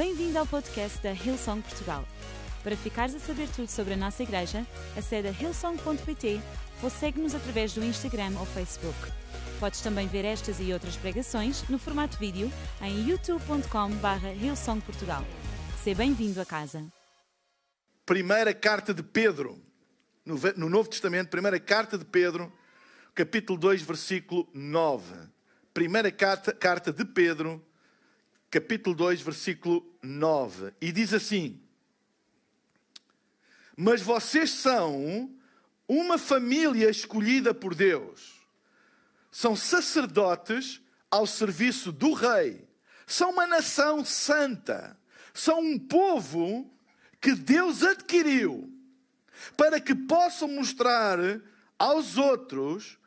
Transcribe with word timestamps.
Bem-vindo 0.00 0.38
ao 0.38 0.46
podcast 0.46 0.98
da 1.02 1.12
Hillsong 1.12 1.60
Portugal. 1.60 2.08
Para 2.64 2.74
ficares 2.74 3.14
a 3.14 3.18
saber 3.18 3.46
tudo 3.54 3.68
sobre 3.68 3.92
a 3.92 3.96
nossa 3.98 4.22
igreja, 4.22 4.66
acede 4.96 5.28
a 5.28 5.30
hillsong.pt 5.30 6.40
ou 6.82 6.88
segue-nos 6.88 7.34
através 7.34 7.74
do 7.74 7.84
Instagram 7.84 8.32
ou 8.38 8.46
Facebook. 8.46 8.96
Podes 9.60 9.82
também 9.82 10.08
ver 10.08 10.24
estas 10.24 10.58
e 10.58 10.72
outras 10.72 10.96
pregações 10.96 11.68
no 11.68 11.78
formato 11.78 12.16
vídeo 12.16 12.50
em 12.80 13.10
youtube.com.br 13.10 14.26
hillsongportugal. 14.42 15.22
Seja 15.84 15.98
bem-vindo 15.98 16.40
a 16.40 16.46
casa. 16.46 16.82
Primeira 18.06 18.54
carta 18.54 18.94
de 18.94 19.02
Pedro, 19.02 19.60
no 20.24 20.70
Novo 20.70 20.88
Testamento, 20.88 21.28
primeira 21.28 21.60
carta 21.60 21.98
de 21.98 22.06
Pedro, 22.06 22.50
capítulo 23.14 23.58
2, 23.58 23.82
versículo 23.82 24.48
9. 24.54 25.28
Primeira 25.74 26.10
carta, 26.10 26.54
carta 26.54 26.90
de 26.90 27.04
Pedro, 27.04 27.62
capítulo 28.50 28.96
2, 28.96 29.20
versículo 29.20 29.86
9. 30.02 30.74
E 30.80 30.90
diz 30.90 31.14
assim: 31.14 31.60
Mas 33.76 34.02
vocês 34.02 34.50
são 34.50 35.32
uma 35.86 36.18
família 36.18 36.90
escolhida 36.90 37.54
por 37.54 37.74
Deus. 37.74 38.40
São 39.30 39.54
sacerdotes 39.54 40.80
ao 41.08 41.26
serviço 41.26 41.92
do 41.92 42.12
rei. 42.12 42.68
São 43.06 43.30
uma 43.30 43.46
nação 43.46 44.04
santa. 44.04 44.98
São 45.32 45.60
um 45.60 45.78
povo 45.78 46.68
que 47.20 47.32
Deus 47.34 47.82
adquiriu 47.84 48.72
para 49.56 49.80
que 49.80 49.94
possam 49.94 50.48
mostrar 50.48 51.18
aos 51.78 52.16
outros 52.18 52.98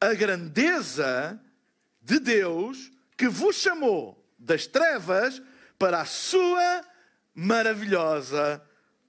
a 0.00 0.14
grandeza 0.14 1.40
de 2.00 2.18
Deus 2.18 2.90
que 3.16 3.28
vos 3.28 3.56
chamou 3.56 4.19
das 4.40 4.66
trevas 4.66 5.40
para 5.78 6.00
a 6.00 6.04
sua 6.06 6.82
maravilhosa 7.34 8.62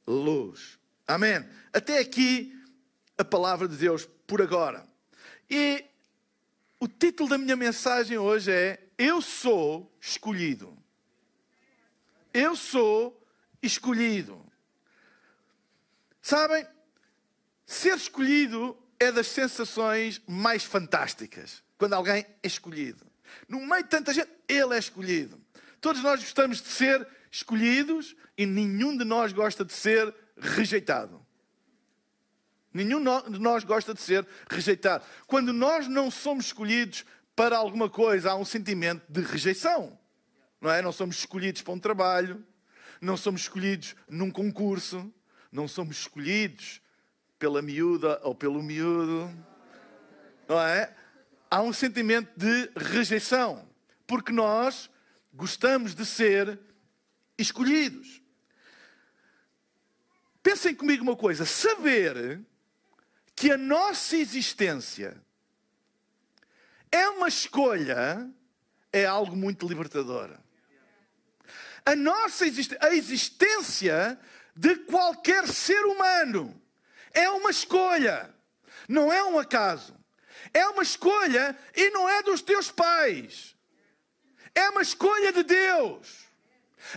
luz. 0.06 0.78
Amém. 1.08 1.48
Até 1.74 2.00
aqui 2.00 2.54
a 3.18 3.24
palavra 3.24 3.68
de 3.68 3.78
Deus 3.78 4.08
por 4.28 4.42
agora. 4.42 4.86
E 5.50 5.84
o 6.80 6.88
título 6.88 7.30
da 7.30 7.38
minha 7.38 7.56
mensagem 7.56 8.18
hoje 8.18 8.52
é 8.52 8.80
Eu 8.98 9.22
sou 9.22 9.92
escolhido. 10.00 10.78
Eu 12.34 12.56
sou 12.56 13.22
escolhido. 13.62 14.46
Sabem, 16.22 16.66
ser 17.66 17.96
escolhido 17.96 18.78
é 19.00 19.12
das 19.12 19.28
sensações 19.28 20.22
mais 20.28 20.64
fantásticas. 20.64 21.64
Quando 21.78 21.94
alguém 21.94 22.26
é 22.44 22.48
escolhido. 22.48 23.11
No 23.48 23.60
meio 23.60 23.84
de 23.84 23.90
tanta 23.90 24.14
gente, 24.14 24.30
ele 24.48 24.76
é 24.76 24.80
escolhido. 24.80 25.40
Todos 25.80 26.02
nós 26.04 26.20
gostamos 26.20 26.62
de 26.62 26.68
ser 26.68 27.08
escolhidos 27.32 28.16
e 28.38 28.46
nenhum 28.46 28.96
de 28.96 29.04
nós 29.04 29.34
gosta 29.34 29.66
de 29.66 29.74
ser 29.74 30.14
rejeitado. 30.38 31.26
Nenhum 32.74 33.04
de 33.30 33.40
nós 33.40 33.64
gosta 33.64 33.94
de 33.94 34.02
ser 34.02 34.26
rejeitado. 34.50 35.04
Quando 35.28 35.52
nós 35.52 35.88
não 35.88 36.10
somos 36.10 36.46
escolhidos 36.46 37.04
para 37.36 37.58
alguma 37.58 37.90
coisa, 37.90 38.32
há 38.32 38.36
um 38.36 38.46
sentimento 38.46 39.04
de 39.10 39.22
rejeição. 39.22 39.98
Não 40.60 40.72
é? 40.72 40.82
Não 40.82 40.92
somos 40.92 41.18
escolhidos 41.18 41.62
para 41.62 41.74
um 41.74 41.80
trabalho, 41.80 42.46
não 43.02 43.18
somos 43.18 43.42
escolhidos 43.42 43.96
num 44.08 44.30
concurso, 44.30 45.12
não 45.52 45.68
somos 45.68 45.98
escolhidos 45.98 46.80
pela 47.40 47.62
miúda 47.62 48.22
ou 48.24 48.36
pelo 48.36 48.62
miúdo. 48.62 49.30
Não 50.48 50.60
é? 50.60 50.96
Há 51.54 51.62
um 51.62 51.74
sentimento 51.74 52.32
de 52.38 52.72
rejeição, 52.78 53.70
porque 54.08 54.32
nós 54.32 54.90
gostamos 55.34 55.94
de 55.94 56.06
ser 56.06 56.58
escolhidos. 57.38 58.22
Pensem 60.42 60.74
comigo 60.74 61.04
uma 61.04 61.18
coisa: 61.18 61.46
saber 61.46 62.40
que 63.36 63.52
a 63.52 63.58
nossa 63.58 64.16
existência 64.16 65.22
é 66.90 67.10
uma 67.10 67.28
escolha 67.28 68.32
é 68.94 69.06
algo 69.06 69.36
muito 69.36 69.68
libertador. 69.68 70.38
A 71.86 71.96
nossa 71.98 72.46
existe- 72.46 72.78
a 72.80 72.94
existência 72.94 74.18
de 74.56 74.76
qualquer 74.86 75.48
ser 75.48 75.84
humano 75.86 76.62
é 77.12 77.30
uma 77.30 77.50
escolha, 77.50 78.34
não 78.88 79.12
é 79.12 79.22
um 79.24 79.38
acaso. 79.38 80.01
É 80.54 80.68
uma 80.68 80.84
escolha 80.84 81.58
e 81.76 81.90
não 81.92 82.08
é 82.08 82.22
dos 82.24 82.42
teus 82.42 82.72
pais. 82.72 83.56
É 84.54 84.70
uma 84.70 84.82
escolha 84.82 85.32
de 85.32 85.44
Deus. 85.44 86.26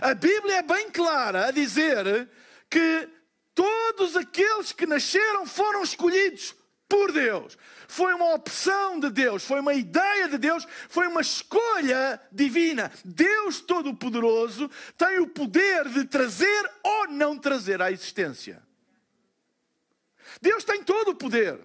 A 0.01 0.13
Bíblia 0.13 0.57
é 0.57 0.61
bem 0.63 0.89
clara 0.89 1.47
a 1.47 1.51
dizer 1.51 2.29
que 2.69 3.09
todos 3.53 4.15
aqueles 4.17 4.71
que 4.71 4.85
nasceram 4.85 5.45
foram 5.45 5.83
escolhidos 5.83 6.55
por 6.89 7.11
Deus. 7.11 7.57
Foi 7.87 8.13
uma 8.13 8.33
opção 8.33 8.99
de 8.99 9.09
Deus, 9.09 9.43
foi 9.45 9.59
uma 9.59 9.73
ideia 9.73 10.27
de 10.27 10.37
Deus, 10.37 10.67
foi 10.89 11.07
uma 11.07 11.21
escolha 11.21 12.19
divina. 12.31 12.91
Deus 13.03 13.61
Todo-Poderoso 13.61 14.69
tem 14.97 15.19
o 15.19 15.27
poder 15.27 15.87
de 15.89 16.05
trazer 16.05 16.71
ou 16.83 17.07
não 17.07 17.37
trazer 17.37 17.81
à 17.81 17.91
existência. 17.91 18.61
Deus 20.41 20.63
tem 20.63 20.83
todo 20.83 21.11
o 21.11 21.15
poder. 21.15 21.59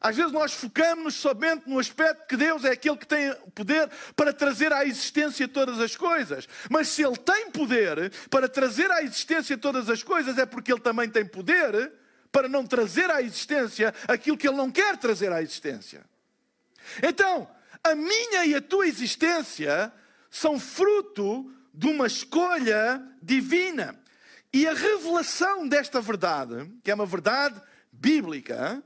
Às 0.00 0.16
vezes 0.16 0.32
nós 0.32 0.52
focamos 0.52 1.14
somente 1.14 1.68
no 1.68 1.78
aspecto 1.78 2.26
que 2.26 2.36
Deus 2.36 2.64
é 2.64 2.72
aquele 2.72 2.96
que 2.96 3.06
tem 3.06 3.34
poder 3.54 3.90
para 4.14 4.32
trazer 4.32 4.72
à 4.72 4.84
existência 4.84 5.48
todas 5.48 5.80
as 5.80 5.96
coisas. 5.96 6.46
Mas 6.70 6.88
se 6.88 7.02
Ele 7.02 7.16
tem 7.16 7.50
poder 7.50 8.12
para 8.28 8.48
trazer 8.48 8.90
à 8.90 9.02
existência 9.02 9.56
todas 9.56 9.88
as 9.88 10.02
coisas, 10.02 10.36
é 10.36 10.44
porque 10.44 10.70
Ele 10.70 10.80
também 10.80 11.08
tem 11.08 11.24
poder 11.24 11.92
para 12.30 12.48
não 12.48 12.66
trazer 12.66 13.10
à 13.10 13.22
existência 13.22 13.94
aquilo 14.06 14.36
que 14.36 14.46
Ele 14.46 14.56
não 14.56 14.70
quer 14.70 14.98
trazer 14.98 15.32
à 15.32 15.40
existência. 15.40 16.04
Então, 17.02 17.48
a 17.82 17.94
minha 17.94 18.44
e 18.44 18.54
a 18.54 18.60
tua 18.60 18.86
existência 18.86 19.92
são 20.30 20.60
fruto 20.60 21.50
de 21.72 21.86
uma 21.86 22.06
escolha 22.06 23.02
divina. 23.22 23.98
E 24.52 24.66
a 24.66 24.74
revelação 24.74 25.66
desta 25.66 26.00
verdade, 26.00 26.70
que 26.84 26.90
é 26.90 26.94
uma 26.94 27.06
verdade 27.06 27.60
bíblica, 27.90 28.82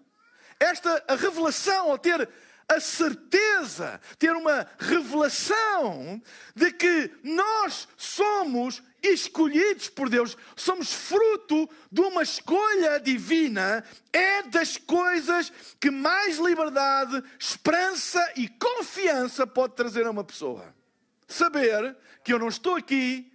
esta 0.60 1.02
revelação, 1.16 1.90
ao 1.90 1.98
ter 1.98 2.28
a 2.68 2.78
certeza, 2.78 4.00
ter 4.16 4.30
uma 4.36 4.64
revelação 4.78 6.22
de 6.54 6.70
que 6.70 7.10
nós 7.24 7.88
somos 7.96 8.80
escolhidos 9.02 9.88
por 9.88 10.08
Deus, 10.08 10.36
somos 10.54 10.92
fruto 10.92 11.68
de 11.90 12.00
uma 12.00 12.22
escolha 12.22 13.00
divina, 13.00 13.82
é 14.12 14.42
das 14.44 14.76
coisas 14.76 15.52
que 15.80 15.90
mais 15.90 16.38
liberdade, 16.38 17.24
esperança 17.38 18.24
e 18.36 18.46
confiança 18.46 19.46
pode 19.46 19.74
trazer 19.74 20.06
a 20.06 20.10
uma 20.10 20.22
pessoa. 20.22 20.72
Saber 21.26 21.96
que 22.22 22.32
eu 22.32 22.38
não 22.38 22.48
estou 22.48 22.76
aqui 22.76 23.32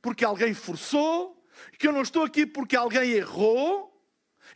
porque 0.00 0.24
alguém 0.24 0.54
forçou, 0.54 1.40
que 1.78 1.86
eu 1.86 1.92
não 1.92 2.02
estou 2.02 2.24
aqui 2.24 2.44
porque 2.46 2.74
alguém 2.74 3.12
errou, 3.12 3.92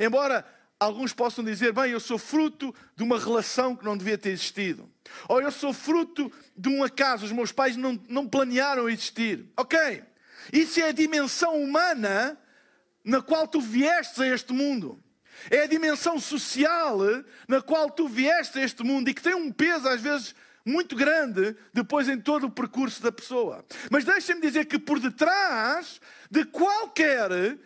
embora 0.01 0.45
alguns 0.79 1.13
possam 1.13 1.45
dizer, 1.45 1.73
bem, 1.73 1.91
eu 1.91 2.01
sou 2.01 2.19
fruto 2.19 2.75
de 2.95 3.03
uma 3.03 3.19
relação 3.19 3.75
que 3.75 3.85
não 3.85 3.97
devia 3.97 4.19
ter 4.19 4.31
existido. 4.31 4.91
Ou 5.29 5.41
eu 5.41 5.51
sou 5.51 5.73
fruto 5.73 6.31
de 6.57 6.69
um 6.69 6.85
acaso, 6.85 7.25
os 7.25 7.33
meus 7.33 7.53
pais 7.53 7.77
não, 7.77 8.01
não 8.09 8.29
planearam 8.29 8.89
existir. 8.89 9.47
Ok, 9.57 10.03
isso 10.53 10.81
é 10.81 10.89
a 10.89 10.93
dimensão 10.93 11.61
humana 11.61 12.39
na 13.05 13.23
qual 13.23 13.47
tu 13.47 13.61
viestes 13.61 14.21
a 14.21 14.27
este 14.27 14.53
mundo. 14.53 15.03
É 15.51 15.63
a 15.63 15.67
dimensão 15.67 16.19
social 16.19 16.99
na 17.47 17.61
qual 17.61 17.91
tu 17.91 18.09
vieste 18.09 18.59
a 18.59 18.63
este 18.63 18.83
mundo 18.83 19.09
e 19.09 19.15
que 19.15 19.23
tem 19.23 19.35
um 19.35 19.53
peso, 19.53 19.87
às 19.89 20.01
vezes, 20.01 20.35
muito 20.65 20.97
grande 20.97 21.55
depois 21.73 22.09
em 22.09 22.19
todo 22.19 22.47
o 22.47 22.51
percurso 22.51 23.01
da 23.03 23.13
pessoa. 23.13 23.65
Mas 23.91 24.05
deixem-me 24.05 24.41
dizer 24.41 24.65
que 24.65 24.79
por 24.79 24.99
detrás 24.99 26.01
de 26.31 26.45
qualquer 26.45 27.57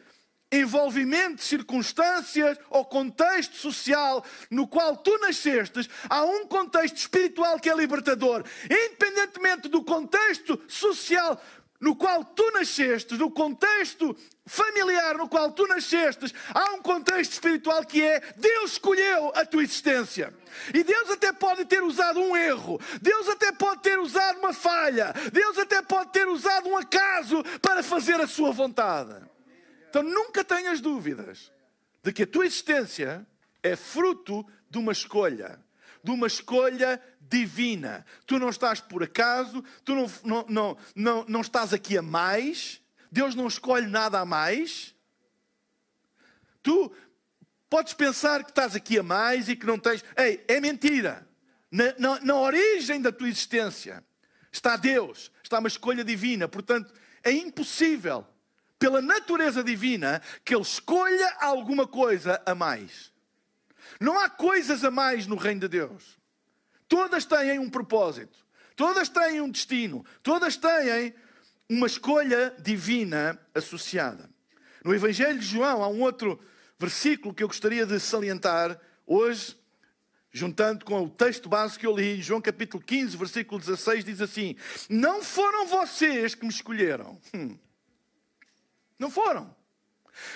envolvimento, 0.53 1.43
circunstâncias 1.43 2.59
ou 2.69 2.85
contexto 2.85 3.57
social 3.57 4.25
no 4.51 4.67
qual 4.67 4.97
tu 4.97 5.17
nascestes, 5.19 5.89
há 6.09 6.25
um 6.25 6.47
contexto 6.47 6.97
espiritual 6.97 7.59
que 7.59 7.71
é 7.71 7.75
libertador. 7.75 8.45
Independentemente 8.65 9.69
do 9.69 9.83
contexto 9.85 10.61
social 10.67 11.41
no 11.81 11.97
qual 11.97 12.23
tu 12.23 12.51
nascestes, 12.51 13.19
no 13.19 13.31
contexto 13.31 14.15
familiar 14.45 15.17
no 15.17 15.29
qual 15.29 15.51
tu 15.53 15.67
nascestes, 15.67 16.35
há 16.53 16.75
um 16.75 16.83
contexto 16.83 17.33
espiritual 17.33 17.85
que 17.85 18.03
é 18.03 18.21
Deus 18.37 18.73
escolheu 18.73 19.33
a 19.35 19.47
tua 19.47 19.63
existência. 19.63 20.35
E 20.75 20.83
Deus 20.83 21.11
até 21.11 21.33
pode 21.33 21.65
ter 21.65 21.83
usado 21.83 22.21
um 22.21 22.37
erro, 22.37 22.79
Deus 23.01 23.29
até 23.29 23.51
pode 23.53 23.81
ter 23.81 23.99
usado 23.99 24.41
uma 24.41 24.53
falha, 24.53 25.15
Deus 25.33 25.57
até 25.57 25.81
pode 25.81 26.11
ter 26.11 26.29
usado 26.29 26.69
um 26.69 26.77
acaso 26.77 27.43
para 27.63 27.83
fazer 27.83 28.21
a 28.21 28.27
sua 28.27 28.53
vontade. 28.53 29.30
Então 29.91 30.05
nunca 30.05 30.45
tenhas 30.45 30.81
dúvidas 30.81 31.53
de 32.01 32.13
que 32.13 32.23
a 32.23 32.27
tua 32.27 32.47
existência 32.47 33.27
é 33.61 33.75
fruto 33.75 34.47
de 34.71 34.79
uma 34.79 34.93
escolha, 34.93 35.61
de 36.03 36.13
uma 36.13 36.29
escolha 36.29 37.03
divina. 37.21 38.07
Tu 38.25 38.39
não 38.39 38.49
estás 38.49 38.81
por 38.81 39.03
acaso, 39.03 39.65
tu 39.85 39.97
não, 39.97 40.11
não, 40.25 40.47
não, 40.49 40.79
não, 40.95 41.25
não 41.29 41.41
estás 41.41 41.75
aqui 41.75 41.99
a 41.99 42.03
mais. 42.03 42.81
Deus 43.11 43.35
não 43.35 43.49
escolhe 43.49 43.89
nada 43.89 44.21
a 44.21 44.25
mais. 44.25 44.95
Tu 46.63 46.93
podes 47.69 47.93
pensar 47.93 48.45
que 48.45 48.51
estás 48.51 48.77
aqui 48.77 48.97
a 48.97 49.03
mais 49.03 49.49
e 49.49 49.57
que 49.57 49.67
não 49.67 49.77
tens. 49.77 50.05
Ei, 50.17 50.45
é 50.47 50.61
mentira. 50.61 51.29
Na, 51.69 51.95
na, 51.99 52.21
na 52.21 52.37
origem 52.37 53.01
da 53.03 53.11
tua 53.11 53.29
existência 53.29 54.05
está 54.53 54.77
Deus, 54.77 55.33
está 55.43 55.59
uma 55.59 55.69
escolha 55.69 56.05
divina. 56.05 56.47
Portanto, 56.47 56.95
é 57.25 57.33
impossível, 57.33 58.27
pela 58.81 59.03
natureza 59.03 59.63
divina, 59.63 60.23
que 60.43 60.55
Ele 60.55 60.63
escolha 60.63 61.37
alguma 61.39 61.87
coisa 61.87 62.43
a 62.47 62.55
mais. 62.55 63.13
Não 64.01 64.19
há 64.19 64.31
coisas 64.31 64.83
a 64.83 64.91
mais 64.91 65.27
no 65.27 65.37
reino 65.37 65.61
de 65.61 65.69
Deus. 65.69 66.19
Todas 66.89 67.27
têm 67.27 67.59
um 67.59 67.69
propósito, 67.69 68.39
todas 68.75 69.11
têm 69.11 69.43
um 69.43 69.51
destino, 69.51 70.03
todas 70.23 70.57
têm 70.57 71.15
uma 71.69 71.87
escolha 71.87 72.55
divina 72.59 73.39
associada. 73.55 74.31
No 74.83 74.95
Evangelho 74.95 75.39
de 75.39 75.47
João 75.47 75.85
há 75.85 75.89
um 75.89 76.01
outro 76.01 76.41
versículo 76.79 77.35
que 77.35 77.43
eu 77.43 77.49
gostaria 77.49 77.85
de 77.85 78.01
salientar 78.01 78.81
hoje, 79.07 79.59
juntando 80.33 80.87
com 80.87 81.05
o 81.05 81.11
texto 81.11 81.51
básico 81.51 81.81
que 81.81 81.87
eu 81.87 81.95
li, 81.95 82.23
João 82.23 82.41
capítulo 82.41 82.83
15, 82.83 83.15
versículo 83.19 83.61
16, 83.61 84.05
diz 84.07 84.23
assim: 84.23 84.57
Não 84.89 85.23
foram 85.23 85.67
vocês 85.67 86.35
que 86.35 86.47
me 86.47 86.51
escolheram. 86.51 87.21
Hum. 87.35 87.59
Não 89.01 89.11
foram. 89.11 89.57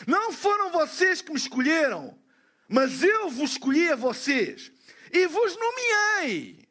Não 0.07 0.33
foram 0.33 0.73
vocês 0.73 1.21
que 1.21 1.31
me 1.31 1.37
escolheram, 1.37 2.19
mas 2.67 3.03
eu 3.03 3.29
vos 3.29 3.51
escolhi 3.51 3.93
a 3.93 3.97
vocês 3.97 4.73
e 5.13 5.27
vos 5.27 5.55
nomeei 5.57 6.67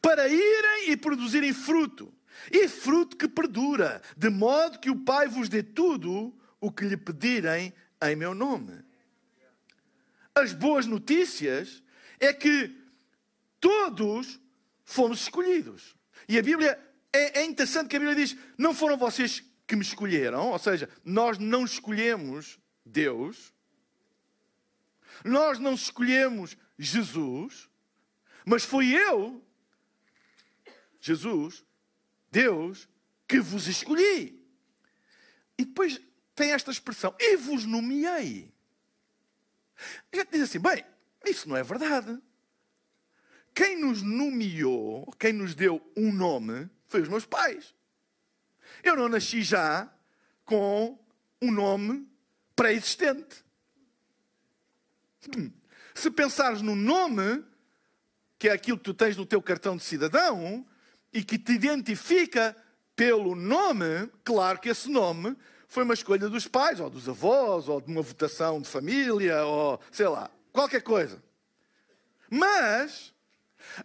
para 0.00 0.26
irem 0.28 0.90
e 0.90 0.96
produzirem 0.96 1.52
fruto, 1.52 2.12
e 2.50 2.66
fruto 2.68 3.16
que 3.16 3.28
perdura, 3.28 4.00
de 4.16 4.30
modo 4.30 4.78
que 4.78 4.88
o 4.88 5.04
Pai 5.04 5.28
vos 5.28 5.48
dê 5.48 5.62
tudo 5.62 6.34
o 6.58 6.72
que 6.72 6.86
lhe 6.86 6.96
pedirem 6.96 7.74
em 8.02 8.16
meu 8.16 8.34
nome. 8.34 8.82
As 10.34 10.54
boas 10.54 10.86
notícias 10.86 11.82
é 12.18 12.32
que 12.32 12.74
todos 13.60 14.40
fomos 14.84 15.22
escolhidos. 15.22 15.94
E 16.26 16.38
a 16.38 16.42
Bíblia, 16.42 16.78
é, 17.12 17.40
é 17.40 17.44
interessante 17.44 17.88
que 17.88 17.96
a 17.96 18.00
Bíblia 18.00 18.16
diz: 18.16 18.36
não 18.56 18.72
foram 18.72 18.96
vocês 18.96 19.42
que 19.70 19.76
me 19.76 19.82
escolheram, 19.82 20.48
ou 20.48 20.58
seja, 20.58 20.88
nós 21.04 21.38
não 21.38 21.64
escolhemos 21.64 22.58
Deus, 22.84 23.54
nós 25.24 25.60
não 25.60 25.74
escolhemos 25.74 26.56
Jesus, 26.76 27.70
mas 28.44 28.64
foi 28.64 28.88
eu, 28.88 29.40
Jesus, 31.00 31.64
Deus, 32.32 32.88
que 33.28 33.38
vos 33.38 33.68
escolhi. 33.68 34.44
E 35.56 35.64
depois 35.64 36.00
tem 36.34 36.50
esta 36.50 36.72
expressão, 36.72 37.14
e 37.20 37.36
vos 37.36 37.64
nomeei. 37.64 38.52
A 40.12 40.16
gente 40.16 40.32
diz 40.32 40.40
assim, 40.42 40.58
bem, 40.58 40.84
isso 41.24 41.48
não 41.48 41.56
é 41.56 41.62
verdade. 41.62 42.20
Quem 43.54 43.80
nos 43.80 44.02
nomeou, 44.02 45.12
quem 45.12 45.32
nos 45.32 45.54
deu 45.54 45.80
um 45.96 46.12
nome, 46.12 46.68
foi 46.88 47.02
os 47.02 47.08
meus 47.08 47.24
pais. 47.24 47.72
Eu 48.82 48.96
não 48.96 49.08
nasci 49.08 49.42
já 49.42 49.90
com 50.44 50.98
um 51.40 51.50
nome 51.50 52.08
pré-existente. 52.54 53.44
Hum. 55.36 55.50
Se 55.94 56.10
pensares 56.10 56.62
no 56.62 56.74
nome, 56.74 57.44
que 58.38 58.48
é 58.48 58.52
aquilo 58.52 58.78
que 58.78 58.84
tu 58.84 58.94
tens 58.94 59.16
no 59.16 59.26
teu 59.26 59.42
cartão 59.42 59.76
de 59.76 59.84
cidadão, 59.84 60.66
e 61.12 61.22
que 61.22 61.38
te 61.38 61.52
identifica 61.52 62.56
pelo 62.94 63.34
nome, 63.34 64.10
claro 64.24 64.58
que 64.58 64.68
esse 64.68 64.88
nome 64.88 65.36
foi 65.66 65.84
uma 65.84 65.94
escolha 65.94 66.28
dos 66.28 66.46
pais, 66.46 66.80
ou 66.80 66.90
dos 66.90 67.08
avós, 67.08 67.68
ou 67.68 67.80
de 67.80 67.90
uma 67.90 68.02
votação 68.02 68.60
de 68.60 68.68
família, 68.68 69.44
ou 69.44 69.80
sei 69.90 70.08
lá, 70.08 70.30
qualquer 70.52 70.82
coisa. 70.82 71.22
Mas 72.28 73.12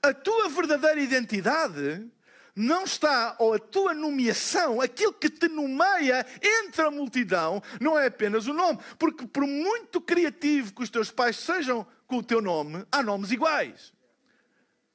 a 0.01 0.13
tua 0.13 0.49
verdadeira 0.49 0.99
identidade 0.99 2.09
não 2.55 2.85
está, 2.85 3.35
ou 3.37 3.53
a 3.53 3.59
tua 3.59 3.93
nomeação, 3.93 4.79
aquilo 4.79 5.13
que 5.13 5.29
te 5.29 5.49
nomeia 5.49 6.25
entre 6.41 6.83
a 6.83 6.89
multidão, 6.89 7.61
não 7.81 7.99
é 7.99 8.07
apenas 8.07 8.47
o 8.47 8.53
nome. 8.53 8.79
Porque 8.97 9.27
por 9.27 9.45
muito 9.45 9.99
criativo 9.99 10.73
que 10.73 10.81
os 10.81 10.89
teus 10.89 11.11
pais 11.11 11.35
sejam 11.35 11.85
com 12.07 12.17
o 12.17 12.23
teu 12.23 12.41
nome, 12.41 12.85
há 12.89 13.03
nomes 13.03 13.31
iguais. 13.31 13.93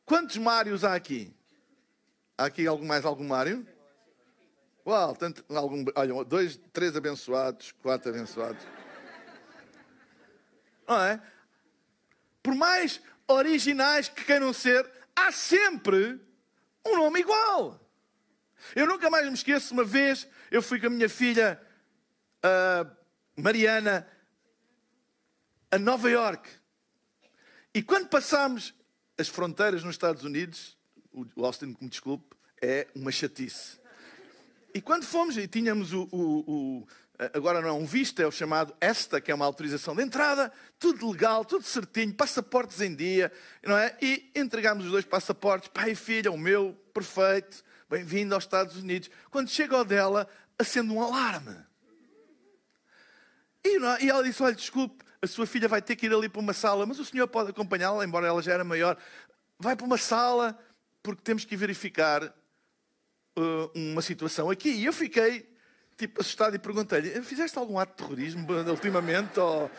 Quantos 0.06 0.38
Mários 0.38 0.84
há 0.84 0.94
aqui? 0.94 1.34
Há 2.38 2.46
aqui 2.46 2.66
algum, 2.66 2.86
mais 2.86 3.04
algum 3.04 3.26
Mário? 3.26 3.66
Uau, 4.86 5.14
tanto, 5.14 5.44
algum, 5.54 5.84
olha, 5.94 6.24
dois, 6.24 6.58
três 6.72 6.96
abençoados, 6.96 7.72
quatro 7.82 8.08
abençoados. 8.08 8.64
Não 10.88 11.00
é? 11.02 11.20
Por 12.42 12.54
mais 12.54 13.02
originais 13.28 14.08
que 14.08 14.24
queiram 14.24 14.52
ser, 14.54 14.90
há 15.14 15.30
sempre 15.30 16.18
um 16.86 16.96
nome 16.96 17.20
igual. 17.20 17.80
Eu 18.74 18.86
nunca 18.86 19.08
mais 19.10 19.26
me 19.26 19.34
esqueço, 19.34 19.72
uma 19.72 19.84
vez 19.84 20.28
eu 20.50 20.62
fui 20.62 20.80
com 20.80 20.86
a 20.86 20.90
minha 20.90 21.08
filha 21.08 21.60
uh, 22.44 22.90
Mariana 23.36 24.06
a 25.70 25.78
Nova 25.78 26.10
York. 26.10 26.48
E 27.72 27.82
quando 27.82 28.08
passámos 28.08 28.74
as 29.16 29.28
fronteiras 29.28 29.84
nos 29.84 29.94
Estados 29.94 30.24
Unidos, 30.24 30.76
o 31.12 31.44
Austin, 31.44 31.76
me 31.80 31.88
desculpe, 31.88 32.36
é 32.60 32.88
uma 32.94 33.12
chatice. 33.12 33.78
E 34.74 34.80
quando 34.80 35.04
fomos 35.04 35.36
e 35.36 35.46
tínhamos 35.46 35.92
o, 35.92 36.08
o, 36.10 36.80
o 36.80 36.88
agora 37.34 37.60
não 37.60 37.68
é 37.68 37.72
um 37.72 37.84
visto, 37.84 38.20
é 38.20 38.26
o 38.26 38.32
chamado 38.32 38.74
ESTA, 38.80 39.20
que 39.20 39.30
é 39.30 39.34
uma 39.34 39.44
autorização 39.44 39.94
de 39.94 40.02
entrada, 40.02 40.50
tudo 40.78 41.10
legal, 41.10 41.44
tudo 41.44 41.64
certinho, 41.64 42.14
passaportes 42.14 42.80
em 42.80 42.94
dia, 42.94 43.30
não 43.62 43.76
é? 43.76 43.94
E 44.00 44.30
entregámos 44.34 44.86
os 44.86 44.90
dois 44.90 45.04
passaportes, 45.04 45.68
pai 45.68 45.90
e 45.90 45.94
filha, 45.94 46.32
o 46.32 46.38
meu, 46.38 46.74
perfeito, 46.94 47.62
bem-vindo 47.90 48.34
aos 48.34 48.44
Estados 48.44 48.76
Unidos. 48.76 49.10
Quando 49.30 49.50
chega 49.50 49.76
ao 49.76 49.84
dela, 49.84 50.26
acende 50.58 50.90
um 50.90 51.02
alarme. 51.02 51.56
E, 53.62 53.76
é? 53.76 54.04
e 54.04 54.08
ela 54.08 54.24
disse: 54.24 54.42
Olha, 54.42 54.54
desculpe, 54.54 55.04
a 55.20 55.26
sua 55.26 55.46
filha 55.46 55.68
vai 55.68 55.82
ter 55.82 55.96
que 55.96 56.06
ir 56.06 56.14
ali 56.14 56.28
para 56.28 56.40
uma 56.40 56.54
sala, 56.54 56.86
mas 56.86 56.98
o 56.98 57.04
senhor 57.04 57.28
pode 57.28 57.50
acompanhá-la, 57.50 58.02
embora 58.02 58.26
ela 58.26 58.40
já 58.40 58.54
era 58.54 58.64
maior. 58.64 58.96
Vai 59.58 59.76
para 59.76 59.84
uma 59.84 59.98
sala, 59.98 60.58
porque 61.02 61.20
temos 61.22 61.44
que 61.44 61.54
verificar 61.54 62.24
uh, 62.24 63.70
uma 63.74 64.00
situação 64.00 64.48
aqui. 64.48 64.70
E 64.70 64.86
eu 64.86 64.92
fiquei 64.92 65.49
tipo 66.00 66.20
assustado 66.20 66.54
e 66.56 66.58
perguntei-lhe: 66.58 67.20
fizeste 67.22 67.58
algum 67.58 67.78
ato 67.78 67.90
de 67.92 67.96
terrorismo 67.96 68.46
ultimamente? 68.68 69.38
Ou, 69.38 69.70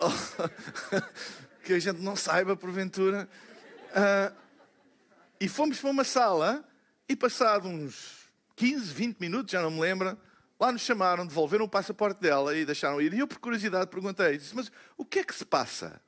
que 1.64 1.72
a 1.72 1.78
gente 1.78 2.00
não 2.00 2.14
saiba, 2.14 2.56
porventura? 2.56 3.28
Uh, 3.90 4.36
e 5.40 5.48
fomos 5.48 5.80
para 5.80 5.90
uma 5.90 6.04
sala 6.04 6.64
e, 7.08 7.16
passado 7.16 7.68
uns 7.68 8.28
15, 8.56 8.92
20 8.92 9.18
minutos, 9.18 9.52
já 9.52 9.62
não 9.62 9.70
me 9.70 9.80
lembro, 9.80 10.18
lá 10.60 10.70
nos 10.70 10.82
chamaram, 10.82 11.26
devolveram 11.26 11.64
o 11.64 11.68
passaporte 11.68 12.20
dela 12.20 12.54
e 12.56 12.66
deixaram 12.66 13.00
ir. 13.00 13.14
E 13.14 13.18
eu, 13.18 13.26
por 13.26 13.38
curiosidade, 13.38 13.90
perguntei: 13.90 14.36
disse, 14.36 14.54
Mas 14.54 14.70
o 14.96 15.04
que 15.04 15.20
é 15.20 15.24
que 15.24 15.34
se 15.34 15.44
passa? 15.44 16.00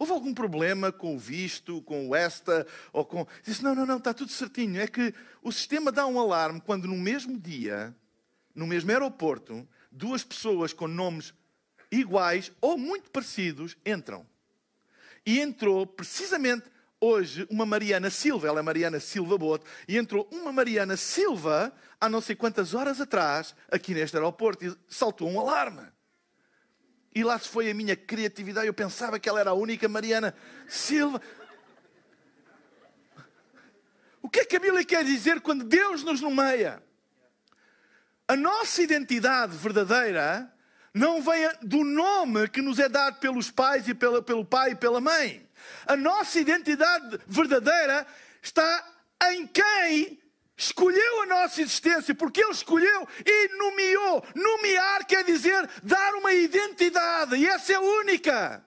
Houve 0.00 0.12
algum 0.12 0.32
problema 0.32 0.90
com 0.90 1.14
o 1.14 1.18
visto, 1.18 1.82
com 1.82 2.08
o 2.08 2.16
ESTA? 2.16 2.66
Ou 2.90 3.04
com... 3.04 3.26
Disse, 3.44 3.62
não, 3.62 3.74
não, 3.74 3.84
não, 3.84 3.98
está 3.98 4.14
tudo 4.14 4.32
certinho. 4.32 4.80
É 4.80 4.86
que 4.86 5.12
o 5.42 5.52
sistema 5.52 5.92
dá 5.92 6.06
um 6.06 6.18
alarme 6.18 6.58
quando 6.58 6.88
no 6.88 6.96
mesmo 6.96 7.38
dia, 7.38 7.94
no 8.54 8.66
mesmo 8.66 8.90
aeroporto, 8.90 9.68
duas 9.92 10.24
pessoas 10.24 10.72
com 10.72 10.88
nomes 10.88 11.34
iguais 11.92 12.50
ou 12.62 12.78
muito 12.78 13.10
parecidos 13.10 13.76
entram. 13.84 14.26
E 15.26 15.38
entrou 15.38 15.86
precisamente 15.86 16.64
hoje 16.98 17.46
uma 17.50 17.66
Mariana 17.66 18.08
Silva, 18.08 18.48
ela 18.48 18.60
é 18.60 18.62
Mariana 18.62 19.00
Silva 19.00 19.36
Boto, 19.36 19.66
e 19.86 19.98
entrou 19.98 20.26
uma 20.32 20.50
Mariana 20.50 20.96
Silva 20.96 21.74
há 22.00 22.08
não 22.08 22.22
sei 22.22 22.34
quantas 22.34 22.72
horas 22.72 23.02
atrás 23.02 23.54
aqui 23.70 23.92
neste 23.92 24.16
aeroporto 24.16 24.64
e 24.64 24.74
saltou 24.88 25.28
um 25.28 25.38
alarme. 25.38 25.82
E 27.14 27.24
lá 27.24 27.38
se 27.38 27.48
foi 27.48 27.70
a 27.70 27.74
minha 27.74 27.96
criatividade. 27.96 28.66
Eu 28.66 28.74
pensava 28.74 29.18
que 29.18 29.28
ela 29.28 29.40
era 29.40 29.50
a 29.50 29.54
única 29.54 29.88
Mariana 29.88 30.34
Silva. 30.68 31.20
O 34.22 34.28
que 34.28 34.40
é 34.40 34.44
que 34.44 34.56
a 34.56 34.60
Bíblia 34.60 34.84
quer 34.84 35.04
dizer 35.04 35.40
quando 35.40 35.64
Deus 35.64 36.04
nos 36.04 36.20
nomeia? 36.20 36.82
A 38.28 38.36
nossa 38.36 38.82
identidade 38.82 39.56
verdadeira 39.56 40.52
não 40.94 41.20
vem 41.20 41.50
do 41.62 41.82
nome 41.82 42.48
que 42.48 42.62
nos 42.62 42.78
é 42.78 42.88
dado 42.88 43.18
pelos 43.18 43.50
pais 43.50 43.88
e 43.88 43.94
pela, 43.94 44.22
pelo 44.22 44.44
pai 44.44 44.72
e 44.72 44.76
pela 44.76 45.00
mãe. 45.00 45.48
A 45.86 45.96
nossa 45.96 46.38
identidade 46.38 47.18
verdadeira 47.26 48.06
está 48.42 48.86
em 49.32 49.46
quem 49.46 50.20
escolheu 50.62 51.22
a 51.22 51.26
nossa 51.26 51.62
existência, 51.62 52.14
porque 52.14 52.42
Ele 52.42 52.52
escolheu 52.52 53.08
e 53.24 53.48
nomeou. 53.56 54.22
Nomear 54.34 55.06
quer 55.06 55.24
dizer 55.24 55.68
dar 55.82 56.14
uma 56.14 56.32
identidade, 56.32 57.36
e 57.36 57.46
essa 57.46 57.72
é 57.72 57.78
única. 57.78 58.64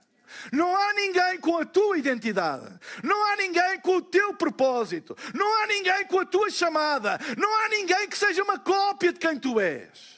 Não 0.51 0.75
há 0.75 0.93
ninguém 0.93 1.39
com 1.39 1.57
a 1.57 1.65
tua 1.65 1.97
identidade. 1.97 2.67
Não 3.03 3.27
há 3.27 3.35
ninguém 3.35 3.79
com 3.79 3.97
o 3.97 4.01
teu 4.01 4.33
propósito. 4.33 5.15
Não 5.33 5.61
há 5.61 5.67
ninguém 5.67 6.05
com 6.07 6.19
a 6.19 6.25
tua 6.25 6.49
chamada. 6.49 7.19
Não 7.37 7.55
há 7.59 7.69
ninguém 7.69 8.09
que 8.09 8.17
seja 8.17 8.43
uma 8.43 8.57
cópia 8.57 9.13
de 9.13 9.19
quem 9.19 9.37
tu 9.37 9.59
és. 9.59 10.17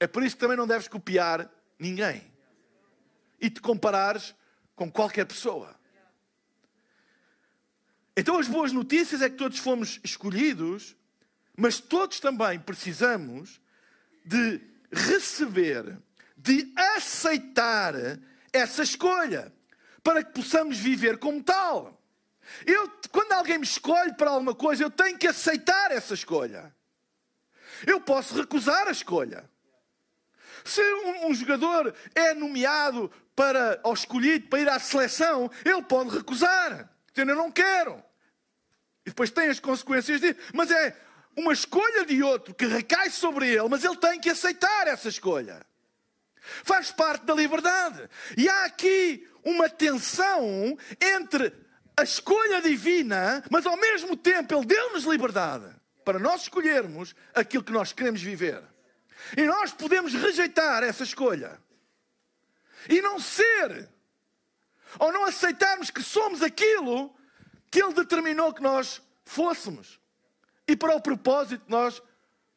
É 0.00 0.06
por 0.06 0.22
isso 0.24 0.36
que 0.36 0.40
também 0.40 0.56
não 0.56 0.66
deves 0.66 0.88
copiar 0.88 1.50
ninguém 1.78 2.32
e 3.40 3.50
te 3.50 3.60
comparares 3.60 4.34
com 4.74 4.90
qualquer 4.90 5.26
pessoa. 5.26 5.73
Então, 8.16 8.38
as 8.38 8.46
boas 8.46 8.72
notícias 8.72 9.22
é 9.22 9.28
que 9.28 9.36
todos 9.36 9.58
fomos 9.58 10.00
escolhidos, 10.04 10.96
mas 11.56 11.80
todos 11.80 12.20
também 12.20 12.60
precisamos 12.60 13.60
de 14.24 14.60
receber, 14.92 15.98
de 16.36 16.72
aceitar 16.76 17.94
essa 18.52 18.82
escolha, 18.82 19.52
para 20.02 20.22
que 20.22 20.32
possamos 20.32 20.78
viver 20.78 21.18
como 21.18 21.42
tal. 21.42 22.00
Eu, 22.66 22.88
quando 23.10 23.32
alguém 23.32 23.58
me 23.58 23.64
escolhe 23.64 24.12
para 24.14 24.30
alguma 24.30 24.54
coisa, 24.54 24.84
eu 24.84 24.90
tenho 24.90 25.18
que 25.18 25.26
aceitar 25.26 25.90
essa 25.90 26.14
escolha. 26.14 26.74
Eu 27.86 28.00
posso 28.00 28.36
recusar 28.36 28.86
a 28.86 28.92
escolha. 28.92 29.48
Se 30.64 30.80
um, 30.80 31.28
um, 31.28 31.34
jogador 31.34 31.94
é 32.14 32.32
nomeado 32.32 33.10
para, 33.34 33.80
ou 33.82 33.92
escolhido 33.92 34.46
para 34.48 34.60
ir 34.60 34.68
à 34.68 34.78
seleção, 34.78 35.50
ele 35.64 35.82
pode 35.82 36.10
recusar. 36.10 36.93
Dizendo, 37.14 37.32
eu 37.32 37.36
não 37.36 37.50
quero. 37.50 38.02
E 39.06 39.10
depois 39.10 39.30
tem 39.30 39.48
as 39.48 39.60
consequências 39.60 40.20
disso. 40.20 40.38
Mas 40.52 40.70
é 40.70 40.96
uma 41.36 41.52
escolha 41.52 42.04
de 42.04 42.22
outro 42.22 42.54
que 42.54 42.66
recai 42.66 43.10
sobre 43.10 43.48
ele, 43.48 43.68
mas 43.68 43.84
ele 43.84 43.96
tem 43.96 44.20
que 44.20 44.30
aceitar 44.30 44.88
essa 44.88 45.08
escolha. 45.08 45.64
Faz 46.64 46.90
parte 46.90 47.24
da 47.24 47.34
liberdade. 47.34 48.08
E 48.36 48.48
há 48.48 48.64
aqui 48.64 49.28
uma 49.42 49.68
tensão 49.68 50.76
entre 51.00 51.52
a 51.96 52.02
escolha 52.02 52.60
divina, 52.60 53.42
mas 53.50 53.66
ao 53.66 53.76
mesmo 53.76 54.16
tempo 54.16 54.54
Ele 54.54 54.66
deu-nos 54.66 55.04
liberdade 55.04 55.66
para 56.04 56.18
nós 56.18 56.42
escolhermos 56.42 57.14
aquilo 57.34 57.64
que 57.64 57.72
nós 57.72 57.92
queremos 57.92 58.20
viver. 58.20 58.62
E 59.36 59.42
nós 59.44 59.72
podemos 59.72 60.12
rejeitar 60.12 60.82
essa 60.82 61.04
escolha 61.04 61.58
e 62.88 63.00
não 63.00 63.18
ser, 63.18 63.88
ou 64.98 65.12
não 65.12 65.24
aceitarmos 65.24 65.90
que 65.90 66.02
somos 66.02 66.42
aquilo 66.42 67.14
que 67.70 67.82
Ele 67.82 67.94
determinou 67.94 68.52
que 68.52 68.62
nós 68.62 69.02
fôssemos. 69.24 70.00
E 70.66 70.76
para 70.76 70.94
o 70.94 71.00
propósito 71.00 71.64
nós 71.68 72.02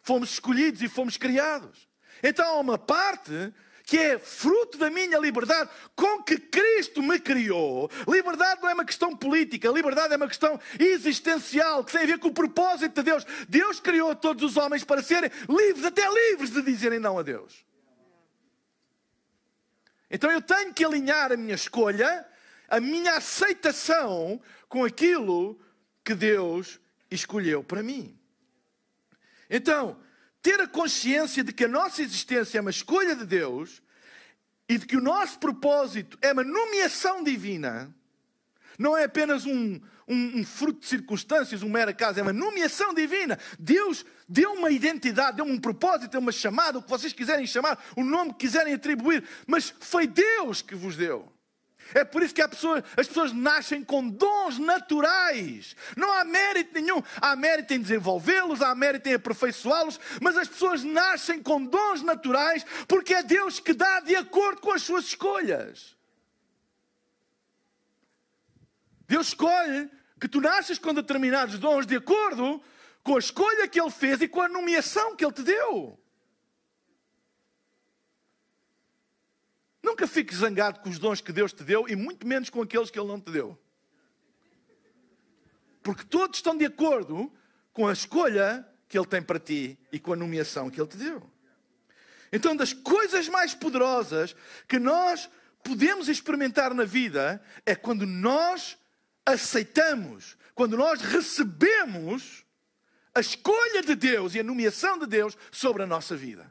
fomos 0.02 0.32
escolhidos 0.32 0.82
e 0.82 0.88
fomos 0.88 1.18
criados. 1.18 1.88
Então 2.24 2.46
há 2.46 2.60
uma 2.60 2.78
parte 2.78 3.54
que 3.88 3.98
é 3.98 4.20
fruto 4.20 4.78
da 4.78 4.90
minha 4.90 5.18
liberdade, 5.18 5.70
com 5.96 6.22
que 6.22 6.38
Cristo 6.38 7.02
me 7.02 7.18
criou. 7.20 7.90
Liberdade 8.06 8.62
não 8.62 8.70
é 8.70 8.74
uma 8.74 8.84
questão 8.84 9.16
política, 9.16 9.70
liberdade 9.70 10.14
é 10.14 10.18
uma 10.18 10.28
questão 10.28 10.60
existencial, 10.78 11.86
que 11.86 11.94
tem 11.94 12.04
a 12.04 12.06
ver 12.06 12.20
com 12.20 12.28
o 12.28 12.34
propósito 12.34 12.96
de 12.96 13.04
Deus. 13.04 13.26
Deus 13.48 13.80
criou 13.80 14.14
todos 14.14 14.44
os 14.44 14.58
homens 14.58 14.84
para 14.84 15.02
serem 15.02 15.32
livres, 15.48 15.86
até 15.86 16.04
livres 16.06 16.50
de 16.50 16.62
dizerem 16.64 17.00
não 17.00 17.18
a 17.18 17.24
Deus. 17.24 17.66
Então 20.10 20.32
eu 20.32 20.42
tenho 20.42 20.74
que 20.74 20.86
alinhar 20.86 21.32
a 21.32 21.38
minha 21.38 21.56
escolha, 21.56 22.26
a 22.68 22.80
minha 22.80 23.18
aceitação 23.18 24.42
com 24.70 24.84
aquilo 24.84 25.60
que 26.04 26.16
Deus 26.16 26.80
escolheu 27.12 27.64
para 27.64 27.84
mim. 27.84 28.18
Então, 29.50 30.00
ter 30.42 30.60
a 30.62 30.68
consciência 30.68 31.44
de 31.44 31.52
que 31.52 31.66
a 31.66 31.70
nossa 31.70 32.02
existência 32.02 32.58
é 32.58 32.62
uma 32.62 32.70
escolha 32.70 33.16
de 33.16 33.26
Deus 33.26 33.82
e 34.68 34.78
de 34.78 34.86
que 34.86 34.98
o 34.98 35.02
nosso 35.02 35.40
propósito 35.40 36.18
é 36.22 36.32
uma 36.32 36.44
nomeação 36.44 37.24
divina, 37.24 37.94
não 38.78 38.96
é 38.96 39.06
apenas 39.06 39.46
um, 39.46 39.80
um, 40.08 40.40
um, 40.40 40.46
fruto 40.46 40.82
de 40.82 40.88
circunstâncias, 40.88 41.64
um 41.64 41.70
mero 41.70 41.92
acaso, 41.92 42.20
é 42.20 42.22
uma 42.24 42.34
nomeação 42.34 42.94
divina. 42.94 43.38
Deus 43.58 44.06
deu 44.28 44.54
uma 44.54 44.72
identidade, 44.72 45.38
deu 45.38 45.46
uma 45.46 45.60
propósito, 45.60 46.12
deu 46.12 46.20
uma 46.20 46.32
chamada, 46.32 46.78
o 46.78 46.84
que 46.84 46.90
vocês 46.90 47.14
quiserem 47.14 47.48
chamar, 47.48 47.84
o 47.96 48.04
nome 48.04 48.34
que 48.34 48.40
quiserem 48.40 48.74
atribuir, 48.74 49.24
mas 49.46 49.74
foi 49.80 50.06
Deus 50.06 50.62
que 50.62 50.76
vos 50.76 50.96
deu. 50.96 51.32
É 51.94 52.04
por 52.04 52.22
isso 52.22 52.34
que 52.34 52.46
pessoa, 52.48 52.84
as 52.98 53.08
pessoas 53.08 53.32
nascem 53.32 53.84
com 53.84 54.08
dons 54.08 54.58
naturais. 54.58 55.76
Não 55.96 56.12
há 56.12 56.24
mérito 56.24 56.74
nenhum. 56.74 57.02
Há 57.22 57.36
mérito 57.36 57.74
em 57.74 57.82
desenvolvê-los, 57.82 58.62
há 58.62 58.74
mérito 58.76 59.08
em 59.08 59.14
aperfeiçoá-los, 59.14 60.00
mas 60.22 60.38
as 60.38 60.48
pessoas 60.48 60.84
nascem 60.84 61.42
com 61.42 61.64
dons 61.64 62.02
naturais 62.02 62.66
porque 62.88 63.14
é 63.14 63.24
Deus 63.24 63.60
que 63.60 63.74
dá 63.74 64.00
de 64.02 64.16
acordo 64.16 64.62
com 64.62 64.72
as 64.72 64.82
suas 64.82 65.06
escolhas. 65.06 65.97
Deus 69.08 69.28
escolhe 69.28 69.90
que 70.20 70.28
tu 70.28 70.42
nasces 70.42 70.78
com 70.78 70.94
determinados 70.94 71.58
dons 71.58 71.86
de 71.86 71.96
acordo 71.96 72.62
com 73.04 73.16
a 73.16 73.20
escolha 73.20 73.68
que 73.68 73.80
Ele 73.80 73.90
fez 73.90 74.22
e 74.22 74.28
com 74.28 74.42
a 74.42 74.50
nomeação 74.50 75.16
que 75.16 75.24
Ele 75.24 75.34
te 75.34 75.44
deu. 75.44 75.98
Nunca 79.82 80.06
fiques 80.06 80.40
zangado 80.40 80.82
com 80.82 80.90
os 80.90 81.00
dons 81.00 81.22
que 81.22 81.32
Deus 81.32 81.54
te 81.54 81.64
deu 81.64 81.88
e 81.88 81.96
muito 81.96 82.28
menos 82.28 82.50
com 82.50 82.62
aqueles 82.62 82.92
que 82.92 83.00
Ele 83.00 83.08
não 83.08 83.22
te 83.22 83.32
deu. 83.32 83.58
Porque 85.82 86.04
todos 86.04 86.40
estão 86.40 86.58
de 86.58 86.66
acordo 86.66 87.32
com 87.72 87.88
a 87.88 87.94
escolha 87.94 88.68
que 88.90 88.98
Ele 88.98 89.08
tem 89.08 89.22
para 89.22 89.40
ti 89.40 89.80
e 89.90 90.00
com 90.00 90.12
a 90.12 90.18
nomeação 90.18 90.70
que 90.70 90.82
Ele 90.82 90.90
te 90.90 90.98
deu. 90.98 91.32
Então, 92.34 92.56
das 92.56 92.74
coisas 92.74 93.30
mais 93.30 93.54
poderosas 93.54 94.36
que 94.68 94.80
nós 94.80 95.30
podemos 95.64 96.10
experimentar 96.10 96.74
na 96.74 96.84
vida 96.84 97.42
é 97.66 97.74
quando 97.74 98.06
nós 98.06 98.78
aceitamos, 99.28 100.38
quando 100.56 100.78
nós 100.78 101.02
recebemos 101.02 102.46
a 103.14 103.20
escolha 103.20 103.82
de 103.82 103.94
Deus 103.94 104.34
e 104.34 104.40
a 104.40 104.44
nomeação 104.44 104.98
de 104.98 105.06
Deus 105.06 105.38
sobre 105.52 105.84
a 105.84 105.88
nossa 105.88 106.16
vida. 106.16 106.50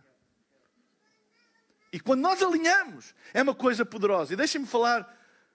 E 1.93 1.99
quando 1.99 2.21
nós 2.21 2.43
alinhamos, 2.43 3.15
é 3.33 3.43
uma 3.43 3.55
coisa 3.55 3.85
poderosa. 3.85 4.35
E 4.35 4.37
deixem-me 4.37 4.67
falar 4.67 5.11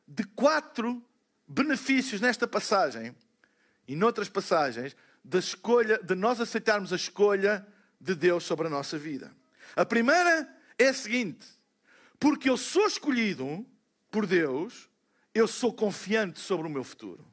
de 0.07 0.23
quatro 0.23 1.05
benefícios 1.47 2.19
nesta 2.19 2.47
passagem 2.47 3.15
e 3.87 3.95
noutras 3.95 4.27
passagens 4.27 4.95
da 5.23 5.37
escolha, 5.37 5.99
de 6.01 6.15
nós 6.15 6.41
aceitarmos 6.41 6.91
a 6.91 6.95
escolha 6.95 7.65
de 7.99 8.15
Deus 8.15 8.43
sobre 8.43 8.65
a 8.65 8.69
nossa 8.69 8.97
vida. 8.97 9.31
A 9.75 9.85
primeira 9.85 10.49
é 10.79 10.87
a 10.87 10.93
seguinte: 10.93 11.45
porque 12.19 12.49
eu 12.49 12.57
sou 12.57 12.87
escolhido 12.87 13.63
por 14.09 14.25
Deus, 14.25 14.89
eu 15.33 15.47
sou 15.47 15.73
confiante 15.73 16.39
sobre 16.39 16.67
o 16.67 16.69
meu 16.69 16.83
futuro. 16.83 17.25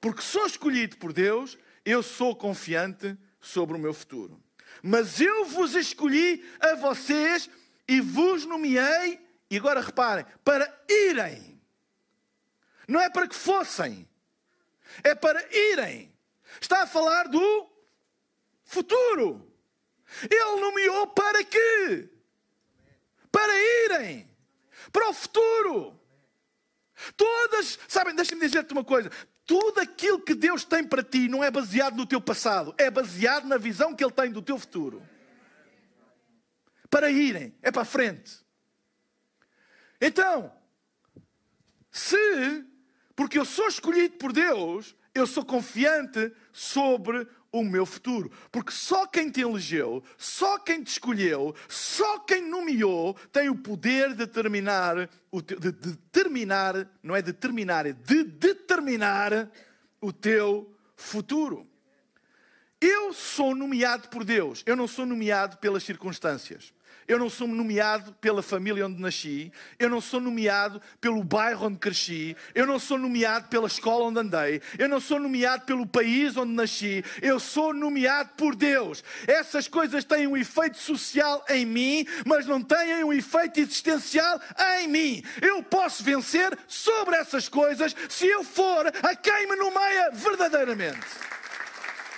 Porque 0.00 0.22
sou 0.22 0.46
escolhido 0.46 0.96
por 0.96 1.12
Deus, 1.12 1.58
eu 1.84 2.02
sou 2.02 2.36
confiante 2.36 3.16
sobre 3.40 3.76
o 3.76 3.80
meu 3.80 3.94
futuro. 3.94 4.42
Mas 4.82 5.20
eu 5.20 5.46
vos 5.46 5.74
escolhi 5.74 6.44
a 6.60 6.74
vocês 6.74 7.48
e 7.88 8.00
vos 8.00 8.44
nomeei, 8.44 9.20
e 9.50 9.56
agora 9.56 9.80
reparem, 9.80 10.24
para 10.44 10.84
irem. 10.88 11.60
Não 12.86 13.00
é 13.00 13.08
para 13.08 13.26
que 13.26 13.34
fossem, 13.34 14.08
é 15.02 15.14
para 15.14 15.42
irem. 15.54 16.12
Está 16.60 16.82
a 16.82 16.86
falar 16.86 17.28
do 17.28 17.70
futuro. 18.64 19.50
Ele 20.30 20.60
nomeou 20.60 21.08
para 21.08 21.42
quê? 21.44 22.08
Para 23.32 23.52
irem. 23.84 24.30
Para 24.92 25.08
o 25.08 25.14
futuro. 25.14 26.03
Todas, 27.16 27.78
sabem, 27.88 28.14
deixem-me 28.14 28.46
dizer-te 28.46 28.72
uma 28.72 28.84
coisa: 28.84 29.10
tudo 29.46 29.80
aquilo 29.80 30.20
que 30.20 30.34
Deus 30.34 30.64
tem 30.64 30.84
para 30.84 31.02
ti 31.02 31.28
não 31.28 31.42
é 31.42 31.50
baseado 31.50 31.96
no 31.96 32.06
teu 32.06 32.20
passado, 32.20 32.74
é 32.78 32.90
baseado 32.90 33.46
na 33.46 33.58
visão 33.58 33.94
que 33.94 34.04
Ele 34.04 34.12
tem 34.12 34.30
do 34.30 34.42
teu 34.42 34.58
futuro. 34.58 35.02
Para 36.88 37.10
irem, 37.10 37.54
é 37.62 37.70
para 37.70 37.82
a 37.82 37.86
frente. 37.86 38.44
Então, 40.00 40.52
se, 41.90 42.64
porque 43.16 43.38
eu 43.38 43.44
sou 43.44 43.66
escolhido 43.68 44.16
por 44.16 44.32
Deus, 44.32 44.94
eu 45.14 45.26
sou 45.26 45.44
confiante 45.44 46.32
sobre 46.52 47.26
o 47.60 47.64
meu 47.64 47.86
futuro. 47.86 48.30
Porque 48.50 48.72
só 48.72 49.06
quem 49.06 49.30
te 49.30 49.40
elegeu, 49.40 50.02
só 50.18 50.58
quem 50.58 50.82
te 50.82 50.88
escolheu, 50.88 51.54
só 51.68 52.18
quem 52.20 52.42
nomeou 52.42 53.14
tem 53.30 53.48
o 53.48 53.56
poder 53.56 54.10
de 54.10 54.16
determinar, 54.16 55.08
de 55.32 55.72
determinar, 55.72 56.90
não 57.02 57.14
é 57.14 57.22
determinar, 57.22 57.86
é 57.86 57.92
de 57.92 58.24
determinar 58.24 59.48
o 60.00 60.12
teu 60.12 60.76
futuro. 60.96 61.66
Eu 62.80 63.12
sou 63.12 63.54
nomeado 63.54 64.08
por 64.08 64.24
Deus, 64.24 64.62
eu 64.66 64.74
não 64.74 64.88
sou 64.88 65.06
nomeado 65.06 65.56
pelas 65.58 65.84
circunstâncias. 65.84 66.74
Eu 67.06 67.18
não 67.18 67.28
sou 67.28 67.46
nomeado 67.46 68.12
pela 68.20 68.42
família 68.42 68.86
onde 68.86 69.00
nasci, 69.00 69.52
eu 69.78 69.90
não 69.90 70.00
sou 70.00 70.20
nomeado 70.20 70.80
pelo 71.00 71.22
bairro 71.22 71.66
onde 71.66 71.78
cresci, 71.78 72.36
eu 72.54 72.66
não 72.66 72.78
sou 72.78 72.98
nomeado 72.98 73.48
pela 73.48 73.66
escola 73.66 74.06
onde 74.06 74.20
andei, 74.20 74.62
eu 74.78 74.88
não 74.88 75.00
sou 75.00 75.20
nomeado 75.20 75.64
pelo 75.64 75.86
país 75.86 76.36
onde 76.36 76.52
nasci, 76.52 77.04
eu 77.20 77.38
sou 77.38 77.74
nomeado 77.74 78.30
por 78.36 78.54
Deus. 78.54 79.04
Essas 79.26 79.68
coisas 79.68 80.04
têm 80.04 80.26
um 80.26 80.36
efeito 80.36 80.78
social 80.78 81.44
em 81.48 81.66
mim, 81.66 82.06
mas 82.24 82.46
não 82.46 82.62
têm 82.62 83.04
um 83.04 83.12
efeito 83.12 83.60
existencial 83.60 84.40
em 84.78 84.88
mim. 84.88 85.24
Eu 85.42 85.62
posso 85.62 86.02
vencer 86.02 86.56
sobre 86.66 87.16
essas 87.16 87.48
coisas 87.48 87.94
se 88.08 88.26
eu 88.26 88.42
for 88.42 88.86
a 89.02 89.14
quem 89.14 89.48
me 89.48 89.56
nomeia 89.56 90.10
verdadeiramente. 90.12 91.06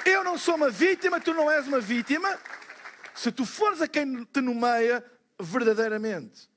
Eu 0.05 0.23
não 0.23 0.39
sou 0.39 0.55
uma 0.55 0.71
vítima, 0.71 1.21
tu 1.21 1.35
não 1.35 1.51
és 1.51 1.67
uma 1.67 1.81
vítima 1.81 2.39
se 3.17 3.33
tu 3.33 3.47
fores 3.47 3.81
a 3.81 3.89
quem 3.89 4.25
te 4.25 4.41
nomeia 4.41 5.05
verdadeiramente. 5.41 6.49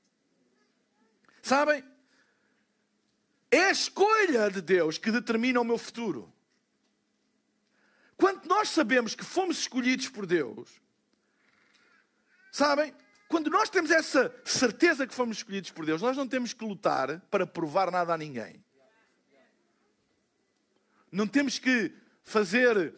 Sabem? 1.42 1.82
É 3.50 3.64
a 3.64 3.70
escolha 3.70 4.50
de 4.50 4.60
Deus 4.60 4.98
que 4.98 5.10
determina 5.10 5.60
o 5.60 5.64
meu 5.64 5.78
futuro. 5.78 6.32
Quando 8.16 8.44
nós 8.44 8.68
sabemos 8.68 9.14
que 9.14 9.24
fomos 9.24 9.60
escolhidos 9.60 10.10
por 10.10 10.26
Deus, 10.26 10.80
sabem? 12.52 12.94
Quando 13.26 13.48
nós 13.48 13.70
temos 13.70 13.90
essa 13.90 14.34
certeza 14.44 15.06
que 15.06 15.14
fomos 15.14 15.38
escolhidos 15.38 15.70
por 15.70 15.86
Deus, 15.86 16.02
nós 16.02 16.16
não 16.16 16.28
temos 16.28 16.52
que 16.52 16.64
lutar 16.64 17.20
para 17.30 17.46
provar 17.46 17.90
nada 17.90 18.12
a 18.12 18.18
ninguém. 18.18 18.62
Não 21.10 21.26
temos 21.26 21.58
que 21.58 21.92
fazer, 22.22 22.94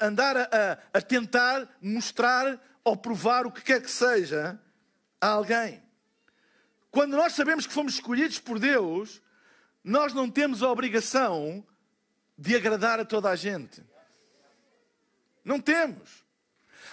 andar 0.00 0.36
a, 0.36 0.78
a 0.92 1.00
tentar 1.00 1.68
mostrar 1.80 2.60
ou 2.88 2.96
provar 2.96 3.46
o 3.46 3.52
que 3.52 3.62
quer 3.62 3.82
que 3.82 3.90
seja 3.90 4.58
a 5.20 5.28
alguém. 5.28 5.82
Quando 6.90 7.16
nós 7.16 7.34
sabemos 7.34 7.66
que 7.66 7.72
fomos 7.72 7.94
escolhidos 7.94 8.38
por 8.38 8.58
Deus, 8.58 9.20
nós 9.84 10.14
não 10.14 10.30
temos 10.30 10.62
a 10.62 10.70
obrigação 10.70 11.64
de 12.36 12.56
agradar 12.56 12.98
a 12.98 13.04
toda 13.04 13.28
a 13.28 13.36
gente. 13.36 13.82
Não 15.44 15.60
temos. 15.60 16.24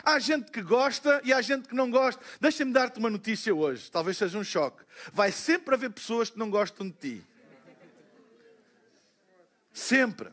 Há 0.03 0.19
gente 0.19 0.51
que 0.51 0.61
gosta 0.61 1.21
e 1.23 1.31
há 1.31 1.41
gente 1.41 1.69
que 1.69 1.75
não 1.75 1.89
gosta. 1.89 2.21
Deixa-me 2.41 2.73
dar-te 2.73 2.99
uma 2.99 3.09
notícia 3.09 3.55
hoje, 3.55 3.89
talvez 3.89 4.17
seja 4.17 4.37
um 4.37 4.43
choque. 4.43 4.83
Vai 5.13 5.31
sempre 5.31 5.75
haver 5.75 5.91
pessoas 5.91 6.29
que 6.29 6.37
não 6.37 6.49
gostam 6.49 6.87
de 6.87 6.93
ti. 6.93 7.23
Sempre. 9.71 10.29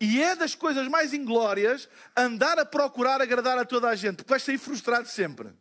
E 0.00 0.22
é 0.22 0.34
das 0.34 0.54
coisas 0.54 0.88
mais 0.88 1.14
inglórias 1.14 1.88
andar 2.16 2.58
a 2.58 2.64
procurar 2.64 3.22
agradar 3.22 3.58
a 3.58 3.64
toda 3.64 3.88
a 3.88 3.94
gente, 3.94 4.24
vais 4.26 4.42
sair 4.42 4.58
frustrado 4.58 5.08
sempre. 5.08 5.52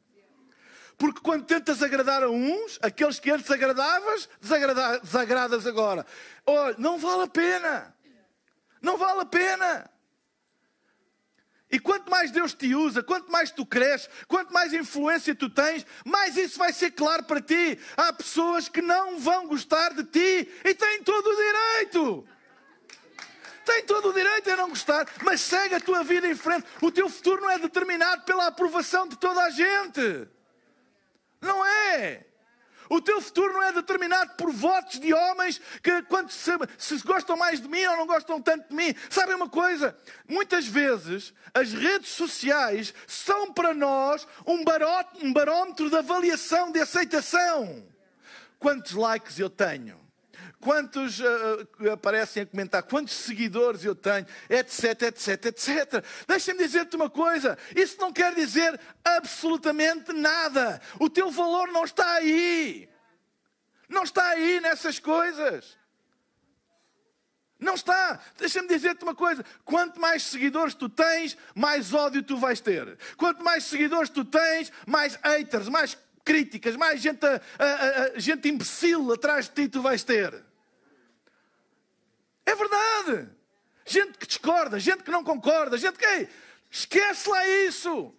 Porque 0.98 1.20
quando 1.22 1.46
tentas 1.46 1.82
agradar 1.82 2.24
a 2.24 2.30
uns, 2.30 2.80
aqueles 2.82 3.20
que 3.20 3.32
antes 3.32 3.50
agradavas, 3.50 4.30
desagrada, 4.40 5.00
desagradas 5.00 5.68
agora. 5.68 6.06
Olha, 6.46 6.76
não 6.78 6.98
vale 6.98 7.24
a 7.24 7.28
pena. 7.28 7.96
Não 8.82 8.98
vale 8.98 9.22
a 9.22 9.26
pena. 9.26 9.90
E 11.72 11.80
quanto 11.80 12.12
mais 12.12 12.30
Deus 12.30 12.54
te 12.54 12.76
usa, 12.76 13.02
quanto 13.02 13.32
mais 13.32 13.50
tu 13.50 13.66
cresces, 13.66 14.08
quanto 14.28 14.54
mais 14.54 14.74
influência 14.74 15.34
tu 15.34 15.50
tens, 15.50 15.84
mais 16.06 16.38
isso 16.38 16.60
vai 16.60 16.72
ser 16.72 16.92
claro 16.92 17.24
para 17.24 17.42
ti. 17.42 17.80
Há 17.98 18.14
pessoas 18.14 18.70
que 18.70 18.80
não 18.80 19.18
vão 19.20 19.48
gostar 19.48 19.92
de 19.94 20.04
ti 20.04 20.52
e 20.64 20.76
têm 20.76 21.02
todo 21.02 21.26
o 21.26 21.36
direito. 21.36 22.28
Tem 23.66 23.84
todo 23.86 24.10
o 24.10 24.14
direito 24.14 24.50
a 24.52 24.58
não 24.58 24.70
gostar, 24.70 25.08
mas 25.24 25.42
segue 25.42 25.76
a 25.76 25.80
tua 25.80 26.04
vida 26.04 26.28
em 26.28 26.36
frente. 26.36 26.66
O 26.82 26.92
teu 26.92 27.10
futuro 27.10 27.42
não 27.42 27.50
é 27.50 27.60
determinado 27.60 28.24
pela 28.24 28.48
aprovação 28.48 29.08
de 29.08 29.18
toda 29.18 29.42
a 29.42 29.50
gente. 29.50 30.28
Não 31.42 31.66
é. 31.66 32.26
O 32.90 33.02
teu 33.02 33.22
futuro 33.22 33.54
não 33.54 33.64
é 33.64 33.72
determinado 33.72 34.34
por 34.36 34.52
votos 34.52 35.00
de 35.00 35.14
homens 35.14 35.60
que, 35.82 36.02
quando 36.04 36.30
se, 36.30 36.52
se, 36.78 36.98
gostam 37.00 37.36
mais 37.36 37.62
de 37.62 37.68
mim 37.68 37.84
ou 37.86 37.98
não 37.98 38.06
gostam 38.06 38.42
tanto 38.42 38.70
de 38.70 38.76
mim. 38.76 38.94
Sabem 39.10 39.36
uma 39.36 39.50
coisa? 39.50 39.98
Muitas 40.28 40.68
vezes 40.68 41.34
as 41.54 41.74
redes 41.74 42.10
sociais 42.10 42.94
são 43.08 43.54
para 43.54 43.74
nós 43.74 44.28
um, 44.46 44.64
barómetro 44.64 45.90
de 45.90 45.96
avaliação, 45.96 46.72
de 46.72 46.82
aceitação. 46.82 47.88
Quantos 48.60 48.92
likes 48.94 49.40
eu 49.40 49.50
tenho? 49.50 50.03
Quantos 50.64 51.20
uh, 51.20 51.92
aparecem 51.92 52.44
a 52.44 52.46
comentar, 52.46 52.82
quantos 52.84 53.14
seguidores 53.14 53.84
eu 53.84 53.94
tenho, 53.94 54.26
etc, 54.50 55.02
etc, 55.04 55.46
etc. 55.48 56.06
Deixa-me 56.26 56.60
dizer-te 56.60 56.96
uma 56.96 57.10
coisa: 57.10 57.58
isso 57.76 57.98
não 58.00 58.14
quer 58.14 58.34
dizer 58.34 58.80
absolutamente 59.04 60.14
nada. 60.14 60.82
O 61.00 61.10
teu 61.10 61.30
valor 61.30 61.68
não 61.68 61.84
está 61.84 62.14
aí. 62.14 62.90
Não 63.90 64.04
está 64.04 64.26
aí 64.30 64.62
nessas 64.62 65.00
coisas. 65.00 65.78
Não 67.60 67.76
está. 67.76 68.22
Deixa-me 68.38 68.70
dizer-te 68.70 69.04
uma 69.04 69.14
coisa: 69.14 69.44
quanto 69.66 70.00
mais 70.00 70.24
seguidores 70.24 70.74
tu 70.74 70.88
tens, 70.88 71.38
mais 71.54 71.94
ódio 71.94 72.24
tu 72.24 72.38
vais 72.38 72.62
ter. 72.62 72.98
Quanto 73.18 73.44
mais 73.44 73.66
seguidores 73.66 74.10
tu 74.10 74.24
tens, 74.24 74.72
mais 74.88 75.20
haters, 75.22 75.68
mais 75.68 75.98
críticas, 76.24 76.78
mais 76.78 77.02
gente, 77.02 77.26
a, 77.26 77.42
a, 77.60 78.04
a, 78.16 78.20
gente 78.20 78.48
imbecil 78.48 79.12
atrás 79.12 79.50
de 79.50 79.56
ti 79.56 79.68
tu 79.68 79.82
vais 79.82 80.04
ter. 80.04 80.53
É 82.46 82.56
verdade. 82.56 83.30
Gente 83.86 84.18
que 84.18 84.28
discorda, 84.28 84.80
gente 84.80 85.04
que 85.04 85.12
não 85.12 85.24
concorda, 85.24 85.78
gente 85.78 85.98
que. 85.98 86.28
Esquece 86.70 87.30
lá 87.30 87.48
isso. 87.48 88.16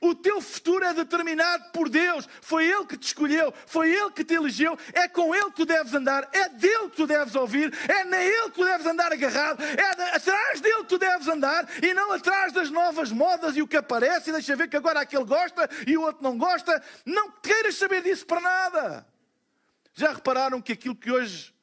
O 0.00 0.14
teu 0.14 0.38
futuro 0.42 0.84
é 0.84 0.92
determinado 0.92 1.70
por 1.70 1.88
Deus. 1.88 2.28
Foi 2.42 2.66
Ele 2.66 2.84
que 2.84 2.96
te 2.96 3.06
escolheu, 3.06 3.54
foi 3.64 3.90
Ele 3.90 4.10
que 4.10 4.22
te 4.22 4.34
elegeu. 4.34 4.76
É 4.92 5.08
com 5.08 5.34
Ele 5.34 5.46
que 5.46 5.56
tu 5.56 5.64
deves 5.64 5.94
andar, 5.94 6.28
é 6.32 6.48
dele 6.48 6.90
que 6.90 6.96
tu 6.96 7.06
deves 7.06 7.34
ouvir, 7.34 7.72
é 7.88 8.04
na 8.04 8.22
Ele 8.22 8.50
que 8.50 8.56
tu 8.56 8.64
deves 8.64 8.86
andar 8.86 9.12
agarrado, 9.12 9.62
é 9.62 10.14
atrás 10.14 10.60
dele 10.60 10.82
que 10.82 10.88
tu 10.88 10.98
deves 10.98 11.26
andar 11.26 11.66
e 11.82 11.94
não 11.94 12.12
atrás 12.12 12.52
das 12.52 12.70
novas 12.70 13.10
modas 13.10 13.56
e 13.56 13.62
o 13.62 13.68
que 13.68 13.76
aparece. 13.76 14.28
E 14.28 14.32
deixa 14.32 14.56
ver 14.56 14.68
que 14.68 14.76
agora 14.76 15.00
aquele 15.00 15.24
gosta 15.24 15.70
e 15.86 15.96
o 15.96 16.02
outro 16.02 16.22
não 16.22 16.36
gosta. 16.36 16.82
Não 17.06 17.30
queiras 17.30 17.76
saber 17.76 18.02
disso 18.02 18.26
para 18.26 18.40
nada. 18.40 19.06
Já 19.94 20.12
repararam 20.12 20.60
que 20.60 20.72
aquilo 20.72 20.96
que 20.96 21.10
hoje 21.10 21.53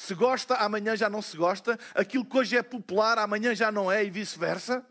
se 0.00 0.14
gosta, 0.14 0.54
amanhã 0.54 0.96
já 0.96 1.10
não 1.10 1.20
se 1.20 1.36
gosta. 1.36 1.78
Aquilo 1.94 2.24
que 2.24 2.38
hoje 2.38 2.56
é 2.56 2.62
popular, 2.62 3.18
amanhã 3.18 3.54
já 3.54 3.70
não 3.70 3.92
é 3.92 4.02
e 4.02 4.08
vice-versa. 4.08 4.82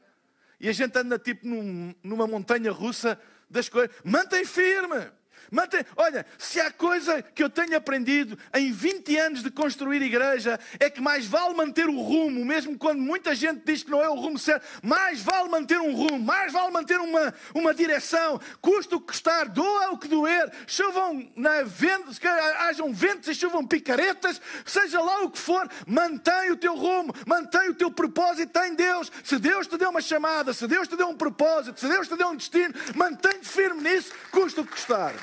E 0.60 0.70
a 0.70 0.72
gente 0.72 0.96
anda 0.96 1.18
tipo 1.18 1.48
num, 1.48 1.96
numa 2.04 2.28
montanha 2.28 2.72
russa 2.72 3.20
das 3.50 3.68
coisas. 3.68 3.90
Mantém 4.04 4.46
firme. 4.46 5.10
Mantém, 5.52 5.86
olha, 5.96 6.26
se 6.38 6.60
há 6.60 6.72
coisa 6.72 7.22
que 7.22 7.44
eu 7.44 7.50
tenho 7.50 7.76
aprendido 7.76 8.38
em 8.54 8.72
20 8.72 9.18
anos 9.18 9.44
de 9.44 9.50
construir 9.50 10.02
igreja, 10.02 10.60
é 10.80 10.90
que 10.90 11.02
mais 11.02 11.26
vale 11.26 11.56
manter 11.56 11.88
o 11.88 12.00
rumo, 12.00 12.46
mesmo 12.46 12.78
quando 12.78 13.02
muita 13.02 13.34
gente 13.34 13.64
diz 13.66 13.84
que 13.84 13.92
não 13.92 14.02
é 14.02 14.10
o 14.10 14.16
rumo 14.16 14.38
certo, 14.38 14.66
mais 14.84 15.22
vale 15.22 15.50
manter 15.50 15.80
um 15.80 15.94
rumo, 15.94 16.20
mais 16.20 16.54
vale 16.54 16.72
manter 16.72 17.00
uma, 17.00 17.34
uma 17.54 17.74
direção, 17.74 18.40
custa 18.62 18.96
o 18.96 19.00
que 19.00 19.08
custar, 19.08 19.50
doa 19.50 19.92
o 19.92 19.98
que 19.98 20.08
doer, 20.08 20.52
chovam 20.68 21.30
na 21.36 21.64
ventos, 21.64 22.20
que 22.20 22.28
hajam 22.28 22.94
ventos 22.94 23.28
e 23.28 23.36
chovam 23.36 23.66
picaretas, 23.66 24.42
seja 24.66 25.02
lá 25.02 25.24
o 25.24 25.32
que 25.32 25.40
for, 25.40 25.70
mantém 25.88 26.52
o 26.52 26.58
teu 26.58 26.76
rumo, 26.76 27.14
mantém 27.26 27.70
o 27.70 27.74
teu 27.74 27.92
propósito 27.92 28.58
em 28.60 28.76
Deus. 28.76 29.12
Se 29.24 29.38
Deus 29.40 29.68
te 29.68 29.78
deu 29.78 29.90
uma 29.90 30.02
chamada, 30.02 30.54
se 30.54 30.68
Deus 30.68 30.88
te 30.88 30.96
deu 30.96 31.08
um 31.08 31.16
propósito, 31.16 31.80
se 31.80 31.88
Deus 31.88 32.08
te 32.08 32.16
deu 32.16 32.30
um 32.30 32.36
destino, 32.36 32.74
mantém-te 32.96 33.48
firme 33.48 33.82
nisso, 33.82 34.12
custa 34.32 34.62
o 34.62 34.66
que 34.66 34.72
custar. 34.72 35.14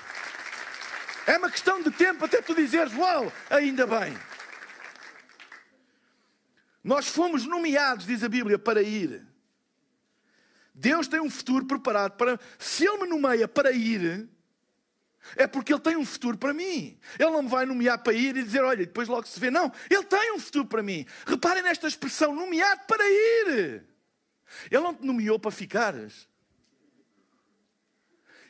É 1.26 1.36
uma 1.36 1.50
questão 1.50 1.82
de 1.82 1.90
tempo 1.90 2.24
até 2.24 2.40
tu 2.40 2.54
dizeres: 2.54 2.94
Uau, 2.94 3.32
ainda 3.50 3.86
bem. 3.86 4.16
Nós 6.84 7.08
fomos 7.08 7.44
nomeados, 7.44 8.06
diz 8.06 8.22
a 8.22 8.28
Bíblia, 8.28 8.58
para 8.58 8.80
ir. 8.80 9.26
Deus 10.72 11.08
tem 11.08 11.20
um 11.20 11.28
futuro 11.28 11.66
preparado 11.66 12.12
para. 12.12 12.38
Se 12.58 12.86
Ele 12.86 12.98
me 13.02 13.08
nomeia 13.08 13.48
para 13.48 13.72
ir, 13.72 14.28
é 15.34 15.48
porque 15.48 15.72
Ele 15.72 15.80
tem 15.80 15.96
um 15.96 16.04
futuro 16.04 16.38
para 16.38 16.54
mim. 16.54 16.96
Ele 17.18 17.30
não 17.30 17.42
me 17.42 17.48
vai 17.48 17.66
nomear 17.66 17.98
para 17.98 18.12
ir 18.12 18.36
e 18.36 18.44
dizer, 18.44 18.62
olha, 18.62 18.86
depois 18.86 19.08
logo 19.08 19.26
se 19.26 19.40
vê. 19.40 19.50
Não, 19.50 19.72
Ele 19.90 20.04
tem 20.04 20.32
um 20.32 20.38
futuro 20.38 20.66
para 20.66 20.82
mim. 20.82 21.04
Reparem 21.26 21.62
nesta 21.62 21.88
expressão, 21.88 22.32
nomeado 22.32 22.82
para 22.86 23.04
ir. 23.04 23.84
Ele 24.70 24.82
não 24.82 24.94
te 24.94 25.04
nomeou 25.04 25.40
para 25.40 25.50
ficares. 25.50 26.28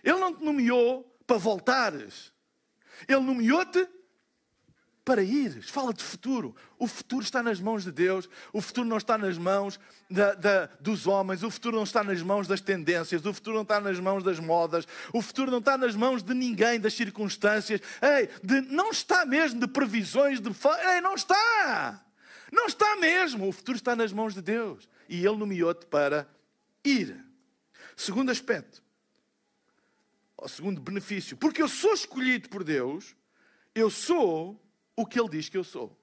Ele 0.05 0.19
não 0.19 0.35
te 0.35 0.45
nomeou 0.45 1.05
para 1.27 1.39
voltares. 1.39 2.36
Ele 3.09 3.21
nomeou-te 3.21 3.87
para 5.07 5.23
ires. 5.23 5.71
Fala 5.71 5.95
de 5.95 6.03
futuro. 6.03 6.55
O 6.77 6.89
futuro 6.89 7.23
está 7.23 7.41
nas 7.41 7.61
mãos 7.61 7.85
de 7.85 7.93
Deus. 7.93 8.29
O 8.53 8.61
futuro 8.61 8.89
não 8.89 8.97
está 8.97 9.17
nas 9.17 9.39
mãos 9.39 9.79
da, 10.11 10.35
da, 10.35 10.67
dos 10.81 11.07
homens. 11.07 11.45
O 11.45 11.51
futuro 11.51 11.77
não 11.77 11.85
está 11.85 12.03
nas 12.03 12.21
mãos 12.23 12.49
das 12.49 12.61
tendências. 12.61 13.25
O 13.25 13.33
futuro 13.33 13.55
não 13.55 13.63
está 13.63 13.81
nas 13.81 14.01
mãos 14.01 14.25
das 14.25 14.41
modas. 14.41 14.85
O 15.13 15.23
futuro 15.23 15.49
não 15.49 15.59
está 15.59 15.79
nas 15.79 15.95
mãos 15.95 16.25
de 16.25 16.35
ninguém, 16.35 16.81
das 16.81 16.95
circunstâncias. 16.95 17.81
Ei, 18.03 18.29
de, 18.43 18.63
não 18.63 18.91
está 18.91 19.25
mesmo 19.25 19.61
de 19.61 19.69
previsões. 19.69 20.41
De, 20.41 20.49
ei, 20.49 21.01
não 21.01 21.15
está. 21.15 22.05
Não 22.51 22.67
está 22.67 22.97
mesmo. 22.97 23.49
O 23.49 23.53
futuro 23.53 23.79
está 23.79 23.95
nas 23.95 24.13
mãos 24.13 24.35
de 24.35 24.43
Deus. 24.43 24.89
E 25.09 25.25
Ele 25.25 25.37
nomeou-te 25.37 25.87
para 25.87 26.29
ir. 26.85 27.25
Segundo 27.97 28.31
aspecto, 28.31 28.83
ou 30.37 30.49
segundo 30.49 30.81
benefício, 30.81 31.37
porque 31.37 31.63
eu 31.63 31.69
sou 31.69 31.95
escolhido 31.95 32.49
por 32.49 32.63
Deus, 32.63 33.17
eu 33.75 33.91
sou 33.91 34.61
o 34.95 35.07
que 35.07 35.19
Ele 35.19 35.31
diz 35.31 35.49
que 35.49 35.57
eu 35.57 35.65
sou. 35.65 35.97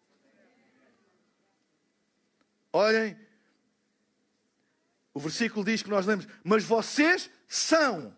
Olhem, 2.71 3.15
o 5.13 5.19
versículo 5.19 5.63
diz 5.63 5.83
que 5.83 5.89
nós 5.89 6.05
lemos, 6.05 6.27
mas 6.43 6.63
vocês 6.63 7.29
são 7.47 8.15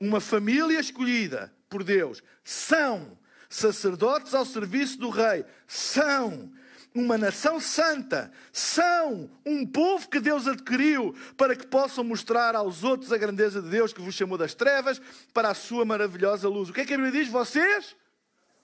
uma 0.00 0.20
família 0.20 0.80
escolhida 0.80 1.54
por 1.68 1.84
Deus, 1.84 2.22
são 2.42 3.16
sacerdotes 3.48 4.34
ao 4.34 4.44
serviço 4.44 4.98
do 4.98 5.10
Rei, 5.10 5.44
são 5.66 6.52
uma 6.94 7.18
nação 7.18 7.58
santa, 7.58 8.30
são 8.52 9.28
um 9.44 9.66
povo 9.66 10.08
que 10.08 10.20
Deus 10.20 10.46
adquiriu 10.46 11.12
para 11.36 11.56
que 11.56 11.66
possam 11.66 12.04
mostrar 12.04 12.54
aos 12.54 12.84
outros 12.84 13.12
a 13.12 13.18
grandeza 13.18 13.60
de 13.60 13.68
Deus 13.68 13.92
que 13.92 14.00
vos 14.00 14.14
chamou 14.14 14.38
das 14.38 14.54
trevas 14.54 15.02
para 15.32 15.50
a 15.50 15.54
sua 15.54 15.84
maravilhosa 15.84 16.48
luz. 16.48 16.70
O 16.70 16.72
que 16.72 16.82
é 16.82 16.84
que 16.84 16.94
a 16.94 16.96
Bíblia 16.96 17.20
diz? 17.20 17.28
Vocês 17.28 17.96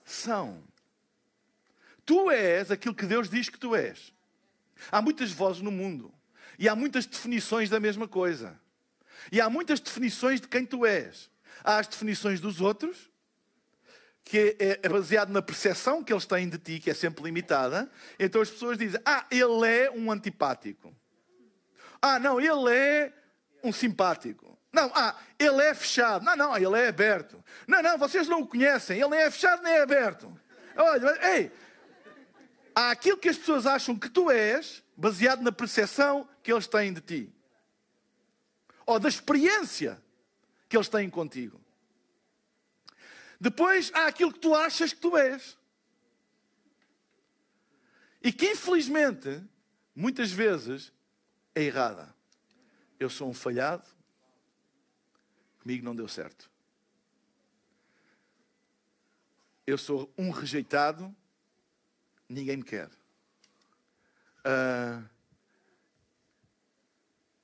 são. 0.04 0.62
Tu 2.06 2.30
és 2.30 2.70
aquilo 2.70 2.94
que 2.94 3.04
Deus 3.04 3.28
diz 3.28 3.48
que 3.48 3.58
tu 3.58 3.74
és. 3.74 4.12
Há 4.92 5.02
muitas 5.02 5.32
vozes 5.32 5.60
no 5.60 5.72
mundo 5.72 6.14
e 6.56 6.68
há 6.68 6.76
muitas 6.76 7.06
definições 7.06 7.68
da 7.68 7.80
mesma 7.80 8.06
coisa. 8.06 8.58
E 9.32 9.40
há 9.40 9.50
muitas 9.50 9.80
definições 9.80 10.40
de 10.40 10.46
quem 10.46 10.64
tu 10.64 10.86
és. 10.86 11.28
Há 11.64 11.78
as 11.78 11.88
definições 11.88 12.40
dos 12.40 12.60
outros, 12.60 13.09
que 14.24 14.56
é, 14.58 14.80
é 14.82 14.88
baseado 14.88 15.30
na 15.30 15.42
percepção 15.42 16.04
que 16.04 16.12
eles 16.12 16.26
têm 16.26 16.48
de 16.48 16.58
ti, 16.58 16.78
que 16.78 16.90
é 16.90 16.94
sempre 16.94 17.24
limitada. 17.24 17.90
Então 18.18 18.40
as 18.40 18.50
pessoas 18.50 18.78
dizem: 18.78 19.00
Ah, 19.04 19.26
ele 19.30 19.66
é 19.66 19.90
um 19.90 20.10
antipático. 20.10 20.94
Ah, 22.00 22.18
não, 22.18 22.40
ele 22.40 22.74
é 22.74 23.12
um 23.62 23.72
simpático. 23.72 24.58
Não, 24.72 24.90
ah, 24.94 25.16
ele 25.38 25.62
é 25.62 25.74
fechado. 25.74 26.24
Não, 26.24 26.36
não, 26.36 26.56
ele 26.56 26.78
é 26.78 26.88
aberto. 26.88 27.42
Não, 27.66 27.82
não, 27.82 27.98
vocês 27.98 28.28
não 28.28 28.42
o 28.42 28.46
conhecem. 28.46 29.00
Ele 29.00 29.10
nem 29.10 29.20
é 29.20 29.30
fechado 29.30 29.62
nem 29.62 29.72
é 29.72 29.82
aberto. 29.82 30.32
Olha, 30.76 31.36
ei, 31.36 31.52
há 32.74 32.90
aquilo 32.90 33.18
que 33.18 33.28
as 33.28 33.36
pessoas 33.36 33.66
acham 33.66 33.98
que 33.98 34.08
tu 34.08 34.30
és, 34.30 34.82
baseado 34.96 35.42
na 35.42 35.50
percepção 35.50 36.28
que 36.42 36.52
eles 36.52 36.66
têm 36.66 36.92
de 36.92 37.00
ti. 37.00 37.34
Ou 38.86 38.98
da 38.98 39.08
experiência 39.08 40.00
que 40.68 40.76
eles 40.76 40.88
têm 40.88 41.10
contigo. 41.10 41.60
Depois 43.40 43.90
há 43.94 44.06
aquilo 44.06 44.32
que 44.32 44.38
tu 44.38 44.54
achas 44.54 44.92
que 44.92 45.00
tu 45.00 45.16
és. 45.16 45.56
E 48.22 48.30
que 48.30 48.50
infelizmente, 48.50 49.42
muitas 49.94 50.30
vezes, 50.30 50.92
é 51.54 51.62
errada. 51.62 52.14
Eu 52.98 53.08
sou 53.08 53.30
um 53.30 53.32
falhado, 53.32 53.86
comigo 55.60 55.82
não 55.82 55.96
deu 55.96 56.06
certo. 56.06 56.50
Eu 59.66 59.78
sou 59.78 60.12
um 60.18 60.30
rejeitado, 60.30 61.14
ninguém 62.28 62.58
me 62.58 62.64
quer. 62.64 62.90
Uh, 64.40 65.08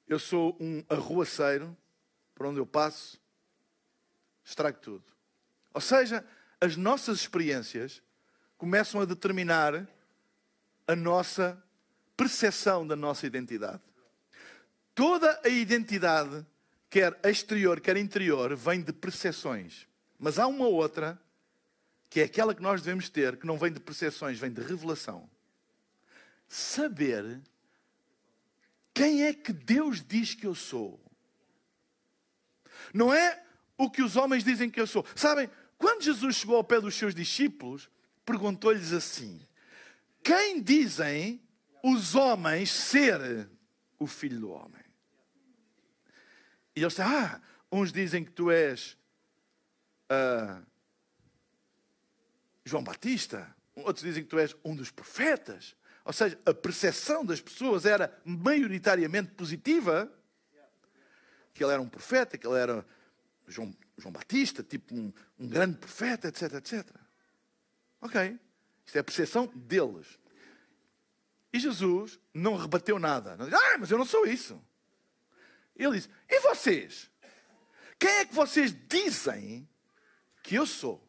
eu 0.06 0.18
sou 0.18 0.58
um 0.60 0.84
arruaceiro, 0.90 1.74
por 2.34 2.46
onde 2.46 2.60
eu 2.60 2.66
passo, 2.66 3.18
estrago 4.44 4.78
tudo. 4.78 5.15
Ou 5.76 5.80
seja, 5.82 6.24
as 6.58 6.74
nossas 6.74 7.18
experiências 7.18 8.02
começam 8.56 8.98
a 8.98 9.04
determinar 9.04 9.86
a 10.88 10.96
nossa 10.96 11.62
percepção 12.16 12.86
da 12.86 12.96
nossa 12.96 13.26
identidade. 13.26 13.82
Toda 14.94 15.38
a 15.44 15.50
identidade, 15.50 16.46
quer 16.88 17.20
exterior, 17.22 17.78
quer 17.78 17.98
interior, 17.98 18.56
vem 18.56 18.80
de 18.80 18.90
percepções. 18.90 19.86
Mas 20.18 20.38
há 20.38 20.46
uma 20.46 20.66
outra, 20.66 21.20
que 22.08 22.20
é 22.20 22.24
aquela 22.24 22.54
que 22.54 22.62
nós 22.62 22.80
devemos 22.80 23.10
ter, 23.10 23.36
que 23.36 23.46
não 23.46 23.58
vem 23.58 23.70
de 23.70 23.78
percepções, 23.78 24.38
vem 24.38 24.50
de 24.50 24.62
revelação. 24.62 25.28
Saber 26.48 27.38
quem 28.94 29.24
é 29.24 29.34
que 29.34 29.52
Deus 29.52 30.02
diz 30.02 30.34
que 30.34 30.46
eu 30.46 30.54
sou. 30.54 30.98
Não 32.94 33.12
é 33.12 33.44
o 33.76 33.90
que 33.90 34.00
os 34.00 34.16
homens 34.16 34.42
dizem 34.42 34.70
que 34.70 34.80
eu 34.80 34.86
sou. 34.86 35.04
Sabem, 35.14 35.50
quando 35.78 36.02
Jesus 36.02 36.36
chegou 36.36 36.56
ao 36.56 36.64
pé 36.64 36.80
dos 36.80 36.94
seus 36.94 37.14
discípulos, 37.14 37.90
perguntou-lhes 38.24 38.92
assim: 38.92 39.40
Quem 40.22 40.62
dizem 40.62 41.40
os 41.82 42.14
homens 42.14 42.70
ser 42.70 43.48
o 43.98 44.06
filho 44.06 44.40
do 44.40 44.50
homem? 44.50 44.84
E 46.74 46.80
eles 46.80 46.92
disseram: 46.92 47.10
Ah, 47.10 47.40
uns 47.70 47.92
dizem 47.92 48.24
que 48.24 48.30
tu 48.30 48.50
és 48.50 48.96
uh, 50.10 50.64
João 52.64 52.82
Batista, 52.82 53.54
outros 53.74 54.04
dizem 54.04 54.22
que 54.22 54.28
tu 54.28 54.38
és 54.38 54.54
um 54.64 54.74
dos 54.74 54.90
profetas. 54.90 55.76
Ou 56.04 56.12
seja, 56.12 56.38
a 56.46 56.54
percepção 56.54 57.24
das 57.24 57.40
pessoas 57.40 57.84
era 57.84 58.16
maioritariamente 58.24 59.32
positiva, 59.32 60.10
que 61.52 61.64
ele 61.64 61.72
era 61.72 61.82
um 61.82 61.88
profeta, 61.88 62.38
que 62.38 62.46
ele 62.46 62.58
era 62.58 62.86
João, 63.48 63.74
João 63.96 64.12
Batista, 64.12 64.62
tipo 64.62 64.94
um, 64.94 65.12
um 65.38 65.48
grande 65.48 65.78
profeta, 65.78 66.28
etc, 66.28 66.54
etc. 66.54 66.86
Ok. 68.00 68.38
Isto 68.84 68.96
é 68.96 69.00
a 69.00 69.04
percepção 69.04 69.46
deles. 69.54 70.06
E 71.52 71.58
Jesus 71.58 72.20
não 72.34 72.56
rebateu 72.56 72.98
nada. 72.98 73.36
Não 73.36 73.46
disse, 73.48 73.60
ah, 73.60 73.78
mas 73.78 73.90
eu 73.90 73.98
não 73.98 74.04
sou 74.04 74.26
isso. 74.26 74.60
Ele 75.74 75.96
disse: 75.96 76.08
E 76.28 76.40
vocês? 76.40 77.10
Quem 77.98 78.10
é 78.10 78.24
que 78.26 78.34
vocês 78.34 78.74
dizem 78.88 79.68
que 80.42 80.54
eu 80.54 80.66
sou? 80.66 81.02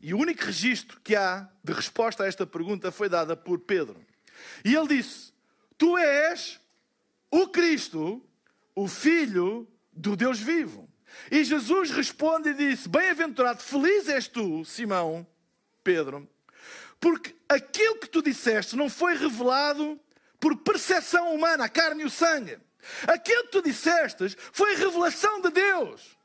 E 0.00 0.14
o 0.14 0.18
único 0.18 0.44
registro 0.44 1.00
que 1.00 1.14
há 1.14 1.50
de 1.62 1.72
resposta 1.72 2.24
a 2.24 2.26
esta 2.26 2.46
pergunta 2.46 2.90
foi 2.90 3.08
dada 3.08 3.36
por 3.36 3.58
Pedro. 3.58 4.04
E 4.64 4.74
ele 4.74 4.88
disse: 4.88 5.32
Tu 5.76 5.96
és 5.98 6.60
o 7.30 7.48
Cristo, 7.48 8.24
o 8.74 8.88
Filho 8.88 9.68
do 9.96 10.16
Deus 10.16 10.38
vivo. 10.38 10.88
E 11.30 11.42
Jesus 11.44 11.90
responde 11.90 12.50
e 12.50 12.54
disse: 12.54 12.88
Bem-aventurado, 12.88 13.62
feliz 13.62 14.08
és 14.08 14.28
tu, 14.28 14.64
Simão, 14.64 15.26
Pedro, 15.82 16.28
porque 17.00 17.34
aquilo 17.48 17.98
que 17.98 18.08
tu 18.08 18.22
disseste 18.22 18.76
não 18.76 18.88
foi 18.88 19.16
revelado 19.16 19.98
por 20.38 20.56
percepção 20.58 21.34
humana, 21.34 21.64
a 21.64 21.68
carne 21.68 22.02
e 22.02 22.06
o 22.06 22.10
sangue. 22.10 22.58
Aquilo 23.06 23.44
que 23.44 23.52
tu 23.52 23.62
disseste 23.62 24.36
foi 24.52 24.76
revelação 24.76 25.40
de 25.40 25.50
Deus. 25.50 26.16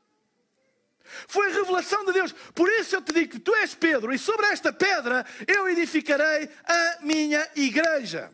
Foi 1.26 1.52
revelação 1.52 2.04
de 2.04 2.12
Deus. 2.12 2.32
Por 2.54 2.68
isso 2.70 2.96
eu 2.96 3.02
te 3.02 3.12
digo 3.12 3.32
que 3.32 3.40
tu 3.40 3.54
és 3.56 3.74
Pedro, 3.74 4.12
e 4.12 4.18
sobre 4.18 4.46
esta 4.46 4.72
pedra 4.72 5.26
eu 5.46 5.68
edificarei 5.68 6.48
a 6.64 6.98
minha 7.00 7.46
igreja. 7.56 8.32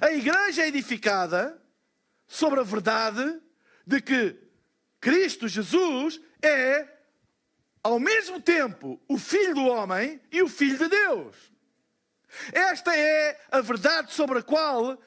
A 0.00 0.10
igreja 0.12 0.62
é 0.62 0.68
edificada 0.68 1.60
sobre 2.26 2.60
a 2.60 2.64
verdade 2.64 3.40
de 3.86 4.00
que 4.00 4.36
Cristo 5.00 5.48
Jesus 5.48 6.20
é, 6.42 6.88
ao 7.82 8.00
mesmo 8.00 8.40
tempo, 8.40 9.00
o 9.08 9.18
Filho 9.18 9.54
do 9.54 9.66
homem 9.66 10.20
e 10.32 10.42
o 10.42 10.48
Filho 10.48 10.78
de 10.78 10.88
Deus. 10.88 11.36
Esta 12.52 12.96
é 12.96 13.40
a 13.50 13.60
verdade 13.60 14.12
sobre 14.12 14.38
a 14.38 14.42
qual 14.42 15.00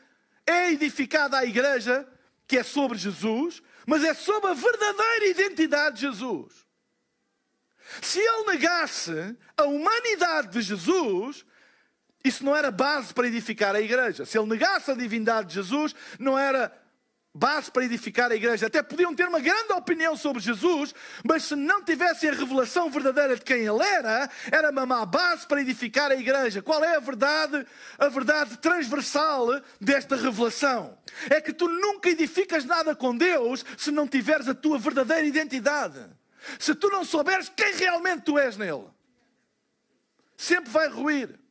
é 0.45 0.71
edificada 0.71 1.37
a 1.37 1.45
igreja, 1.45 2.07
que 2.47 2.57
é 2.57 2.63
sobre 2.63 2.97
Jesus, 2.97 3.61
mas 3.85 4.03
é 4.03 4.13
sobre 4.13 4.51
a 4.51 4.53
verdadeira 4.53 5.27
identidade 5.27 5.95
de 5.95 6.01
Jesus. 6.01 6.65
Se 8.01 8.19
ele 8.19 8.51
negasse 8.51 9.35
a 9.57 9.63
humanidade 9.63 10.49
de 10.49 10.61
Jesus, 10.61 11.45
isso 12.23 12.43
não 12.43 12.55
era 12.55 12.69
base 12.69 13.13
para 13.13 13.27
edificar 13.27 13.75
a 13.75 13.81
igreja. 13.81 14.25
Se 14.25 14.37
ele 14.37 14.47
negasse 14.47 14.91
a 14.91 14.95
divindade 14.95 15.49
de 15.49 15.53
Jesus, 15.55 15.95
não 16.19 16.37
era 16.37 16.71
base 17.37 17.71
para 17.71 17.85
edificar 17.85 18.31
a 18.31 18.35
igreja. 18.35 18.65
Até 18.65 18.81
podiam 18.81 19.13
ter 19.13 19.27
uma 19.27 19.39
grande 19.39 19.71
opinião 19.73 20.17
sobre 20.17 20.41
Jesus, 20.41 20.93
mas 21.23 21.43
se 21.43 21.55
não 21.55 21.83
tivessem 21.83 22.29
a 22.29 22.33
revelação 22.33 22.89
verdadeira 22.89 23.35
de 23.35 23.41
quem 23.41 23.65
ele 23.65 23.83
era, 23.83 24.29
era 24.51 24.71
uma 24.71 24.85
má 24.85 25.05
base 25.05 25.45
para 25.45 25.61
edificar 25.61 26.11
a 26.11 26.15
igreja. 26.15 26.61
Qual 26.61 26.83
é 26.83 26.95
a 26.95 26.99
verdade? 26.99 27.65
A 27.97 28.09
verdade 28.09 28.57
transversal 28.57 29.61
desta 29.79 30.15
revelação 30.15 30.97
é 31.29 31.39
que 31.39 31.53
tu 31.53 31.67
nunca 31.67 32.09
edificas 32.09 32.65
nada 32.65 32.95
com 32.95 33.15
Deus 33.15 33.63
se 33.77 33.91
não 33.91 34.07
tiveres 34.07 34.47
a 34.47 34.55
tua 34.55 34.79
verdadeira 34.79 35.25
identidade. 35.25 35.99
Se 36.59 36.73
tu 36.73 36.89
não 36.89 37.05
souberes 37.05 37.51
quem 37.55 37.75
realmente 37.75 38.23
tu 38.23 38.39
és 38.39 38.57
nele, 38.57 38.87
sempre 40.35 40.71
vai 40.71 40.87
ruir. 40.87 41.46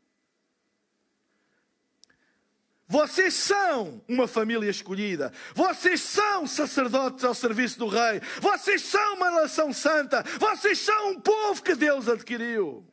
Vocês 2.88 3.34
são 3.34 4.00
uma 4.06 4.28
família 4.28 4.70
escolhida. 4.70 5.32
Vocês 5.54 6.00
são 6.00 6.46
sacerdotes 6.46 7.24
ao 7.24 7.34
serviço 7.34 7.80
do 7.80 7.88
rei. 7.88 8.20
Vocês 8.40 8.82
são 8.82 9.14
uma 9.14 9.30
nação 9.30 9.72
santa. 9.72 10.22
Vocês 10.38 10.78
são 10.78 11.10
um 11.10 11.20
povo 11.20 11.62
que 11.62 11.74
Deus 11.74 12.08
adquiriu. 12.08 12.86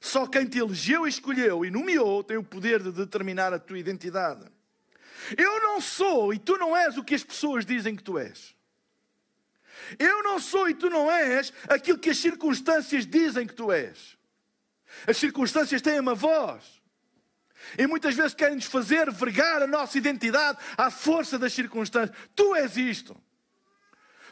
Só 0.00 0.26
quem 0.26 0.46
te 0.46 0.58
elegeu, 0.58 1.06
escolheu 1.06 1.64
e 1.64 1.70
nomeou 1.70 2.24
tem 2.24 2.36
o 2.36 2.44
poder 2.44 2.82
de 2.82 2.92
determinar 2.92 3.52
a 3.52 3.58
tua 3.58 3.78
identidade. 3.78 4.46
Eu 5.36 5.60
não 5.60 5.80
sou 5.80 6.32
e 6.32 6.38
tu 6.38 6.56
não 6.56 6.76
és 6.76 6.96
o 6.96 7.04
que 7.04 7.14
as 7.14 7.24
pessoas 7.24 7.66
dizem 7.66 7.94
que 7.94 8.02
tu 8.02 8.18
és. 8.18 8.54
Eu 9.98 10.22
não 10.22 10.38
sou 10.40 10.68
e 10.70 10.74
tu 10.74 10.88
não 10.88 11.10
és 11.10 11.52
aquilo 11.68 11.98
que 11.98 12.10
as 12.10 12.18
circunstâncias 12.18 13.06
dizem 13.06 13.46
que 13.46 13.54
tu 13.54 13.70
és. 13.70 14.16
As 15.06 15.16
circunstâncias 15.16 15.82
têm 15.82 16.00
uma 16.00 16.14
voz. 16.14 16.75
E 17.78 17.86
muitas 17.86 18.14
vezes 18.14 18.34
querem 18.34 18.56
nos 18.56 18.66
fazer 18.66 19.10
vergar 19.10 19.62
a 19.62 19.66
nossa 19.66 19.98
identidade 19.98 20.58
à 20.76 20.90
força 20.90 21.38
das 21.38 21.52
circunstâncias. 21.52 22.16
Tu 22.34 22.54
és 22.54 22.76
isto. 22.76 23.16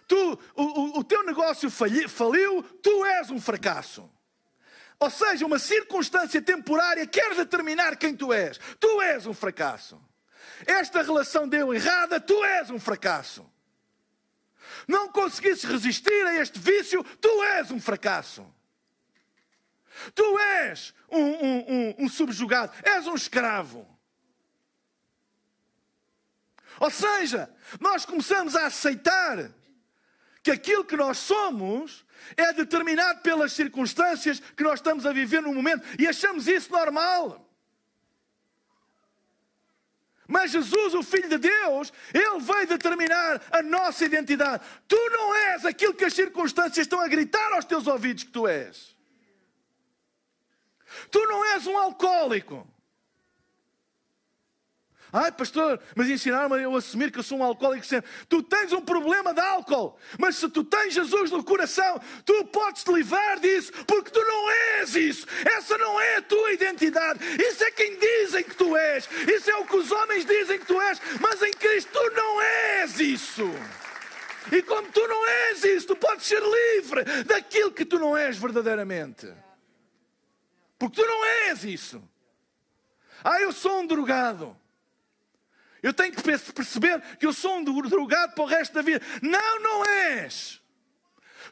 Tu, 0.06 0.38
o, 0.54 0.98
o, 0.98 1.04
teu 1.04 1.24
negócio 1.24 1.70
faliu, 1.70 2.62
tu 2.82 3.04
és 3.06 3.30
um 3.30 3.40
fracasso. 3.40 4.10
Ou 5.00 5.10
seja, 5.10 5.46
uma 5.46 5.58
circunstância 5.58 6.40
temporária 6.40 7.06
quer 7.06 7.34
determinar 7.34 7.96
quem 7.96 8.14
tu 8.14 8.32
és. 8.32 8.58
Tu 8.78 9.02
és 9.02 9.26
um 9.26 9.34
fracasso. 9.34 10.00
Esta 10.66 11.02
relação 11.02 11.48
deu 11.48 11.74
errada, 11.74 12.20
tu 12.20 12.44
és 12.44 12.70
um 12.70 12.78
fracasso. 12.78 13.50
Não 14.87 15.08
conseguisses 15.08 15.64
resistir 15.64 16.26
a 16.26 16.37
este 16.37 16.58
vício, 16.58 17.02
tu 17.20 17.42
és 17.42 17.70
um 17.70 17.80
fracasso. 17.80 18.46
Tu 20.14 20.38
és 20.38 20.94
um, 21.11 21.20
um, 21.20 21.59
um, 21.59 21.94
um 22.00 22.09
subjugado, 22.09 22.72
és 22.83 23.07
um 23.07 23.14
escravo. 23.14 23.87
Ou 26.80 26.90
seja, 26.90 27.48
nós 27.80 28.04
começamos 28.04 28.57
a 28.57 28.66
aceitar 28.66 29.50
que 30.42 30.50
aquilo 30.50 30.85
que 30.85 30.96
nós 30.96 31.18
somos 31.18 32.04
é 32.37 32.52
determinado 32.52 33.20
pelas 33.20 33.52
circunstâncias 33.52 34.40
que 34.40 34.62
nós 34.62 34.80
estamos 34.80 35.07
a 35.07 35.12
viver 35.12 35.40
no 35.40 35.54
momento 35.54 35.85
e 35.98 36.07
achamos 36.07 36.46
isso 36.48 36.70
normal. 36.72 37.40
Mas 40.26 40.50
Jesus, 40.50 40.94
o 40.94 41.02
Filho 41.02 41.28
de 41.28 41.38
Deus, 41.38 41.92
Ele 42.12 42.40
veio 42.40 42.66
determinar 42.66 43.42
a 43.50 43.62
nossa 43.62 44.04
identidade. 44.04 44.64
Tu 44.88 44.96
não 45.11 45.35
és 45.35 45.64
aquilo 45.64 45.94
que 45.94 46.04
as 46.04 46.14
circunstâncias 46.14 46.87
estão 46.87 47.00
a 47.00 47.09
gritar 47.09 47.52
aos 47.52 47.64
teus 47.64 47.87
ouvidos 47.87 48.24
que 48.24 48.30
tu 48.30 48.48
és. 48.48 48.93
Tu 51.11 51.26
não 51.26 51.44
és 51.44 51.66
um 51.66 51.76
alcoólico. 51.78 52.66
Ai, 55.16 55.30
pastor, 55.30 55.80
mas 55.94 56.09
ensinaram-me 56.09 56.61
eu 56.61 56.74
assumir 56.74 57.12
que 57.12 57.20
eu 57.20 57.22
sou 57.22 57.38
um 57.38 57.44
alcoólico 57.44 57.87
sempre. 57.87 58.11
Tu 58.28 58.42
tens 58.42 58.72
um 58.72 58.80
problema 58.80 59.33
de 59.33 59.38
álcool, 59.38 59.96
mas 60.18 60.35
se 60.35 60.48
tu 60.48 60.64
tens 60.64 60.92
Jesus 60.92 61.30
no 61.30 61.44
coração, 61.44 62.00
tu 62.24 62.44
podes 62.46 62.83
te 62.83 62.92
livrar 62.92 63.38
disso, 63.38 63.72
porque 63.87 64.11
tu 64.11 64.18
não 64.18 64.50
és 64.50 64.96
isso. 64.96 65.24
Essa 65.44 65.78
não 65.78 66.00
é 66.00 66.16
a 66.16 66.22
tua 66.22 66.52
identidade. 66.52 67.20
Isso 67.40 67.62
é 67.62 67.70
quem 67.70 67.96
dizem 67.96 68.42
que 68.42 68.57
tu 68.57 68.76
és. 68.76 69.09
Isso 69.28 69.48
é 69.52 69.57
o 69.57 69.64
que 69.64 69.76
os 69.76 69.92
homens 69.92 70.24
dizem 70.24 70.59
que 70.59 70.66
tu 70.66 70.80
és, 70.80 71.00
mas 71.20 71.40
em 71.42 71.52
Cristo 71.52 71.92
tu 71.92 72.11
não 72.16 72.42
és 72.42 72.98
isso. 72.98 73.48
E 74.50 74.62
como 74.62 74.88
tu 74.90 75.07
não 75.07 75.28
és 75.28 75.62
isso, 75.62 75.87
tu 75.87 75.96
podes 75.96 76.26
ser 76.26 76.42
livre 76.42 77.04
daquilo 77.22 77.70
que 77.70 77.85
tu 77.85 78.00
não 78.00 78.16
és 78.16 78.37
verdadeiramente. 78.37 79.33
Porque 80.85 81.01
tu 81.01 81.07
não 81.07 81.25
és 81.25 81.64
isso. 81.64 82.03
Ah, 83.25 83.40
eu 83.40 83.53
sou 83.53 83.81
um 83.81 83.87
drogado. 83.87 84.55
Eu 85.83 85.94
tenho 85.94 86.12
que 86.12 86.23
perceber 86.23 87.01
que 87.18 87.25
eu 87.25 87.33
sou 87.33 87.57
um 87.57 87.64
drogado 87.64 88.35
para 88.35 88.44
o 88.44 88.47
resto 88.47 88.75
da 88.75 88.83
vida. 88.83 89.01
Não, 89.23 89.61
não 89.61 89.85
és. 89.87 90.61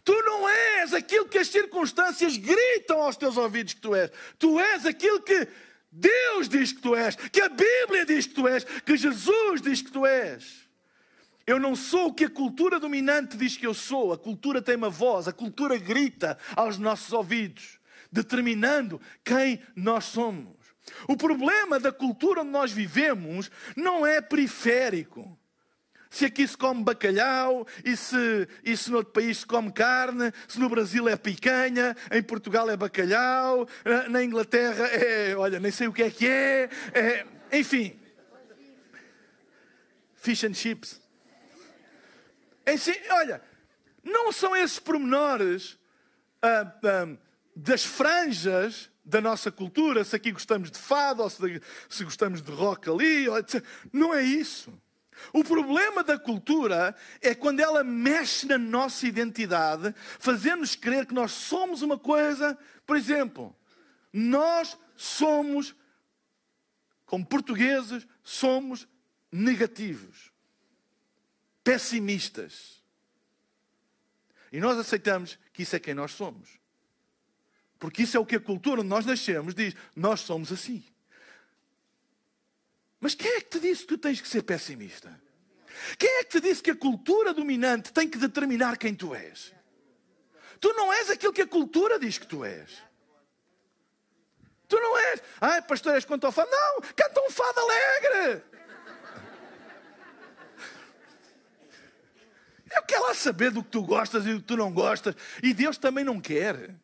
Tu 0.04 0.12
não 0.22 0.46
és 0.46 0.92
aquilo 0.92 1.28
que 1.28 1.38
as 1.38 1.48
circunstâncias 1.48 2.36
gritam 2.36 3.00
aos 3.00 3.16
teus 3.16 3.38
ouvidos 3.38 3.72
que 3.72 3.80
tu 3.80 3.94
és. 3.94 4.10
Tu 4.38 4.60
és 4.60 4.84
aquilo 4.84 5.22
que 5.22 5.48
Deus 5.90 6.46
diz 6.46 6.72
que 6.72 6.82
tu 6.82 6.94
és, 6.94 7.16
que 7.16 7.40
a 7.40 7.48
Bíblia 7.48 8.04
diz 8.04 8.26
que 8.26 8.34
tu 8.34 8.46
és, 8.46 8.64
que 8.64 8.98
Jesus 8.98 9.62
diz 9.62 9.80
que 9.80 9.90
tu 9.90 10.04
és. 10.04 10.68
Eu 11.46 11.58
não 11.58 11.74
sou 11.74 12.08
o 12.08 12.14
que 12.14 12.24
a 12.24 12.30
cultura 12.30 12.78
dominante 12.78 13.36
diz 13.38 13.56
que 13.56 13.66
eu 13.66 13.72
sou. 13.72 14.12
A 14.12 14.18
cultura 14.18 14.60
tem 14.60 14.76
uma 14.76 14.90
voz, 14.90 15.26
a 15.26 15.32
cultura 15.32 15.78
grita 15.78 16.36
aos 16.54 16.76
nossos 16.76 17.14
ouvidos, 17.14 17.80
determinando 18.12 19.00
quem 19.24 19.60
nós 19.74 20.04
somos. 20.04 20.54
O 21.08 21.16
problema 21.16 21.80
da 21.80 21.90
cultura 21.90 22.42
onde 22.42 22.50
nós 22.50 22.70
vivemos 22.70 23.50
não 23.74 24.06
é 24.06 24.20
periférico. 24.20 25.38
Se 26.10 26.26
aqui 26.26 26.46
se 26.46 26.54
come 26.54 26.84
bacalhau, 26.84 27.66
e 27.82 27.96
se, 27.96 28.46
e 28.62 28.76
se 28.76 28.90
no 28.90 28.98
outro 28.98 29.14
país 29.14 29.38
se 29.38 29.46
come 29.46 29.72
carne, 29.72 30.30
se 30.46 30.60
no 30.60 30.68
Brasil 30.68 31.08
é 31.08 31.16
picanha, 31.16 31.96
em 32.10 32.22
Portugal 32.22 32.68
é 32.68 32.76
bacalhau, 32.76 33.66
na 34.10 34.22
Inglaterra 34.22 34.86
é, 34.88 35.34
olha, 35.34 35.58
nem 35.58 35.72
sei 35.72 35.88
o 35.88 35.92
que 35.92 36.02
é 36.02 36.10
que 36.10 36.28
é, 36.28 36.68
é 36.92 37.26
enfim. 37.58 37.98
Fish 40.16 40.44
and 40.44 40.52
chips. 40.52 41.00
Enfim, 42.66 42.94
olha, 43.10 43.42
não 44.04 44.30
são 44.30 44.54
esses 44.54 44.78
pormenores 44.78 45.78
ah, 46.42 46.72
ah, 46.84 47.16
das 47.54 47.84
franjas 47.84 48.90
da 49.04 49.20
nossa 49.20 49.50
cultura, 49.50 50.04
se 50.04 50.14
aqui 50.14 50.30
gostamos 50.32 50.70
de 50.70 50.78
fado, 50.78 51.22
ou 51.22 51.30
se, 51.30 51.60
se 51.88 52.04
gostamos 52.04 52.40
de 52.40 52.50
rock 52.52 52.88
ali, 52.88 53.26
não 53.92 54.14
é 54.14 54.22
isso. 54.22 54.72
O 55.32 55.44
problema 55.44 56.02
da 56.02 56.18
cultura 56.18 56.96
é 57.20 57.34
quando 57.34 57.60
ela 57.60 57.84
mexe 57.84 58.46
na 58.46 58.58
nossa 58.58 59.06
identidade, 59.06 59.94
fazendo-nos 60.18 60.74
crer 60.74 61.06
que 61.06 61.14
nós 61.14 61.32
somos 61.32 61.82
uma 61.82 61.98
coisa. 61.98 62.58
Por 62.86 62.96
exemplo, 62.96 63.54
nós 64.12 64.78
somos, 64.96 65.74
como 67.04 67.26
portugueses, 67.26 68.06
somos 68.22 68.88
negativos, 69.30 70.32
pessimistas. 71.62 72.82
E 74.50 74.60
nós 74.60 74.78
aceitamos 74.78 75.38
que 75.52 75.62
isso 75.62 75.76
é 75.76 75.80
quem 75.80 75.94
nós 75.94 76.12
somos. 76.12 76.61
Porque 77.82 78.04
isso 78.04 78.16
é 78.16 78.20
o 78.20 78.24
que 78.24 78.36
a 78.36 78.40
cultura 78.40 78.80
onde 78.80 78.88
nós 78.88 79.04
nascemos 79.04 79.56
diz: 79.56 79.74
nós 79.96 80.20
somos 80.20 80.52
assim. 80.52 80.84
Mas 83.00 83.12
quem 83.12 83.28
é 83.28 83.40
que 83.40 83.58
te 83.58 83.58
disse 83.58 83.82
que 83.82 83.88
tu 83.88 83.98
tens 83.98 84.20
que 84.20 84.28
ser 84.28 84.42
pessimista? 84.42 85.20
Quem 85.98 86.08
é 86.08 86.22
que 86.22 86.30
te 86.30 86.40
disse 86.40 86.62
que 86.62 86.70
a 86.70 86.76
cultura 86.76 87.34
dominante 87.34 87.92
tem 87.92 88.08
que 88.08 88.18
determinar 88.18 88.76
quem 88.78 88.94
tu 88.94 89.12
és? 89.12 89.52
Tu 90.60 90.72
não 90.74 90.92
és 90.92 91.10
aquilo 91.10 91.32
que 91.32 91.42
a 91.42 91.46
cultura 91.46 91.98
diz 91.98 92.18
que 92.18 92.26
tu 92.28 92.44
és. 92.44 92.70
Tu 94.68 94.76
não 94.76 94.96
és. 94.96 95.20
Ai, 95.40 95.60
pastor, 95.62 95.96
és 95.96 96.04
quanto 96.04 96.24
ao 96.24 96.30
fado. 96.30 96.52
Não, 96.52 96.82
canta 96.94 97.20
um 97.20 97.30
fado 97.32 97.58
alegre. 97.58 98.44
Eu 102.76 102.82
quero 102.84 103.02
lá 103.02 103.14
saber 103.14 103.50
do 103.50 103.64
que 103.64 103.70
tu 103.70 103.82
gostas 103.82 104.24
e 104.24 104.34
do 104.34 104.40
que 104.40 104.46
tu 104.46 104.56
não 104.56 104.72
gostas. 104.72 105.16
E 105.42 105.52
Deus 105.52 105.76
também 105.76 106.04
não 106.04 106.20
quer. 106.20 106.80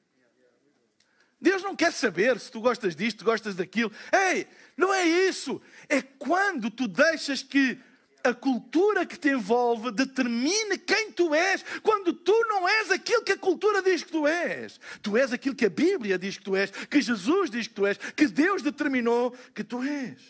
Deus 1.41 1.63
não 1.63 1.77
quer 1.77 1.93
saber 1.93 2.39
se 2.41 2.51
tu 2.51 2.61
gostas 2.61 2.97
disto, 2.97 3.25
gostas 3.25 3.55
daquilo. 3.55 3.93
Ei, 4.13 4.47
não 4.77 4.93
é 4.93 5.07
isso. 5.07 5.61
É 5.89 6.03
quando 6.03 6.71
tu 6.71 6.89
deixas 6.89 7.43
que 7.43 7.79
a 8.25 8.35
cultura 8.35 9.07
que 9.07 9.19
te 9.19 9.29
envolve 9.29 9.93
determine 9.93 10.77
quem 10.79 11.13
tu 11.13 11.33
és, 11.35 11.65
quando 11.83 12.13
tu 12.13 12.33
não 12.49 12.69
és 12.69 12.91
aquilo 12.91 13.23
que 13.23 13.33
a 13.33 13.39
cultura 13.39 13.81
diz 13.81 14.03
que 14.03 14.11
tu 14.11 14.27
és. 14.27 14.81
Tu 15.01 15.17
és 15.17 15.33
aquilo 15.33 15.55
que 15.55 15.67
a 15.67 15.71
Bíblia 15.71 16.19
diz 16.19 16.37
que 16.37 16.45
tu 16.45 16.57
és, 16.57 16.71
que 16.71 17.01
Jesus 17.01 17.51
diz 17.51 17.69
que 17.69 17.75
tu 17.75 17.87
és, 17.87 17.97
que 17.97 18.27
Deus 18.27 18.63
determinou 18.63 19.31
que 19.55 19.63
tu 19.63 19.83
és. 19.83 20.21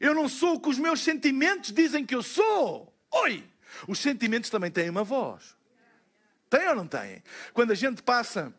Eu 0.00 0.14
não 0.14 0.28
sou 0.28 0.54
o 0.54 0.60
que 0.60 0.68
os 0.68 0.78
meus 0.78 1.00
sentimentos 1.00 1.72
dizem 1.72 2.04
que 2.04 2.14
eu 2.14 2.22
sou. 2.22 2.92
Oi! 3.10 3.44
Os 3.86 3.98
sentimentos 3.98 4.50
também 4.50 4.70
têm 4.70 4.90
uma 4.90 5.04
voz. 5.04 5.56
Tem 6.50 6.66
ou 6.68 6.74
não 6.74 6.86
têm? 6.86 7.22
Quando 7.52 7.72
a 7.72 7.74
gente 7.74 8.02
passa 8.02 8.54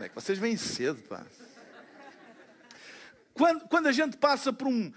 é 0.00 0.08
que 0.08 0.14
vocês 0.14 0.38
vêm 0.38 0.56
cedo, 0.56 1.02
pá. 1.02 1.24
Quando, 3.34 3.68
quando 3.68 3.86
a 3.86 3.92
gente 3.92 4.16
passa 4.16 4.52
por 4.52 4.66
um, 4.66 4.92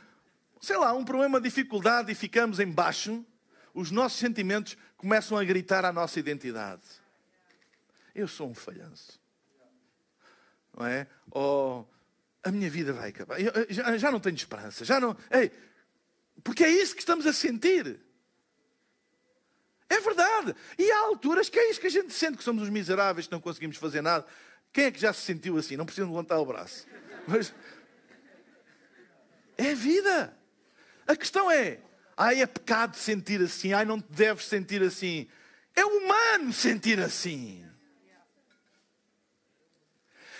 sei 0.61 0.77
lá, 0.77 0.93
um 0.93 1.03
problema, 1.03 1.41
dificuldade 1.41 2.11
e 2.11 2.15
ficamos 2.15 2.59
em 2.59 2.71
baixo, 2.71 3.25
os 3.73 3.91
nossos 3.91 4.19
sentimentos 4.19 4.77
começam 4.97 5.37
a 5.37 5.43
gritar 5.43 5.85
a 5.85 5.91
nossa 5.91 6.19
identidade. 6.19 6.81
Eu 8.15 8.27
sou 8.27 8.49
um 8.49 8.55
falhanço. 8.55 9.19
Não 10.77 10.85
é? 10.85 11.07
Ou 11.31 11.89
a 12.43 12.51
minha 12.51 12.69
vida 12.69 12.93
vai 12.93 13.09
acabar. 13.09 13.39
Eu, 13.39 13.51
já, 13.69 13.97
já 13.97 14.11
não 14.11 14.19
tenho 14.19 14.35
esperança. 14.35 14.85
Já 14.85 14.99
não. 14.99 15.15
Ei, 15.29 15.51
porque 16.43 16.63
é 16.63 16.69
isso 16.69 16.95
que 16.95 17.01
estamos 17.01 17.25
a 17.25 17.33
sentir. 17.33 17.99
É 19.89 19.99
verdade. 19.99 20.55
E 20.77 20.91
há 20.91 20.99
alturas 21.05 21.49
que 21.49 21.57
é 21.59 21.69
isso 21.71 21.81
que 21.81 21.87
a 21.87 21.91
gente 21.91 22.13
sente, 22.13 22.37
que 22.37 22.43
somos 22.43 22.63
os 22.63 22.69
miseráveis, 22.69 23.25
que 23.25 23.33
não 23.33 23.41
conseguimos 23.41 23.77
fazer 23.77 24.01
nada. 24.01 24.25
Quem 24.71 24.85
é 24.85 24.91
que 24.91 24.99
já 24.99 25.11
se 25.11 25.21
sentiu 25.21 25.57
assim? 25.57 25.75
Não 25.75 25.85
precisa 25.85 26.07
levantar 26.07 26.39
o 26.39 26.45
braço. 26.45 26.85
Mas 27.27 27.53
é 29.57 29.73
vida. 29.73 30.37
A 31.07 31.15
questão 31.15 31.49
é, 31.49 31.79
ai, 32.15 32.41
é 32.41 32.45
pecado 32.45 32.95
sentir 32.95 33.41
assim, 33.41 33.73
ai, 33.73 33.83
não 33.83 33.99
te 33.99 34.11
deves 34.11 34.45
sentir 34.45 34.81
assim. 34.83 35.27
É 35.75 35.83
humano 35.83 36.53
sentir 36.53 36.99
assim. 36.99 37.65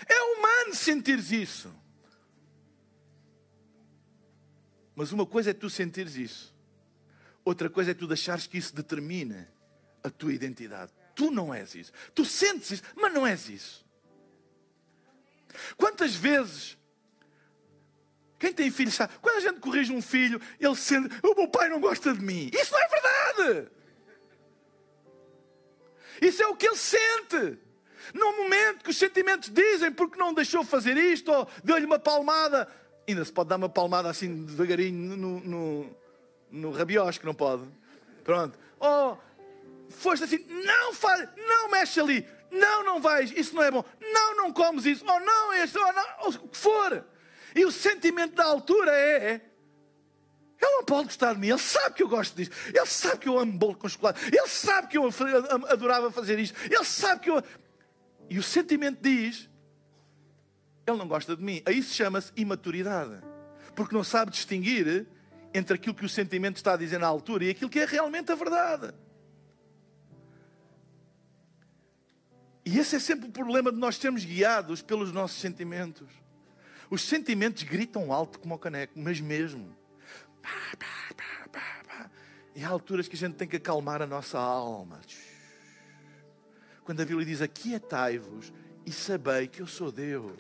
É 0.08 0.22
humano 0.22 0.76
sentir 0.76 1.20
isso. 1.34 1.74
Mas 5.00 5.14
uma 5.14 5.26
coisa 5.26 5.52
é 5.52 5.54
tu 5.54 5.70
sentires 5.70 6.18
isso, 6.18 6.54
outra 7.44 7.70
coisa 7.70 7.92
é 7.92 7.94
tu 7.94 8.08
deixares 8.08 8.48
que 8.48 8.58
isso 8.58 8.76
determine 8.76 9.48
a 10.04 10.10
tua 10.10 10.34
identidade. 10.34 10.92
Tu 11.16 11.32
não 11.32 11.54
és 11.54 11.76
isso. 11.76 11.92
Tu 12.14 12.24
sentes 12.26 12.72
isso, 12.72 12.84
mas 12.96 13.14
não 13.14 13.26
és 13.26 13.50
isso. 13.50 13.86
Quantas 15.76 16.16
vezes 16.16 16.78
quem 18.40 18.54
tem 18.54 18.72
filho 18.72 18.90
sabe, 18.90 19.14
quando 19.22 19.36
a 19.36 19.42
gente 19.42 19.60
corrige 19.60 19.92
um 19.92 20.02
filho, 20.02 20.42
ele 20.58 20.76
sente, 20.76 21.14
o 21.22 21.36
meu 21.36 21.50
pai 21.50 21.68
não 21.68 21.82
gosta 21.82 22.14
de 22.14 22.22
mim. 22.22 22.50
Isso 22.54 22.72
não 22.72 22.80
é 22.80 22.88
verdade. 22.88 23.72
Isso 26.22 26.42
é 26.42 26.48
o 26.48 26.56
que 26.56 26.66
ele 26.66 26.78
sente. 26.78 27.60
No 28.14 28.38
momento 28.38 28.84
que 28.84 28.90
os 28.90 28.98
sentimentos 28.98 29.50
dizem 29.50 29.92
porque 29.92 30.18
não 30.18 30.34
deixou 30.34 30.64
fazer 30.64 30.96
isto, 30.96 31.30
ou 31.32 31.48
deu-lhe 31.64 31.86
uma 31.86 32.00
palmada, 32.00 32.68
ainda 33.08 33.26
se 33.26 33.32
pode 33.32 33.50
dar 33.50 33.58
uma 33.58 33.70
palmada 33.70 34.10
assim 34.10 34.46
devagarinho 34.46 35.18
no, 35.18 35.40
no, 35.42 35.98
no 36.52 36.72
rabiosco, 36.72 37.26
não 37.26 37.34
pode? 37.34 37.64
Pronto. 38.24 38.58
Ou 38.80 39.22
foste 39.90 40.24
assim, 40.24 40.46
não 40.48 40.94
faz, 40.94 41.28
não 41.36 41.70
mexe 41.70 42.00
ali, 42.00 42.28
não, 42.52 42.84
não 42.84 43.02
vais, 43.02 43.32
isso 43.32 43.56
não 43.56 43.64
é 43.64 43.72
bom, 43.72 43.84
não, 44.00 44.38
não 44.38 44.54
comes 44.54 44.86
isso, 44.86 45.04
ou 45.06 45.20
não, 45.20 45.54
este, 45.54 45.78
ou 45.78 45.94
não, 45.94 46.06
ou 46.22 46.30
o 46.30 46.48
que 46.48 46.58
for. 46.58 47.06
E 47.56 47.66
o 47.66 47.72
sentimento 47.72 48.36
da 48.36 48.46
altura 48.46 48.92
é 48.92 49.42
ele 50.62 50.72
não 50.72 50.84
pode 50.84 51.06
gostar 51.06 51.34
de 51.34 51.40
mim, 51.40 51.48
ele 51.48 51.58
sabe 51.58 51.96
que 51.96 52.04
eu 52.04 52.10
gosto 52.10 52.36
disto, 52.36 52.54
ele 52.68 52.86
sabe 52.86 53.20
que 53.20 53.30
eu 53.30 53.40
amo 53.40 53.54
bolo 53.54 53.76
com 53.76 53.88
chocolate, 53.88 54.20
ele 54.26 54.48
sabe 54.48 54.90
que 54.90 54.98
eu 54.98 55.10
adorava 55.70 56.12
fazer 56.12 56.38
isto, 56.38 56.58
ele 56.66 56.84
sabe 56.84 57.22
que 57.22 57.30
eu. 57.30 57.42
E 58.30 58.38
o 58.38 58.44
sentimento 58.44 59.00
diz: 59.02 59.50
ele 60.86 60.98
não 60.98 61.08
gosta 61.08 61.36
de 61.36 61.42
mim. 61.42 61.62
Aí 61.66 61.82
se 61.82 61.94
chama-se 61.94 62.32
imaturidade, 62.36 63.22
porque 63.74 63.96
não 63.96 64.04
sabe 64.04 64.32
distinguir 64.32 65.08
entre 65.54 65.76
aquilo 65.76 65.96
que 65.96 66.06
o 66.06 66.10
sentimento 66.10 66.58
está 66.58 66.74
a 66.74 66.78
dizer 66.78 67.00
na 67.00 67.08
altura 67.08 67.46
e 67.46 67.50
aquilo 67.50 67.70
que 67.70 67.80
é 67.80 67.86
realmente 67.86 68.32
a 68.32 68.36
verdade. 68.36 68.94
E 72.66 72.78
esse 72.78 72.96
é 72.96 73.00
sempre 73.00 73.28
o 73.28 73.32
problema 73.32 73.72
de 73.72 73.78
nós 73.78 73.96
sermos 73.96 74.24
guiados 74.24 74.82
pelos 74.82 75.12
nossos 75.12 75.40
sentimentos. 75.40 76.08
Os 76.90 77.02
sentimentos 77.02 77.64
gritam 77.64 78.12
alto 78.12 78.40
como 78.40 78.56
o 78.56 78.60
caneco, 78.60 78.94
mas 78.96 79.20
mesmo. 79.20 79.76
E 82.56 82.64
há 82.64 82.70
alturas 82.70 83.08
que 83.08 83.16
a 83.16 83.20
gente 83.20 83.36
tem 83.36 83.48
que 83.48 83.56
acalmar 83.56 84.02
a 84.02 84.08
nossa 84.08 84.38
alma. 84.38 85.00
Quando 86.84 87.02
a 87.02 87.06
Bíblia 87.06 87.26
diz: 87.26 87.42
Aquietai-vos 87.42 88.52
e 88.86 88.92
sabei 88.92 89.48
que 89.48 89.62
eu 89.62 89.68
sou 89.68 89.92
Deus. 89.92 90.40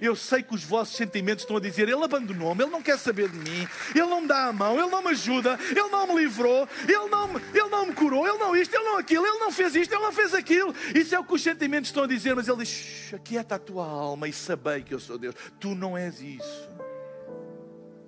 Eu 0.00 0.14
sei 0.14 0.42
que 0.42 0.54
os 0.54 0.64
vossos 0.64 0.96
sentimentos 0.96 1.44
estão 1.44 1.56
a 1.56 1.60
dizer: 1.60 1.88
Ele 1.88 2.04
abandonou-me, 2.04 2.62
Ele 2.62 2.70
não 2.70 2.82
quer 2.82 2.98
saber 2.98 3.28
de 3.28 3.38
mim, 3.38 3.68
Ele 3.94 4.06
não 4.06 4.20
me 4.20 4.28
dá 4.28 4.46
a 4.46 4.52
mão, 4.52 4.78
Ele 4.78 4.90
não 4.90 5.02
me 5.02 5.10
ajuda, 5.10 5.58
Ele 5.70 5.88
não 5.88 6.06
me 6.06 6.20
livrou, 6.20 6.68
Ele 6.82 7.08
não 7.08 7.28
me, 7.28 7.40
ele 7.54 7.68
não 7.68 7.86
me 7.86 7.92
curou, 7.94 8.26
Ele 8.26 8.38
não 8.38 8.56
isto, 8.56 8.74
Ele 8.74 8.84
não 8.84 8.98
aquilo, 8.98 9.26
Ele 9.26 9.38
não 9.38 9.50
fez 9.50 9.74
isto, 9.74 9.92
Ele 9.92 10.02
não 10.02 10.12
fez 10.12 10.34
aquilo. 10.34 10.74
Isso 10.94 11.14
é 11.14 11.18
o 11.18 11.24
que 11.24 11.34
os 11.34 11.42
sentimentos 11.42 11.88
estão 11.88 12.04
a 12.04 12.06
dizer, 12.06 12.34
mas 12.34 12.48
Ele 12.48 12.58
diz: 12.58 13.12
Aquieta 13.14 13.54
a 13.54 13.58
tua 13.58 13.86
alma 13.86 14.28
e 14.28 14.32
sabei 14.32 14.82
que 14.82 14.94
eu 14.94 15.00
sou 15.00 15.18
Deus. 15.18 15.34
Tu 15.58 15.74
não 15.74 15.96
és 15.96 16.20
isso. 16.20 16.68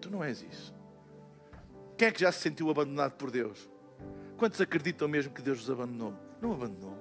Tu 0.01 0.11
não 0.11 0.23
és 0.23 0.43
isso. 0.43 0.75
Quem 1.97 2.09
é 2.09 2.13
que 2.13 2.21
já 2.21 2.31
se 2.31 2.41
sentiu 2.41 2.71
abandonado 2.71 3.13
por 3.13 3.31
Deus? 3.31 3.69
Quantos 4.37 4.61
acreditam 4.61 5.09
mesmo 5.09 5.33
que 5.33 5.43
Deus 5.43 5.63
os 5.63 5.71
abandonou? 5.71 6.15
Não 6.41 6.53
abandonou. 6.53 6.97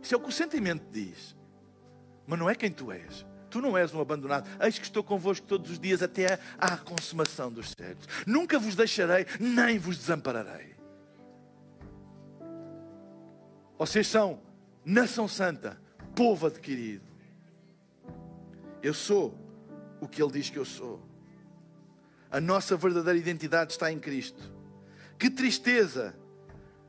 Isso 0.00 0.14
é 0.14 0.16
o 0.16 0.20
que 0.20 0.28
o 0.28 0.32
sentimento 0.32 0.84
diz. 0.92 1.36
Mas 2.26 2.38
não 2.38 2.48
é 2.48 2.54
quem 2.54 2.70
tu 2.70 2.92
és. 2.92 3.26
Tu 3.50 3.60
não 3.60 3.76
és 3.76 3.92
um 3.94 4.00
abandonado. 4.00 4.48
Eis 4.60 4.78
que 4.78 4.84
estou 4.84 5.02
convosco 5.02 5.46
todos 5.46 5.70
os 5.70 5.78
dias 5.78 6.02
até 6.02 6.38
à 6.58 6.76
consumação 6.76 7.50
dos 7.50 7.70
séculos. 7.70 8.06
Nunca 8.26 8.58
vos 8.58 8.74
deixarei, 8.74 9.26
nem 9.38 9.78
vos 9.78 9.96
desampararei. 9.96 10.74
Vocês 13.78 14.06
são 14.06 14.40
nação 14.84 15.28
santa, 15.28 15.80
povo 16.14 16.46
adquirido. 16.46 17.04
Eu 18.82 18.94
sou 18.94 19.36
o 20.00 20.08
que 20.08 20.22
Ele 20.22 20.32
diz 20.32 20.48
que 20.48 20.58
eu 20.58 20.64
sou. 20.64 21.02
A 22.30 22.40
nossa 22.40 22.76
verdadeira 22.76 23.18
identidade 23.18 23.72
está 23.72 23.90
em 23.90 23.98
Cristo. 23.98 24.52
Que 25.18 25.30
tristeza 25.30 26.14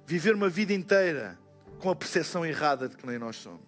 viver 0.05 0.33
uma 0.35 0.49
vida 0.49 0.73
inteira 0.73 1.37
com 1.79 1.89
a 1.89 1.95
percepção 1.95 2.45
errada 2.45 2.87
de 2.87 2.95
que 2.95 3.05
nem 3.05 3.19
nós 3.19 3.35
somos. 3.35 3.66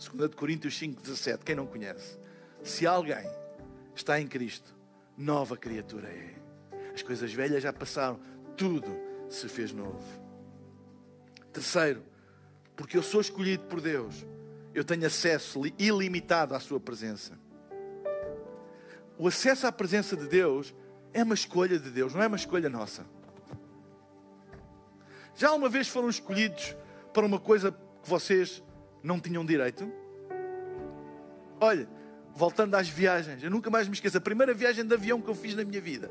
2 0.00 0.34
Coríntios 0.34 0.78
5, 0.78 1.02
17. 1.02 1.44
Quem 1.44 1.54
não 1.54 1.66
conhece? 1.66 2.18
Se 2.62 2.86
alguém 2.86 3.28
está 3.94 4.18
em 4.18 4.26
Cristo, 4.26 4.74
nova 5.16 5.58
criatura 5.58 6.08
é. 6.08 6.34
As 6.94 7.02
coisas 7.02 7.32
velhas 7.32 7.62
já 7.62 7.72
passaram, 7.72 8.18
tudo 8.56 8.88
se 9.28 9.46
fez 9.46 9.72
novo. 9.72 10.02
Terceiro, 11.52 12.02
porque 12.74 12.96
eu 12.96 13.02
sou 13.02 13.20
escolhido 13.20 13.64
por 13.64 13.80
Deus, 13.80 14.26
eu 14.74 14.84
tenho 14.84 15.06
acesso 15.06 15.62
ilimitado 15.78 16.54
à 16.54 16.60
Sua 16.60 16.80
presença. 16.80 17.38
O 19.18 19.28
acesso 19.28 19.66
à 19.66 19.72
presença 19.72 20.16
de 20.16 20.26
Deus 20.26 20.74
é 21.12 21.22
uma 21.22 21.34
escolha 21.34 21.78
de 21.78 21.90
Deus, 21.90 22.14
não 22.14 22.22
é 22.22 22.26
uma 22.26 22.36
escolha 22.36 22.70
nossa. 22.70 23.04
Já 25.36 25.52
uma 25.52 25.68
vez 25.68 25.88
foram 25.88 26.08
escolhidos 26.08 26.74
para 27.12 27.26
uma 27.26 27.38
coisa 27.38 27.70
que 27.70 28.08
vocês 28.08 28.62
não 29.02 29.20
tinham 29.20 29.44
direito? 29.44 29.90
Olha, 31.60 31.88
voltando 32.34 32.74
às 32.74 32.88
viagens, 32.88 33.42
eu 33.42 33.50
nunca 33.50 33.70
mais 33.70 33.86
me 33.86 33.94
esqueço. 33.94 34.16
A 34.16 34.20
primeira 34.20 34.54
viagem 34.54 34.84
de 34.84 34.94
avião 34.94 35.20
que 35.20 35.28
eu 35.28 35.34
fiz 35.34 35.54
na 35.54 35.64
minha 35.64 35.80
vida. 35.80 36.10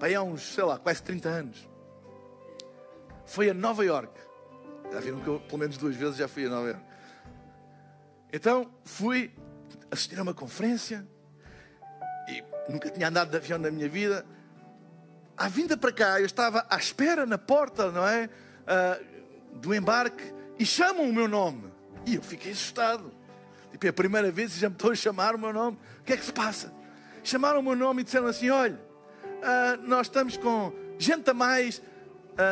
Aí 0.00 0.14
há 0.14 0.22
uns, 0.22 0.54
sei 0.54 0.64
lá, 0.64 0.78
quase 0.78 1.02
30 1.02 1.28
anos. 1.28 1.70
Foi 3.24 3.48
a 3.48 3.54
Nova 3.54 3.84
York. 3.84 4.12
Já 4.92 5.00
viram 5.00 5.20
que 5.20 5.28
eu, 5.28 5.40
pelo 5.40 5.58
menos 5.58 5.78
duas 5.78 5.96
vezes, 5.96 6.16
já 6.16 6.28
fui 6.28 6.46
a 6.46 6.50
Nova 6.50 6.68
York. 6.68 6.84
Então, 8.32 8.70
fui 8.84 9.32
assistir 9.90 10.18
a 10.18 10.22
uma 10.22 10.34
conferência. 10.34 11.06
E 12.28 12.44
nunca 12.70 12.90
tinha 12.90 13.08
andado 13.08 13.30
de 13.30 13.36
avião 13.36 13.58
na 13.58 13.70
minha 13.70 13.88
vida. 13.88 14.26
À 15.36 15.48
vinda 15.48 15.76
para 15.76 15.92
cá, 15.92 16.20
eu 16.20 16.26
estava 16.26 16.66
à 16.68 16.76
espera 16.76 17.24
na 17.24 17.38
porta, 17.38 17.90
não 17.90 18.06
é? 18.06 18.28
Uh, 18.64 19.58
do 19.58 19.74
embarque 19.74 20.34
e 20.58 20.64
chamam 20.64 21.08
o 21.08 21.12
meu 21.12 21.28
nome. 21.28 21.72
E 22.06 22.16
eu 22.16 22.22
fiquei 22.22 22.52
assustado. 22.52 23.12
Tipo, 23.72 23.86
é 23.86 23.88
a 23.88 23.92
primeira 23.92 24.30
vez 24.30 24.54
que 24.54 24.60
já 24.60 24.68
me 24.68 24.74
estão 24.74 24.90
a 24.90 24.94
chamar 24.94 25.34
o 25.34 25.38
meu 25.38 25.52
nome. 25.52 25.76
O 26.00 26.04
que 26.04 26.12
é 26.12 26.16
que 26.16 26.24
se 26.24 26.32
passa? 26.32 26.72
Chamaram 27.22 27.60
o 27.60 27.62
meu 27.62 27.74
nome 27.74 28.02
e 28.02 28.04
disseram 28.04 28.26
assim: 28.26 28.50
olha, 28.50 28.78
uh, 29.24 29.76
nós 29.82 30.06
estamos 30.06 30.36
com 30.36 30.72
gente 30.98 31.30
a 31.30 31.34
mais 31.34 31.78
uh, 31.78 31.82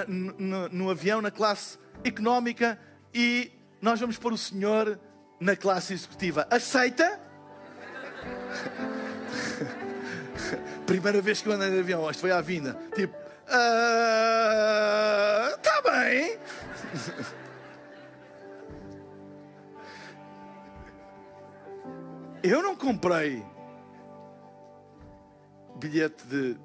no, 0.09 0.91
avião, 0.91 1.23
na 1.23 1.31
classe 1.31 1.79
económica, 2.03 2.79
e 3.15 3.53
nós 3.81 4.01
vamos 4.01 4.19
pôr 4.19 4.33
o 4.33 4.39
senhor 4.39 4.99
na 5.39 5.55
classe 5.55 5.93
executiva. 5.93 6.49
Aceita? 6.51 7.21
Primeira 10.87 11.21
vez 11.21 11.41
que 11.41 11.49
eu 11.49 11.53
andei 11.53 11.71
de 11.71 11.79
avião, 11.79 12.11
isto 12.11 12.21
foi 12.21 12.33
à 12.33 12.41
vinda. 12.41 12.77
Tipo, 12.95 13.17
está 15.57 15.79
uh, 15.79 15.83
bem. 15.83 16.39
Eu 22.43 22.61
não 22.61 22.75
comprei 22.75 23.45
bilhete 25.77 26.25
de, 26.27 26.57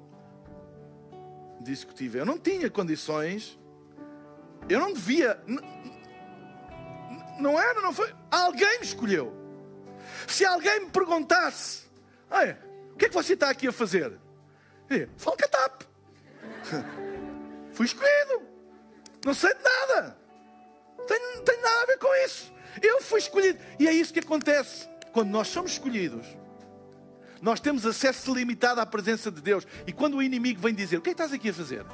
executivo. 1.70 2.18
Eu 2.18 2.26
não 2.26 2.36
tinha 2.36 2.68
condições. 2.68 3.56
Eu 4.68 4.80
não 4.80 4.92
devia. 4.92 5.40
Não 7.38 7.58
era, 7.58 7.80
não 7.80 7.92
foi. 7.92 8.12
Alguém 8.28 8.80
me 8.80 8.86
escolheu. 8.86 9.32
Se 10.26 10.44
alguém 10.44 10.80
me 10.80 10.90
perguntasse: 10.90 11.84
o 12.92 12.96
que 12.96 13.04
é 13.04 13.08
que 13.08 13.14
você 13.14 13.34
está 13.34 13.48
aqui 13.48 13.68
a 13.68 13.72
fazer? 13.72 14.18
Falcatap. 15.16 15.86
Fui 17.72 17.86
escolhido. 17.86 18.42
Não 19.24 19.32
sei 19.32 19.54
de 19.54 19.62
nada. 19.62 20.18
Não 20.98 21.06
tem, 21.06 21.36
não 21.36 21.44
tem 21.44 21.60
nada 21.60 21.82
a 21.82 21.86
ver 21.86 21.98
com 21.98 22.12
isso. 22.24 22.52
Eu 22.82 23.00
fui 23.00 23.20
escolhido. 23.20 23.60
E 23.78 23.86
é 23.86 23.92
isso 23.92 24.12
que 24.12 24.20
acontece 24.20 24.88
quando 25.12 25.30
nós 25.30 25.48
somos 25.48 25.72
escolhidos, 25.72 26.26
nós 27.40 27.60
temos 27.60 27.86
acesso 27.86 28.34
limitado 28.34 28.80
à 28.80 28.86
presença 28.86 29.30
de 29.30 29.40
Deus. 29.40 29.66
E 29.86 29.92
quando 29.92 30.16
o 30.16 30.22
inimigo 30.22 30.60
vem 30.60 30.74
dizer: 30.74 30.98
O 30.98 31.00
que 31.00 31.10
é 31.10 31.14
que 31.14 31.20
estás 31.22 31.32
aqui 31.32 31.50
a 31.50 31.54
fazer? 31.54 31.84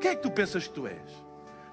Quem 0.00 0.10
é 0.10 0.14
que 0.16 0.22
tu 0.22 0.30
pensas 0.30 0.66
que 0.66 0.74
tu 0.74 0.86
és? 0.86 1.26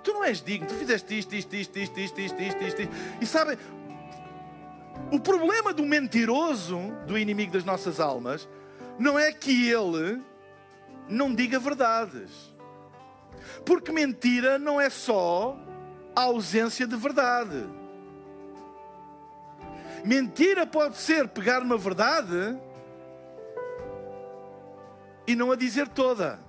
Tu 0.04 0.14
não 0.14 0.24
és 0.24 0.42
digno, 0.42 0.68
tu 0.68 0.76
fizeste 0.76 1.18
isto, 1.18 1.34
isto, 1.34 1.56
isto, 1.56 1.80
isto, 1.80 2.00
isto, 2.00 2.20
isto, 2.20 2.42
isto, 2.42 2.64
isto. 2.64 2.82
E 3.22 3.26
sabem, 3.26 3.58
o 5.12 5.20
problema 5.20 5.74
do 5.74 5.86
mentiroso, 5.86 6.78
do 7.08 7.18
inimigo 7.18 7.54
das 7.54 7.64
nossas 7.64 8.00
almas, 8.00 8.48
não 9.00 9.18
é 9.18 9.32
que 9.32 9.70
ele 9.70 10.22
não 11.08 11.34
diga 11.34 11.60
verdades. 11.60 12.30
Porque 13.66 13.92
mentira 13.92 14.58
não 14.58 14.80
é 14.80 14.90
só 14.90 15.58
a 16.16 16.24
ausência 16.24 16.86
de 16.86 16.96
verdade. 16.96 17.64
Mentira 20.04 20.66
pode 20.66 20.98
ser 20.98 21.28
pegar 21.28 21.62
uma 21.62 21.78
verdade 21.78 22.58
e 25.26 25.36
não 25.36 25.52
a 25.52 25.56
dizer 25.56 25.88
toda. 25.88 26.40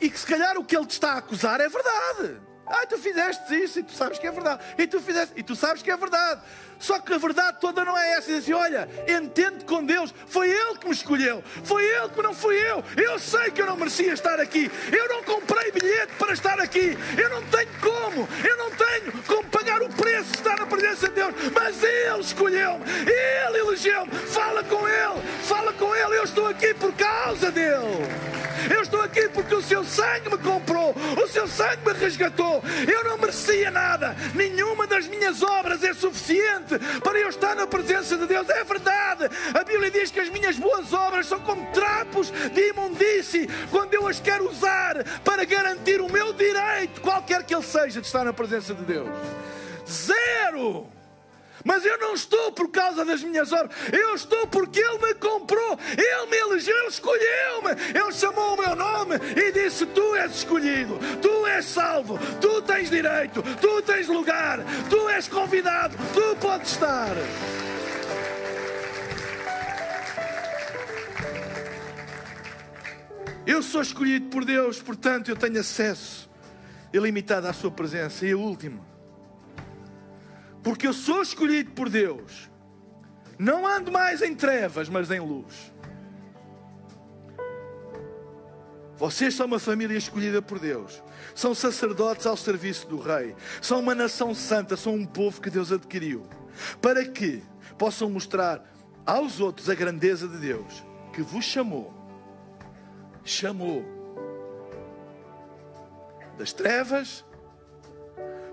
E 0.00 0.10
que 0.10 0.18
se 0.18 0.26
calhar 0.26 0.56
o 0.58 0.64
que 0.64 0.76
ele 0.76 0.86
te 0.86 0.92
está 0.92 1.12
a 1.12 1.18
acusar 1.18 1.60
é 1.60 1.68
verdade. 1.68 2.40
Ah, 2.70 2.86
tu 2.86 2.96
fizeste 2.98 3.52
isso 3.52 3.80
e 3.80 3.82
tu 3.82 3.92
sabes 3.92 4.18
que 4.18 4.26
é 4.26 4.30
verdade. 4.30 4.62
E 4.78 4.86
tu 4.86 5.00
fizeste 5.00 5.34
e 5.36 5.42
tu 5.42 5.56
sabes 5.56 5.82
que 5.82 5.90
é 5.90 5.96
verdade. 5.96 6.40
Só 6.78 6.98
que 7.00 7.12
a 7.12 7.18
verdade 7.18 7.58
toda 7.60 7.84
não 7.84 7.98
é 7.98 8.12
essa. 8.12 8.30
E 8.30 8.34
diz 8.34 8.44
assim, 8.44 8.52
olha, 8.52 8.88
entende 9.08 9.64
com 9.64 9.84
Deus. 9.84 10.14
Foi 10.26 10.48
Ele 10.48 10.78
que 10.78 10.86
me 10.86 10.94
escolheu. 10.94 11.42
Foi 11.64 11.84
Ele 11.84 12.08
que 12.08 12.22
não 12.22 12.32
fui 12.32 12.56
eu. 12.56 12.82
Eu 12.96 13.18
sei 13.18 13.50
que 13.50 13.60
eu 13.60 13.66
não 13.66 13.76
merecia 13.76 14.12
estar 14.12 14.38
aqui. 14.38 14.70
Eu 14.90 15.08
não 15.08 15.22
comprei 15.24 15.72
bilhete 15.72 16.12
para 16.16 16.32
estar 16.32 16.60
aqui. 16.60 16.96
Eu 17.18 17.28
não 17.28 17.42
tenho 17.42 17.70
como. 17.80 18.28
Eu 18.48 18.56
não 18.56 18.70
tenho 18.70 19.12
como 19.24 19.44
pagar 19.48 19.82
o 19.82 19.88
preço 19.88 20.30
de 20.30 20.38
estar 20.38 20.56
na 20.56 20.66
presença 20.66 21.08
de 21.08 21.14
Deus. 21.16 21.34
Mas 21.52 21.82
Ele 21.82 22.20
escolheu-me. 22.20 22.84
Ele 22.88 23.58
elegeu-me. 23.58 24.12
Fala 24.12 24.62
com 24.62 24.88
Ele. 24.88 25.22
Fala 25.42 25.72
com 25.72 25.94
Ele. 25.94 26.16
Eu 26.16 26.24
estou 26.24 26.46
aqui 26.46 26.72
por 26.74 26.92
causa 26.94 27.50
dele. 27.50 28.30
Eu 28.68 28.82
estou 28.82 29.00
aqui 29.00 29.28
porque 29.28 29.54
o 29.54 29.62
seu 29.62 29.84
sangue 29.84 30.28
me 30.28 30.38
comprou, 30.38 30.94
o 31.22 31.28
seu 31.28 31.46
sangue 31.46 31.82
me 31.86 31.92
resgatou. 31.92 32.59
Eu 32.90 33.04
não 33.04 33.18
merecia 33.18 33.70
nada, 33.70 34.16
nenhuma 34.34 34.86
das 34.86 35.06
minhas 35.06 35.42
obras 35.42 35.82
é 35.82 35.92
suficiente 35.94 36.78
para 37.02 37.18
eu 37.18 37.28
estar 37.28 37.54
na 37.54 37.66
presença 37.66 38.16
de 38.16 38.26
Deus. 38.26 38.48
É 38.48 38.64
verdade, 38.64 39.28
a 39.54 39.64
Bíblia 39.64 39.90
diz 39.90 40.10
que 40.10 40.20
as 40.20 40.28
minhas 40.28 40.56
boas 40.56 40.92
obras 40.92 41.26
são 41.26 41.40
como 41.40 41.66
trapos 41.72 42.30
de 42.30 42.68
imundície 42.68 43.48
quando 43.70 43.94
eu 43.94 44.06
as 44.06 44.20
quero 44.20 44.48
usar 44.48 45.04
para 45.24 45.44
garantir 45.44 46.00
o 46.00 46.10
meu 46.10 46.32
direito, 46.32 47.00
qualquer 47.00 47.44
que 47.44 47.54
ele 47.54 47.64
seja, 47.64 48.00
de 48.00 48.06
estar 48.06 48.24
na 48.24 48.32
presença 48.32 48.74
de 48.74 48.82
Deus. 48.82 49.08
Zero! 49.88 50.99
Mas 51.64 51.84
eu 51.84 51.98
não 51.98 52.14
estou 52.14 52.52
por 52.52 52.70
causa 52.70 53.04
das 53.04 53.22
minhas 53.22 53.52
obras, 53.52 53.76
eu 53.92 54.14
estou 54.14 54.46
porque 54.46 54.80
Ele 54.80 54.98
me 54.98 55.14
comprou, 55.14 55.78
Ele 55.96 56.26
me 56.30 56.36
elegeu, 56.36 56.76
Ele 56.76 56.88
escolheu-me, 56.88 57.70
Ele 57.70 58.12
chamou 58.12 58.54
o 58.54 58.58
meu 58.58 58.74
nome 58.74 59.16
e 59.36 59.52
disse: 59.52 59.86
Tu 59.86 60.14
és 60.16 60.36
escolhido, 60.36 60.98
tu 61.20 61.46
és 61.46 61.64
salvo, 61.64 62.18
tu 62.40 62.62
tens 62.62 62.90
direito, 62.90 63.42
tu 63.60 63.82
tens 63.82 64.08
lugar, 64.08 64.60
tu 64.88 65.08
és 65.08 65.28
convidado, 65.28 65.96
tu 66.14 66.36
podes 66.36 66.72
estar. 66.72 67.14
Eu 73.46 73.62
sou 73.62 73.82
escolhido 73.82 74.28
por 74.28 74.44
Deus, 74.44 74.80
portanto 74.80 75.28
eu 75.28 75.36
tenho 75.36 75.60
acesso 75.60 76.30
ilimitado 76.92 77.46
à 77.46 77.52
Sua 77.52 77.70
presença. 77.70 78.24
E 78.24 78.32
a 78.32 78.36
última 78.36 78.89
porque 80.62 80.86
eu 80.86 80.92
sou 80.92 81.22
escolhido 81.22 81.70
por 81.72 81.88
Deus. 81.88 82.50
Não 83.38 83.66
ando 83.66 83.90
mais 83.90 84.20
em 84.20 84.34
trevas, 84.34 84.88
mas 84.88 85.10
em 85.10 85.20
luz. 85.20 85.72
Vocês 88.96 89.34
são 89.34 89.46
uma 89.46 89.58
família 89.58 89.96
escolhida 89.96 90.42
por 90.42 90.58
Deus. 90.58 91.02
São 91.34 91.54
sacerdotes 91.54 92.26
ao 92.26 92.36
serviço 92.36 92.86
do 92.86 92.98
Rei. 92.98 93.34
São 93.62 93.80
uma 93.80 93.94
nação 93.94 94.34
santa. 94.34 94.76
São 94.76 94.94
um 94.94 95.06
povo 95.06 95.40
que 95.40 95.48
Deus 95.48 95.72
adquiriu. 95.72 96.26
Para 96.82 97.02
que 97.06 97.42
possam 97.78 98.10
mostrar 98.10 98.62
aos 99.06 99.40
outros 99.40 99.70
a 99.70 99.74
grandeza 99.74 100.28
de 100.28 100.36
Deus 100.36 100.84
que 101.14 101.22
vos 101.22 101.46
chamou. 101.46 101.94
Chamou 103.24 103.84
das 106.36 106.52
trevas 106.52 107.24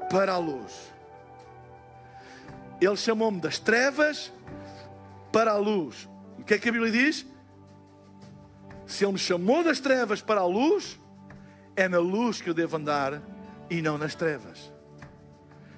para 0.09 0.31
a 0.31 0.37
luz. 0.37 0.93
Ele 2.79 2.95
chamou-me 2.95 3.39
das 3.39 3.57
trevas 3.57 4.31
para 5.31 5.51
a 5.51 5.57
luz. 5.57 6.07
O 6.37 6.43
que 6.43 6.53
é 6.53 6.59
que 6.59 6.69
a 6.69 6.71
Bíblia 6.71 6.91
diz? 6.91 7.25
Se 8.85 9.03
Ele 9.03 9.13
me 9.13 9.19
chamou 9.19 9.63
das 9.63 9.79
trevas 9.79 10.21
para 10.21 10.41
a 10.41 10.45
luz, 10.45 10.99
é 11.75 11.87
na 11.87 11.99
luz 11.99 12.39
que 12.39 12.49
eu 12.49 12.53
devo 12.53 12.77
andar 12.77 13.21
e 13.69 13.81
não 13.81 13.97
nas 13.97 14.15
trevas. 14.15 14.71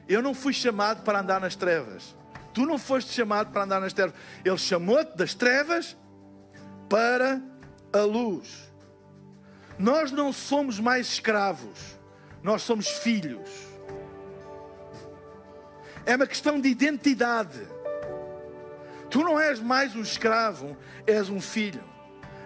Eu 0.07 0.21
não 0.21 0.33
fui 0.33 0.53
chamado 0.53 1.03
para 1.03 1.19
andar 1.19 1.39
nas 1.39 1.55
trevas. 1.55 2.15
Tu 2.53 2.65
não 2.65 2.77
foste 2.77 3.11
chamado 3.11 3.51
para 3.51 3.63
andar 3.63 3.79
nas 3.79 3.93
trevas. 3.93 4.15
Ele 4.43 4.57
chamou-te 4.57 5.15
das 5.15 5.33
trevas 5.33 5.95
para 6.89 7.41
a 7.93 8.01
luz. 8.01 8.69
Nós 9.77 10.11
não 10.11 10.33
somos 10.33 10.79
mais 10.79 11.07
escravos, 11.07 11.97
nós 12.43 12.63
somos 12.63 12.87
filhos 12.89 13.68
é 16.05 16.15
uma 16.15 16.27
questão 16.27 16.59
de 16.59 16.69
identidade. 16.69 17.59
Tu 19.09 19.19
não 19.23 19.39
és 19.39 19.59
mais 19.59 19.95
um 19.95 20.01
escravo, 20.01 20.77
és 21.05 21.29
um 21.29 21.41
filho. 21.41 21.83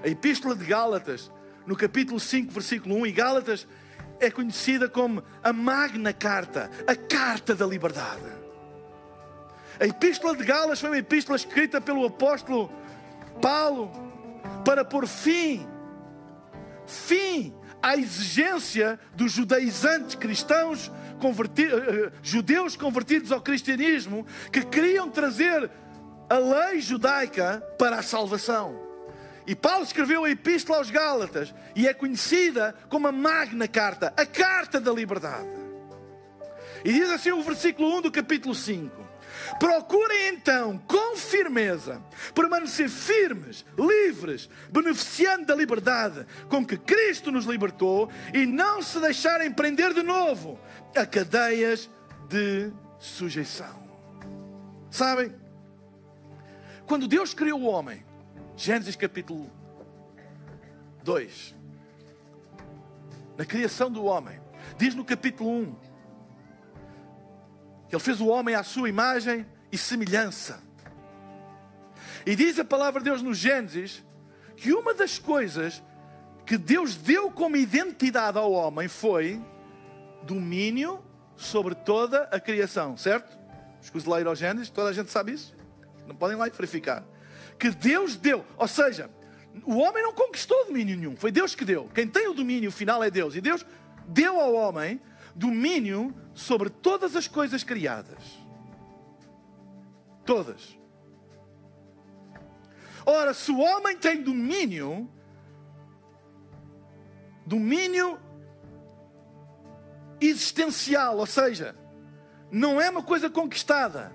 A 0.03 0.07
Epístola 0.07 0.55
de 0.55 0.65
Gálatas, 0.65 1.31
no 1.65 1.75
capítulo 1.75 2.19
5, 2.19 2.51
versículo 2.51 2.95
1, 2.95 3.05
e 3.07 3.11
Gálatas 3.11 3.67
é 4.19 4.31
conhecida 4.31 4.87
como 4.87 5.23
a 5.43 5.51
Magna 5.51 6.13
Carta, 6.13 6.69
a 6.87 6.95
Carta 6.95 7.53
da 7.53 7.65
Liberdade. 7.65 8.43
A 9.79 9.85
Epístola 9.85 10.35
de 10.35 10.43
Gálatas 10.43 10.79
foi 10.79 10.89
uma 10.89 10.97
epístola 10.97 11.35
escrita 11.35 11.81
pelo 11.81 12.05
apóstolo 12.05 12.71
Paulo 13.41 13.91
para 14.63 14.85
pôr 14.85 15.07
fim, 15.07 15.67
fim 16.85 17.53
à 17.81 17.97
exigência 17.97 18.99
dos 19.15 19.31
judaizantes 19.31 20.15
cristãos 20.15 20.91
converti, 21.24 21.65
uh, 21.65 22.11
judeus 22.21 22.76
convertidos 22.76 23.32
ao 23.32 23.39
cristianismo 23.39 24.28
que 24.51 24.65
queriam 24.65 25.09
trazer 25.09 25.71
a 26.30 26.38
lei 26.38 26.82
judaica 26.82 27.63
para 27.80 27.99
a 27.99 28.01
salvação. 28.01 28.78
E 29.47 29.55
Paulo 29.55 29.84
escreveu 29.86 30.26
a 30.26 30.30
Epístola 30.30 30.80
aos 30.80 30.89
Gálatas 30.89 31.53
e 31.76 31.88
é 31.88 31.93
conhecida 31.93 32.76
como 32.89 33.07
a 33.07 33.11
Magna 33.11 33.69
Carta, 33.69 34.13
a 34.17 34.26
Carta 34.26 34.82
da 34.82 34.91
Liberdade. 34.91 35.47
E 36.84 36.91
diz 36.91 37.09
assim 37.09 37.32
o 37.32 37.41
versículo 37.41 37.97
1 37.99 38.01
do 38.01 38.11
capítulo 38.11 38.53
5: 38.53 39.12
Procurem 39.59 40.29
então, 40.29 40.77
com 40.79 41.15
firmeza, 41.15 42.01
permanecer 42.34 42.89
firmes, 42.89 43.65
livres, 43.77 44.49
beneficiando 44.71 45.45
da 45.45 45.55
liberdade 45.55 46.25
com 46.49 46.65
que 46.65 46.77
Cristo 46.77 47.31
nos 47.31 47.45
libertou 47.45 48.09
e 48.34 48.45
não 48.45 48.81
se 48.81 48.99
deixarem 48.99 49.51
prender 49.51 49.93
de 49.93 50.03
novo 50.03 50.59
a 50.95 51.05
cadeias 51.05 51.89
de 52.27 52.71
sujeição. 52.99 53.84
Sabem? 54.89 55.34
Quando 56.86 57.07
Deus 57.07 57.34
criou 57.34 57.61
o 57.61 57.65
homem, 57.65 58.05
Gênesis 58.55 58.95
capítulo 58.95 59.49
2, 61.03 61.55
na 63.38 63.45
criação 63.45 63.89
do 63.89 64.05
homem, 64.05 64.39
diz 64.77 64.93
no 64.93 65.03
capítulo 65.03 65.49
1 65.49 65.92
Ele 67.93 68.01
fez 68.01 68.19
o 68.19 68.27
homem 68.27 68.55
à 68.55 68.63
sua 68.63 68.89
imagem 68.89 69.45
e 69.71 69.77
semelhança. 69.77 70.59
E 72.25 72.35
diz 72.35 72.57
a 72.57 72.65
palavra 72.65 72.99
de 72.99 73.05
Deus 73.05 73.21
no 73.21 73.35
Gênesis 73.35 74.03
que 74.55 74.73
uma 74.73 74.95
das 74.95 75.19
coisas 75.19 75.83
que 76.43 76.57
Deus 76.57 76.95
deu 76.95 77.29
como 77.29 77.55
identidade 77.55 78.37
ao 78.37 78.51
homem 78.51 78.87
foi 78.87 79.39
domínio 80.23 81.03
sobre 81.35 81.75
toda 81.75 82.23
a 82.31 82.39
criação, 82.39 82.97
certo? 82.97 83.37
Escuse 83.79 84.09
lá 84.09 84.19
ir 84.19 84.25
ao 84.25 84.35
Gênesis, 84.35 84.69
toda 84.69 84.89
a 84.89 84.93
gente 84.93 85.11
sabe 85.11 85.33
isso. 85.33 85.55
Não 86.07 86.15
podem 86.15 86.35
lá 86.35 86.45
verificar. 86.49 87.03
Que 87.59 87.69
Deus 87.69 88.15
deu, 88.15 88.43
ou 88.57 88.67
seja, 88.67 89.07
o 89.65 89.77
homem 89.77 90.01
não 90.01 90.13
conquistou 90.13 90.65
domínio 90.65 90.97
nenhum, 90.97 91.15
foi 91.15 91.31
Deus 91.31 91.53
que 91.53 91.63
deu. 91.63 91.87
Quem 91.93 92.07
tem 92.07 92.27
o 92.27 92.33
domínio 92.33 92.71
final 92.71 93.03
é 93.03 93.11
Deus. 93.11 93.35
E 93.35 93.41
Deus 93.41 93.63
deu 94.07 94.39
ao 94.39 94.53
homem 94.55 94.99
domínio 95.36 96.13
sobre 96.34 96.69
todas 96.69 97.15
as 97.15 97.27
coisas 97.27 97.63
criadas. 97.63 98.19
Todas. 100.25 100.77
Ora, 103.05 103.34
se 103.34 103.51
o 103.51 103.59
homem 103.59 103.97
tem 103.97 104.21
domínio, 104.21 105.09
domínio 107.45 108.17
existencial, 110.21 111.17
ou 111.17 111.25
seja, 111.25 111.75
não 112.49 112.79
é 112.79 112.89
uma 112.89 113.03
coisa 113.03 113.29
conquistada, 113.29 114.13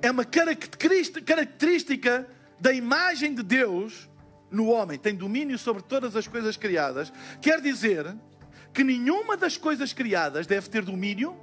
é 0.00 0.10
uma 0.10 0.24
característica 0.24 2.28
da 2.60 2.72
imagem 2.72 3.34
de 3.34 3.42
Deus 3.42 4.08
no 4.50 4.68
homem, 4.68 4.98
tem 4.98 5.16
domínio 5.16 5.58
sobre 5.58 5.82
todas 5.82 6.14
as 6.14 6.28
coisas 6.28 6.56
criadas, 6.56 7.12
quer 7.40 7.60
dizer 7.60 8.14
que 8.74 8.82
nenhuma 8.82 9.36
das 9.36 9.56
coisas 9.56 9.92
criadas 9.92 10.46
deve 10.46 10.68
ter 10.68 10.82
domínio 10.82 11.36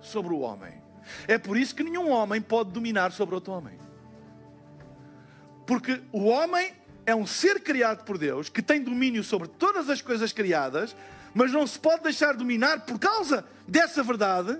sobre 0.00 0.32
o 0.32 0.38
homem. 0.38 0.80
É 1.26 1.36
por 1.36 1.56
isso 1.56 1.74
que 1.74 1.82
nenhum 1.82 2.10
homem 2.10 2.40
pode 2.40 2.70
dominar 2.70 3.10
sobre 3.10 3.34
outro 3.34 3.52
homem. 3.52 3.78
Porque 5.66 6.00
o 6.12 6.26
homem 6.26 6.72
é 7.04 7.14
um 7.14 7.26
ser 7.26 7.60
criado 7.60 8.04
por 8.04 8.16
Deus 8.16 8.48
que 8.48 8.62
tem 8.62 8.80
domínio 8.82 9.24
sobre 9.24 9.48
todas 9.48 9.90
as 9.90 10.00
coisas 10.00 10.32
criadas, 10.32 10.94
mas 11.34 11.52
não 11.52 11.66
se 11.66 11.78
pode 11.78 12.04
deixar 12.04 12.34
dominar 12.34 12.86
por 12.86 12.98
causa 12.98 13.44
dessa 13.66 14.02
verdade, 14.02 14.58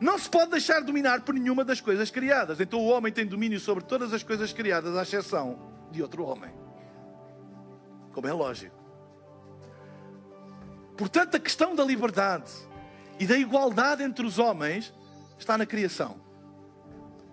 não 0.00 0.18
se 0.18 0.30
pode 0.30 0.52
deixar 0.52 0.80
dominar 0.80 1.20
por 1.20 1.34
nenhuma 1.34 1.64
das 1.64 1.80
coisas 1.80 2.10
criadas. 2.10 2.60
Então 2.60 2.80
o 2.80 2.86
homem 2.86 3.12
tem 3.12 3.26
domínio 3.26 3.60
sobre 3.60 3.84
todas 3.84 4.14
as 4.14 4.22
coisas 4.22 4.52
criadas, 4.52 4.96
à 4.96 5.02
exceção 5.02 5.58
de 5.90 6.00
outro 6.02 6.24
homem. 6.24 6.50
como 8.12 8.26
é 8.26 8.32
lógico. 8.32 8.77
Portanto, 10.98 11.36
a 11.36 11.38
questão 11.38 11.76
da 11.76 11.84
liberdade 11.84 12.50
e 13.20 13.26
da 13.26 13.38
igualdade 13.38 14.02
entre 14.02 14.26
os 14.26 14.36
homens 14.38 14.92
está 15.38 15.56
na 15.56 15.64
criação. 15.64 16.20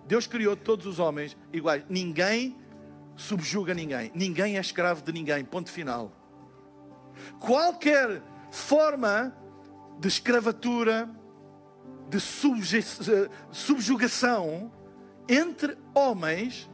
Deus 0.06 0.28
criou 0.28 0.56
todos 0.56 0.86
os 0.86 1.00
homens 1.00 1.36
iguais. 1.52 1.82
Ninguém 1.88 2.56
subjuga 3.16 3.74
ninguém. 3.74 4.12
Ninguém 4.14 4.56
é 4.56 4.60
escravo 4.60 5.02
de 5.02 5.12
ninguém. 5.12 5.44
Ponto 5.44 5.68
final. 5.68 6.12
Qualquer 7.40 8.22
forma 8.52 9.36
de 9.98 10.06
escravatura, 10.06 11.10
de 12.08 12.20
subjugação 13.50 14.70
entre 15.28 15.76
homens 15.92 16.70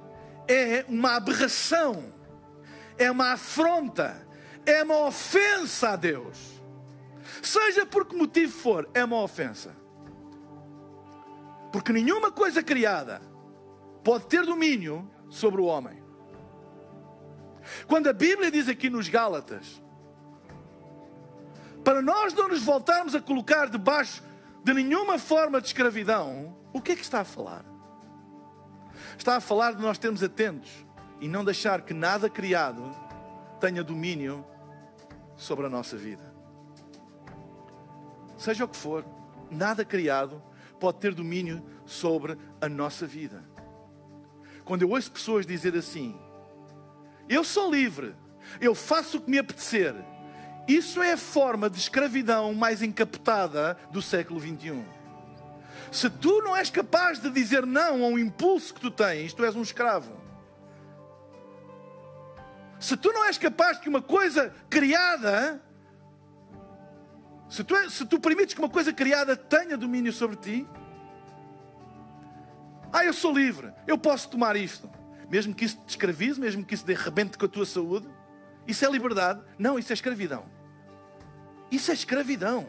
é 0.46 0.84
uma 0.86 1.16
aberração, 1.16 2.12
é 2.98 3.10
uma 3.10 3.32
afronta, 3.32 4.26
é 4.66 4.82
uma 4.82 5.06
ofensa 5.06 5.90
a 5.90 5.96
Deus. 5.96 6.51
Seja 7.42 7.84
por 7.84 8.06
que 8.06 8.14
motivo 8.14 8.52
for, 8.52 8.88
é 8.94 9.04
uma 9.04 9.20
ofensa. 9.20 9.74
Porque 11.72 11.92
nenhuma 11.92 12.30
coisa 12.30 12.62
criada 12.62 13.20
pode 14.04 14.26
ter 14.26 14.46
domínio 14.46 15.10
sobre 15.28 15.60
o 15.60 15.64
homem. 15.64 16.02
Quando 17.86 18.08
a 18.08 18.12
Bíblia 18.12 18.50
diz 18.50 18.68
aqui 18.68 18.88
nos 18.88 19.08
Gálatas, 19.08 19.82
para 21.84 22.00
nós 22.00 22.32
não 22.32 22.48
nos 22.48 22.62
voltarmos 22.62 23.14
a 23.14 23.20
colocar 23.20 23.68
debaixo 23.68 24.22
de 24.62 24.72
nenhuma 24.72 25.18
forma 25.18 25.60
de 25.60 25.66
escravidão, 25.66 26.56
o 26.72 26.80
que 26.80 26.92
é 26.92 26.96
que 26.96 27.02
está 27.02 27.20
a 27.20 27.24
falar? 27.24 27.64
Está 29.18 29.36
a 29.36 29.40
falar 29.40 29.74
de 29.74 29.82
nós 29.82 29.98
termos 29.98 30.22
atentos 30.22 30.70
e 31.20 31.26
não 31.26 31.44
deixar 31.44 31.82
que 31.82 31.92
nada 31.92 32.30
criado 32.30 32.94
tenha 33.58 33.82
domínio 33.82 34.44
sobre 35.36 35.66
a 35.66 35.68
nossa 35.68 35.96
vida. 35.96 36.31
Seja 38.42 38.64
o 38.64 38.68
que 38.68 38.76
for, 38.76 39.04
nada 39.48 39.84
criado 39.84 40.42
pode 40.80 40.98
ter 40.98 41.14
domínio 41.14 41.64
sobre 41.86 42.36
a 42.60 42.68
nossa 42.68 43.06
vida. 43.06 43.44
Quando 44.64 44.82
eu 44.82 44.90
ouço 44.90 45.12
pessoas 45.12 45.46
dizer 45.46 45.76
assim: 45.76 46.20
Eu 47.28 47.44
sou 47.44 47.72
livre, 47.72 48.16
eu 48.60 48.74
faço 48.74 49.18
o 49.18 49.20
que 49.20 49.30
me 49.30 49.38
apetecer, 49.38 49.94
isso 50.66 51.00
é 51.00 51.12
a 51.12 51.16
forma 51.16 51.70
de 51.70 51.78
escravidão 51.78 52.52
mais 52.52 52.82
encapotada 52.82 53.78
do 53.92 54.02
século 54.02 54.40
21. 54.40 54.84
Se 55.92 56.10
tu 56.10 56.42
não 56.42 56.56
és 56.56 56.68
capaz 56.68 57.20
de 57.20 57.30
dizer 57.30 57.64
não 57.64 58.02
a 58.02 58.08
um 58.08 58.18
impulso 58.18 58.74
que 58.74 58.80
tu 58.80 58.90
tens, 58.90 59.32
tu 59.32 59.44
és 59.44 59.54
um 59.54 59.62
escravo. 59.62 60.20
Se 62.80 62.96
tu 62.96 63.12
não 63.12 63.24
és 63.24 63.38
capaz 63.38 63.76
de 63.76 63.84
que 63.84 63.88
uma 63.88 64.02
coisa 64.02 64.52
criada, 64.68 65.62
se 67.52 67.62
tu, 67.62 67.90
se 67.90 68.06
tu 68.06 68.18
permites 68.18 68.54
que 68.54 68.60
uma 68.60 68.68
coisa 68.70 68.94
criada 68.94 69.36
tenha 69.36 69.76
domínio 69.76 70.10
sobre 70.10 70.36
ti, 70.36 70.66
ah, 72.90 73.04
eu 73.04 73.12
sou 73.12 73.30
livre, 73.30 73.74
eu 73.86 73.98
posso 73.98 74.30
tomar 74.30 74.56
isto, 74.56 74.90
mesmo 75.28 75.54
que 75.54 75.66
isso 75.66 75.76
te 75.86 75.90
escravize, 75.90 76.40
mesmo 76.40 76.64
que 76.64 76.72
isso 76.72 76.86
de 76.86 76.94
rebente 76.94 77.36
com 77.36 77.44
a 77.44 77.48
tua 77.48 77.66
saúde, 77.66 78.08
isso 78.66 78.86
é 78.86 78.90
liberdade? 78.90 79.42
Não, 79.58 79.78
isso 79.78 79.92
é 79.92 79.94
escravidão. 79.94 80.44
Isso 81.70 81.90
é 81.90 81.94
escravidão. 81.94 82.66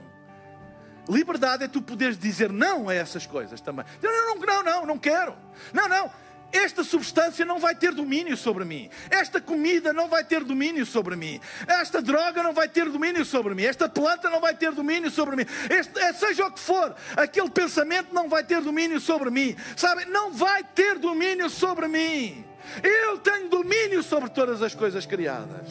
Liberdade 1.07 1.63
é 1.63 1.67
tu 1.69 1.81
poderes 1.81 2.17
dizer 2.17 2.51
não 2.51 2.89
a 2.89 2.93
essas 2.93 3.25
coisas 3.25 3.61
também. 3.61 3.85
Não, 4.01 4.11
não, 4.11 4.45
não, 4.45 4.63
não, 4.63 4.85
não 4.85 4.99
quero. 4.99 5.33
Não, 5.71 5.87
não. 5.87 6.11
Esta 6.53 6.83
substância 6.83 7.43
não 7.43 7.57
vai 7.57 7.73
ter 7.73 7.91
domínio 7.93 8.37
sobre 8.37 8.63
mim. 8.63 8.87
Esta 9.09 9.41
comida 9.41 9.91
não 9.91 10.07
vai 10.07 10.23
ter 10.23 10.43
domínio 10.43 10.85
sobre 10.85 11.15
mim. 11.15 11.41
Esta 11.65 11.99
droga 11.99 12.43
não 12.43 12.53
vai 12.53 12.69
ter 12.69 12.87
domínio 12.89 13.25
sobre 13.25 13.55
mim. 13.55 13.63
Esta 13.63 13.89
planta 13.89 14.29
não 14.29 14.39
vai 14.39 14.55
ter 14.55 14.71
domínio 14.71 15.09
sobre 15.09 15.35
mim. 15.35 15.45
Este, 15.67 15.99
eh, 15.99 16.13
seja 16.13 16.45
o 16.45 16.51
que 16.51 16.59
for, 16.59 16.95
aquele 17.17 17.49
pensamento 17.49 18.13
não 18.13 18.29
vai 18.29 18.43
ter 18.43 18.61
domínio 18.61 19.01
sobre 19.01 19.31
mim. 19.31 19.55
Sabe? 19.75 20.05
Não 20.05 20.31
vai 20.31 20.63
ter 20.63 20.99
domínio 20.99 21.49
sobre 21.49 21.87
mim. 21.87 22.45
Eu 22.83 23.17
tenho 23.17 23.49
domínio 23.49 24.03
sobre 24.03 24.29
todas 24.29 24.61
as 24.61 24.75
coisas 24.75 25.07
criadas. 25.07 25.67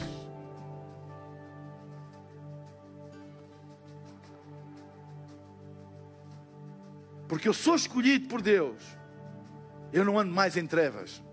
Porque 7.29 7.47
eu 7.47 7.53
sou 7.53 7.75
escolhido 7.75 8.27
por 8.27 8.41
Deus. 8.41 9.02
Eu 9.93 10.03
não 10.03 10.17
ando 10.17 10.33
mais 10.33 10.57
em 10.57 10.65
trevas. 10.65 11.23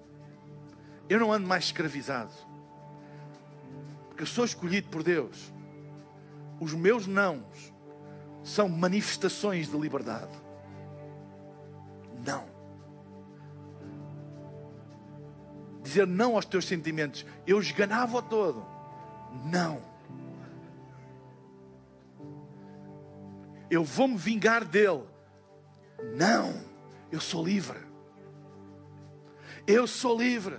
Eu 1.08 1.18
não 1.18 1.32
ando 1.32 1.46
mais 1.48 1.64
escravizado. 1.64 2.32
Porque 4.08 4.22
eu 4.22 4.26
sou 4.26 4.44
escolhido 4.44 4.88
por 4.90 5.02
Deus. 5.02 5.52
Os 6.60 6.74
meus 6.74 7.06
nãos 7.06 7.72
são 8.44 8.68
manifestações 8.68 9.70
de 9.70 9.76
liberdade. 9.78 10.36
Não. 12.24 12.44
Dizer 15.82 16.06
não 16.06 16.36
aos 16.36 16.44
teus 16.44 16.66
sentimentos. 16.66 17.24
Eu 17.46 17.58
esganava 17.60 18.18
o 18.18 18.22
todo. 18.22 18.64
Não. 19.46 19.80
Eu 23.70 23.82
vou 23.84 24.06
me 24.06 24.16
vingar 24.16 24.64
dele. 24.64 25.04
Não, 26.16 26.54
eu 27.10 27.20
sou 27.20 27.44
livre. 27.44 27.89
Eu 29.70 29.86
sou 29.86 30.18
livre. 30.18 30.56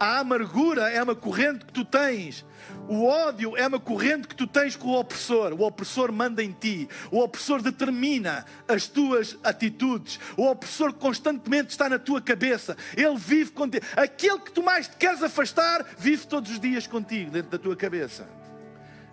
A 0.00 0.20
amargura 0.20 0.90
é 0.90 1.02
uma 1.02 1.14
corrente 1.14 1.66
que 1.66 1.72
tu 1.72 1.84
tens. 1.84 2.44
O 2.88 3.04
ódio 3.04 3.56
é 3.58 3.66
uma 3.66 3.78
corrente 3.78 4.26
que 4.26 4.34
tu 4.34 4.46
tens 4.46 4.74
com 4.74 4.88
o 4.88 4.98
opressor. 4.98 5.52
O 5.52 5.66
opressor 5.66 6.10
manda 6.10 6.42
em 6.42 6.50
ti. 6.50 6.88
O 7.10 7.18
opressor 7.18 7.60
determina 7.60 8.46
as 8.66 8.86
tuas 8.86 9.36
atitudes. 9.44 10.18
O 10.34 10.46
opressor 10.46 10.94
constantemente 10.94 11.68
está 11.68 11.90
na 11.90 11.98
tua 11.98 12.22
cabeça. 12.22 12.74
Ele 12.96 13.16
vive 13.18 13.50
contigo. 13.50 13.84
Aquele 13.94 14.38
que 14.38 14.52
tu 14.52 14.62
mais 14.62 14.88
te 14.88 14.96
queres 14.96 15.22
afastar, 15.22 15.84
vive 15.98 16.26
todos 16.26 16.50
os 16.50 16.60
dias 16.60 16.86
contigo, 16.86 17.30
dentro 17.30 17.50
da 17.50 17.58
tua 17.58 17.76
cabeça. 17.76 18.26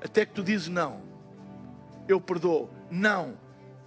Até 0.02 0.26
que 0.26 0.34
tu 0.34 0.44
dizes 0.44 0.70
não. 0.70 1.02
Eu 2.08 2.22
perdoo. 2.22 2.70
Não 2.90 3.38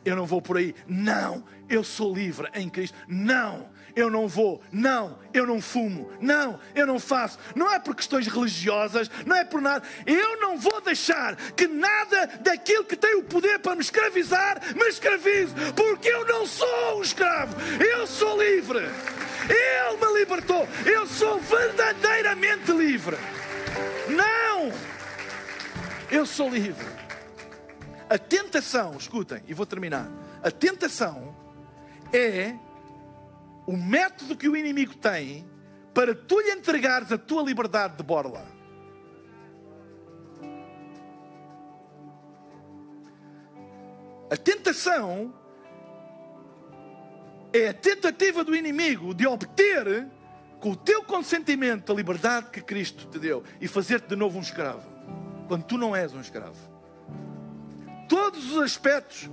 eu 0.08 0.16
não 0.16 0.26
vou 0.26 0.40
por 0.40 0.56
aí. 0.56 0.74
Não, 0.86 1.44
eu 1.68 1.84
sou 1.84 2.14
livre 2.14 2.48
em 2.54 2.68
Cristo. 2.68 2.96
Não, 3.06 3.68
eu 3.99 4.09
não 4.09 4.28
vou. 4.28 4.62
Não, 4.70 5.18
eu 5.34 5.44
não 5.44 5.61
fumo. 5.61 6.09
Não, 6.20 6.61
eu 6.72 6.86
não 6.86 7.01
faço. 7.01 7.36
Não 7.57 7.68
é 7.72 7.80
por 7.80 7.96
questões 7.96 8.28
religiosas, 8.28 9.11
não 9.26 9.34
é 9.34 9.44
por 9.44 9.61
nada. 9.61 9.84
Eu 10.07 10.40
não 10.40 10.57
vou 10.57 10.80
deixar 10.80 11.34
que 11.34 11.66
nada 11.66 12.26
daquilo 12.40 12.84
que 12.84 12.94
tem 12.94 13.16
o 13.16 13.24
poder 13.24 13.59
para 13.59 13.74
me 13.74 13.80
escravizar 13.80 14.61
me 14.76 14.86
escravize, 14.88 15.53
porque 15.74 16.09
eu 16.09 16.24
não 16.26 16.46
sou 16.46 16.99
um 16.99 17.03
escravo. 17.03 17.57
Eu 17.82 18.07
sou 18.07 18.40
livre. 18.40 18.78
Ele 18.78 20.07
me 20.07 20.18
libertou. 20.20 20.68
Eu 20.86 21.05
sou 21.05 21.40
verdadeiramente 21.40 22.70
livre. 22.70 23.16
Não, 24.09 24.72
eu 26.09 26.24
sou 26.24 26.49
livre. 26.49 26.86
A 28.09 28.16
tentação, 28.16 28.96
escutem, 28.96 29.42
e 29.49 29.53
vou 29.53 29.66
terminar. 29.66 30.09
A 30.40 30.53
tentação 30.53 31.34
é 32.12 32.55
o 33.68 33.76
método 33.76 34.34
que 34.34 34.48
o 34.48 34.56
inimigo 34.56 34.96
tem 34.96 35.46
para 35.92 36.14
tu 36.14 36.40
lhe 36.40 36.52
entregares 36.52 37.12
a 37.12 37.18
tua 37.18 37.42
liberdade 37.42 37.98
de 37.98 38.02
borla. 38.02 38.46
A 44.30 44.36
tentação 44.38 45.34
é 47.52 47.68
a 47.68 47.74
tentativa 47.74 48.42
do 48.42 48.56
inimigo 48.56 49.14
de 49.14 49.26
obter, 49.26 50.08
com 50.60 50.70
o 50.70 50.76
teu 50.76 51.02
consentimento, 51.02 51.92
a 51.92 51.94
liberdade 51.94 52.48
que 52.48 52.62
Cristo 52.62 53.06
te 53.08 53.18
deu 53.18 53.44
e 53.60 53.68
fazer-te 53.68 54.08
de 54.08 54.16
novo 54.16 54.38
um 54.38 54.42
escravo, 54.42 54.90
quando 55.46 55.64
tu 55.64 55.76
não 55.76 55.94
és 55.94 56.14
um 56.14 56.20
escravo 56.22 56.56
todos 58.08 58.52
os 58.52 58.62
aspectos 58.62 59.30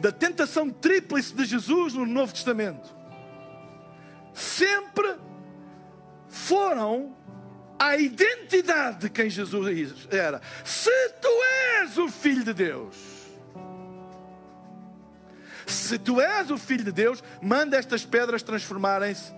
da 0.00 0.12
tentação 0.12 0.70
tríplice 0.70 1.34
de 1.34 1.44
Jesus 1.44 1.94
no 1.94 2.06
Novo 2.06 2.32
Testamento 2.32 3.03
sempre 4.34 5.16
foram 6.28 7.16
a 7.78 7.96
identidade 7.96 8.98
de 8.98 9.10
quem 9.10 9.30
Jesus 9.30 10.08
era. 10.10 10.40
Se 10.64 11.08
tu 11.20 11.28
és 11.80 11.96
o 11.96 12.08
Filho 12.08 12.44
de 12.44 12.52
Deus, 12.52 12.96
se 15.66 15.98
tu 15.98 16.20
és 16.20 16.50
o 16.50 16.58
Filho 16.58 16.84
de 16.84 16.92
Deus, 16.92 17.22
manda 17.40 17.76
estas 17.76 18.04
pedras 18.04 18.42
transformarem-se 18.42 19.32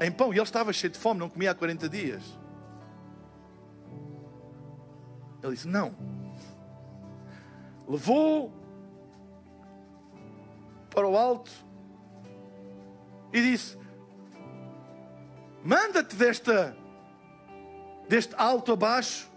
em 0.00 0.10
pão. 0.10 0.32
E 0.32 0.36
ele 0.36 0.42
estava 0.42 0.72
cheio 0.72 0.92
de 0.92 0.98
fome, 0.98 1.20
não 1.20 1.30
comia 1.30 1.52
há 1.52 1.54
40 1.54 1.88
dias. 1.88 2.22
Ele 5.42 5.54
disse: 5.54 5.68
Não 5.68 5.94
levou 7.88 8.52
para 10.90 11.08
o 11.08 11.16
alto 11.16 11.50
e 13.32 13.40
disse: 13.40 13.78
Manda-te 15.68 16.16
desta 16.16 16.74
deste 18.08 18.34
alto 18.38 18.72
a 18.72 18.76
baixo. 18.76 19.28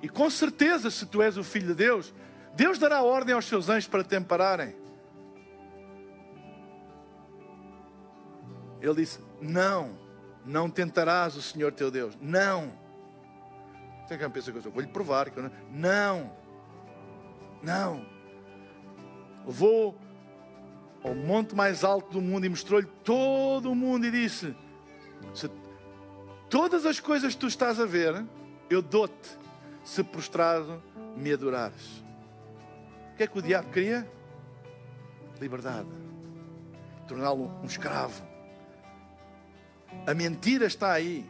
E 0.00 0.08
com 0.08 0.30
certeza, 0.30 0.92
se 0.92 1.04
tu 1.06 1.20
és 1.20 1.36
o 1.36 1.42
filho 1.42 1.66
de 1.66 1.74
Deus, 1.74 2.14
Deus 2.54 2.78
dará 2.78 3.02
ordem 3.02 3.34
aos 3.34 3.46
seus 3.46 3.68
anjos 3.68 3.88
para 3.88 4.04
te 4.04 4.14
ampararem. 4.14 4.76
Ele 8.80 8.94
disse: 8.94 9.18
Não, 9.42 9.98
não 10.46 10.70
tentarás 10.70 11.34
o 11.34 11.42
Senhor 11.42 11.72
teu 11.72 11.90
Deus. 11.90 12.16
Não. 12.20 12.72
Tem 14.06 14.16
quem 14.16 14.30
pensa 14.30 14.52
que 14.52 14.58
eu 14.58 14.70
vou 14.70 14.80
lhe 14.80 14.86
provar 14.86 15.30
que 15.30 15.38
eu 15.40 15.42
não. 15.42 15.52
Não. 15.72 16.32
Não. 17.60 18.06
Levou 19.44 19.98
ao 21.02 21.12
monte 21.12 21.56
mais 21.56 21.82
alto 21.82 22.12
do 22.12 22.20
mundo 22.20 22.46
e 22.46 22.48
mostrou-lhe 22.48 22.86
todo 23.02 23.72
o 23.72 23.74
mundo 23.74 24.06
e 24.06 24.12
disse: 24.12 24.54
Se 25.34 25.50
todas 26.48 26.86
as 26.86 27.00
coisas 27.00 27.34
que 27.34 27.40
tu 27.40 27.46
estás 27.46 27.78
a 27.78 27.86
ver, 27.86 28.24
eu 28.70 28.82
dou-te, 28.82 29.28
se 29.84 30.02
prostrado 30.02 30.82
me 31.16 31.32
adorares. 31.32 32.02
O 33.12 33.16
que 33.16 33.24
é 33.24 33.26
que 33.26 33.38
o 33.38 33.42
diabo 33.42 33.70
queria? 33.70 34.08
Liberdade. 35.40 35.88
Torná-lo 37.06 37.50
um 37.62 37.66
escravo. 37.66 38.22
A 40.06 40.14
mentira 40.14 40.66
está 40.66 40.92
aí. 40.92 41.28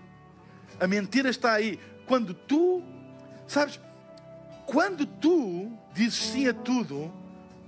A 0.80 0.86
mentira 0.86 1.30
está 1.30 1.52
aí. 1.52 1.78
Quando 2.06 2.34
tu, 2.34 2.82
sabes, 3.46 3.80
quando 4.66 5.06
tu 5.06 5.70
dizes 5.94 6.18
sim 6.18 6.48
a 6.48 6.54
tudo, 6.54 7.12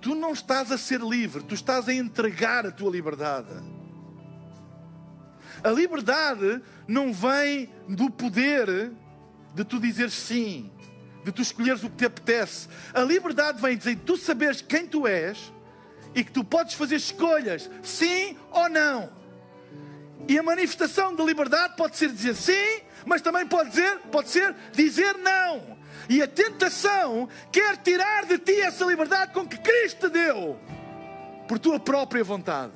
tu 0.01 0.15
não 0.15 0.33
estás 0.33 0.73
a 0.73 0.79
ser 0.79 1.01
livre, 1.01 1.43
tu 1.43 1.55
estás 1.55 1.89
a 1.89 1.95
entregar 1.95 2.67
a 2.67 2.71
tua 2.71 2.91
liberdade. 2.91 3.49
A 5.63 5.71
liberdade 5.71 6.63
não 6.87 7.13
vem 7.13 7.71
do 7.89 8.11
poder 8.11 8.93
de 9.55 9.65
tu 9.65 9.79
dizer 9.79 10.11
sim, 10.11 10.71
de 11.25 11.33
tu 11.33 11.43
escolheres 11.43 11.83
o 11.83 11.91
que 11.91 11.97
te 11.97 12.07
apetece. 12.07 12.69
A 12.95 13.01
liberdade 13.01 13.61
vem 13.61 13.77
dizer 13.77 13.99
tu 14.05 14.17
saberes 14.17 14.61
quem 14.61 14.87
tu 14.87 15.07
és 15.07 15.53
e 16.15 16.25
que 16.25 16.33
tu 16.33 16.43
podes 16.43 16.75
fazer 16.75 16.97
escolhas, 16.97 17.71
sim 17.83 18.37
ou 18.51 18.69
não. 18.69 19.11
E 20.29 20.39
a 20.39 20.43
manifestação 20.43 21.15
da 21.15 21.25
liberdade 21.25 21.77
pode 21.77 21.97
ser 21.97 22.11
dizer 22.11 22.35
sim, 22.35 22.83
mas 23.05 23.23
também 23.23 23.47
pode, 23.47 23.71
dizer, 23.71 23.99
pode 24.11 24.29
ser 24.29 24.55
dizer 24.73 25.17
não. 25.19 25.79
E 26.09 26.23
a 26.23 26.27
tentação 26.27 27.29
quer 27.53 27.77
tirar 27.79 28.27
de 28.27 28.39
ti 28.39 28.61
essa 28.61 28.85
liberdade 28.85 29.33
com 29.33 29.47
que 29.47 29.59
Cristo 29.59 30.09
te 30.09 30.13
deu, 30.13 30.59
por 31.47 31.59
tua 31.59 31.79
própria 31.79 32.25
vontade. 32.25 32.73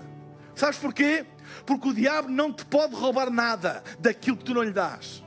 Sabes 0.54 0.78
porquê? 0.78 1.26
Porque 1.66 1.88
o 1.88 1.94
diabo 1.94 2.28
não 2.28 2.52
te 2.52 2.64
pode 2.64 2.94
roubar 2.94 3.30
nada 3.30 3.82
daquilo 3.98 4.36
que 4.36 4.44
tu 4.44 4.54
não 4.54 4.62
lhe 4.62 4.72
dás. 4.72 5.22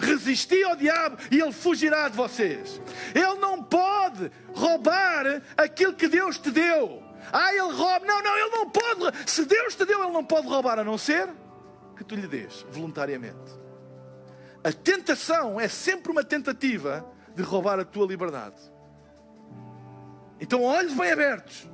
Resisti 0.00 0.62
ao 0.62 0.76
diabo 0.76 1.18
e 1.30 1.40
ele 1.40 1.52
fugirá 1.52 2.08
de 2.08 2.16
vocês. 2.16 2.80
Ele 3.14 3.34
não 3.34 3.62
pode 3.62 4.30
roubar 4.54 5.42
aquilo 5.56 5.92
que 5.92 6.08
Deus 6.08 6.38
te 6.38 6.50
deu. 6.50 7.02
Ah, 7.32 7.52
ele 7.52 7.72
rouba. 7.72 8.06
Não, 8.06 8.22
não, 8.22 8.38
ele 8.38 8.50
não 8.50 8.70
pode. 8.70 9.30
Se 9.30 9.44
Deus 9.44 9.74
te 9.74 9.84
deu, 9.84 10.02
ele 10.02 10.12
não 10.12 10.24
pode 10.24 10.46
roubar, 10.46 10.78
a 10.78 10.84
não 10.84 10.96
ser 10.96 11.28
que 11.96 12.04
tu 12.04 12.14
lhe 12.14 12.26
dês 12.26 12.64
voluntariamente. 12.70 13.60
A 14.64 14.72
tentação 14.72 15.60
é 15.60 15.68
sempre 15.68 16.10
uma 16.10 16.24
tentativa 16.24 17.04
de 17.34 17.42
roubar 17.42 17.78
a 17.78 17.84
tua 17.84 18.06
liberdade. 18.06 18.56
Então, 20.40 20.62
olhos 20.62 20.92
bem 20.92 21.12
abertos. 21.12 21.68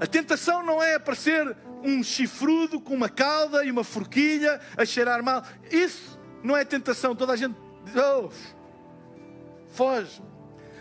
A 0.00 0.06
tentação 0.06 0.62
não 0.62 0.82
é 0.82 0.94
aparecer 0.94 1.56
um 1.82 2.02
chifrudo 2.02 2.80
com 2.80 2.94
uma 2.94 3.08
cauda 3.08 3.64
e 3.64 3.70
uma 3.70 3.84
forquilha 3.84 4.60
a 4.76 4.84
cheirar 4.84 5.22
mal. 5.22 5.42
Isso 5.70 6.18
não 6.42 6.56
é 6.56 6.64
tentação. 6.64 7.14
Toda 7.14 7.32
a 7.32 7.36
gente. 7.36 7.56
Oh, 7.96 8.30
foge. 9.72 10.22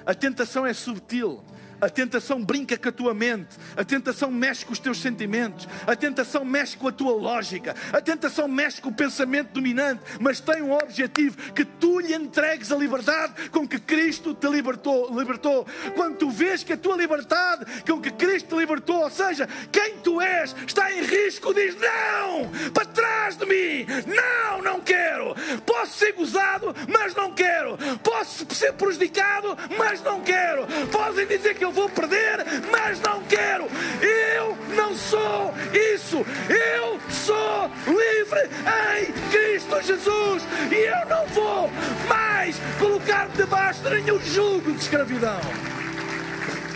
A 0.06 0.14
tentação 0.14 0.66
é 0.66 0.74
subtil. 0.74 1.44
A 1.80 1.90
tentação 1.90 2.44
brinca 2.44 2.76
com 2.76 2.90
a 2.90 2.92
tua 2.92 3.14
mente, 3.14 3.56
a 3.76 3.84
tentação 3.84 4.32
mexe 4.32 4.66
com 4.66 4.74
os 4.74 4.80
teus 4.80 5.00
sentimentos, 5.00 5.68
a 5.86 5.96
tentação 5.96 6.44
mexe 6.44 6.76
com 6.76 6.88
a 6.88 6.92
tua 6.92 7.14
lógica, 7.14 7.76
a 7.94 8.02
tentação 8.02 8.48
mexe 8.48 8.82
com 8.82 8.90
o 8.90 8.94
pensamento 8.94 9.52
dominante, 9.52 10.02
mas 10.20 10.40
tem 10.40 10.62
um 10.64 10.74
objetivo: 10.74 11.38
que 11.54 11.64
tu 11.64 12.00
lhe 12.00 12.16
entregues 12.16 12.72
a 12.72 12.76
liberdade 12.76 13.50
com 13.50 13.68
que 13.68 13.80
Cristo 13.80 14.34
te 14.34 14.48
libertou. 14.48 15.16
libertou. 15.18 15.68
Quando 15.96 16.18
tu 16.18 16.32
vês 16.32 16.64
que 16.64 16.74
a 16.74 16.78
tua 16.78 16.98
liberdade 16.98 17.66
com 17.84 18.02
que 18.02 18.12
Cristo 18.12 18.56
te 18.56 18.60
libertou, 18.60 19.04
ou 19.04 19.12
seja, 19.12 19.48
quem 19.72 19.98
tu 19.98 20.20
és, 20.20 20.56
está 20.66 20.92
em 20.92 21.04
risco, 21.04 21.54
diz: 21.54 21.76
Não, 21.76 22.50
para 22.72 22.86
trás 22.86 23.38
de 23.38 23.46
mim, 23.46 23.86
não, 24.08 24.64
não 24.64 24.82
quero. 24.82 25.36
Posso 25.64 26.00
ser 26.00 26.14
gozado, 26.14 26.76
mas 26.92 27.14
não 27.14 27.34
quero. 27.34 27.78
Posso 28.04 28.48
ser 28.54 28.74
prejudicado, 28.74 29.56
mas 29.78 30.02
não 30.02 30.22
quero. 30.22 30.66
Podem 30.92 31.28
dizer 31.28 31.56
que 31.56 31.67
eu 31.68 31.72
vou 31.72 31.90
perder, 31.90 32.46
mas 32.72 33.00
não 33.02 33.22
quero. 33.24 33.68
Eu 34.02 34.58
não 34.74 34.96
sou 34.96 35.54
isso. 35.94 36.26
Eu 36.50 37.00
sou 37.10 37.70
livre 37.86 38.50
em 38.66 39.12
Cristo 39.30 39.82
Jesus 39.82 40.44
e 40.72 40.76
eu 40.76 41.06
não 41.10 41.28
vou 41.28 41.70
mais 42.08 42.58
colocar-me 42.80 43.34
debaixo 43.34 43.82
de 43.84 43.90
nenhum 43.90 44.20
jugo 44.20 44.72
de 44.72 44.80
escravidão. 44.80 45.42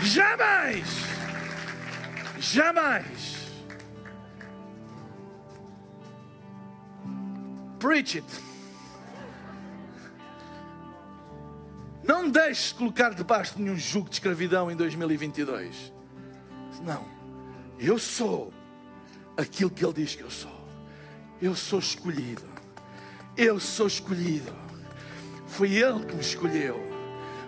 Jamais. 0.02 0.84
Jamais. 2.38 3.32
Preach 7.78 8.18
it. 8.18 8.51
Não 12.04 12.28
deixes 12.28 12.72
colocar 12.72 13.14
debaixo 13.14 13.56
de 13.56 13.62
nenhum 13.62 13.76
jugo 13.76 14.08
de 14.08 14.16
escravidão 14.16 14.70
em 14.70 14.76
2022. 14.76 15.92
Não. 16.82 17.06
Eu 17.78 17.98
sou 17.98 18.52
aquilo 19.36 19.70
que 19.70 19.84
Ele 19.84 19.92
diz 19.94 20.14
que 20.14 20.22
eu 20.22 20.30
sou. 20.30 20.68
Eu 21.40 21.54
sou 21.54 21.78
escolhido. 21.78 22.44
Eu 23.36 23.58
sou 23.60 23.86
escolhido. 23.86 24.52
Foi 25.46 25.72
Ele 25.72 26.04
que 26.04 26.14
me 26.14 26.20
escolheu. 26.20 26.91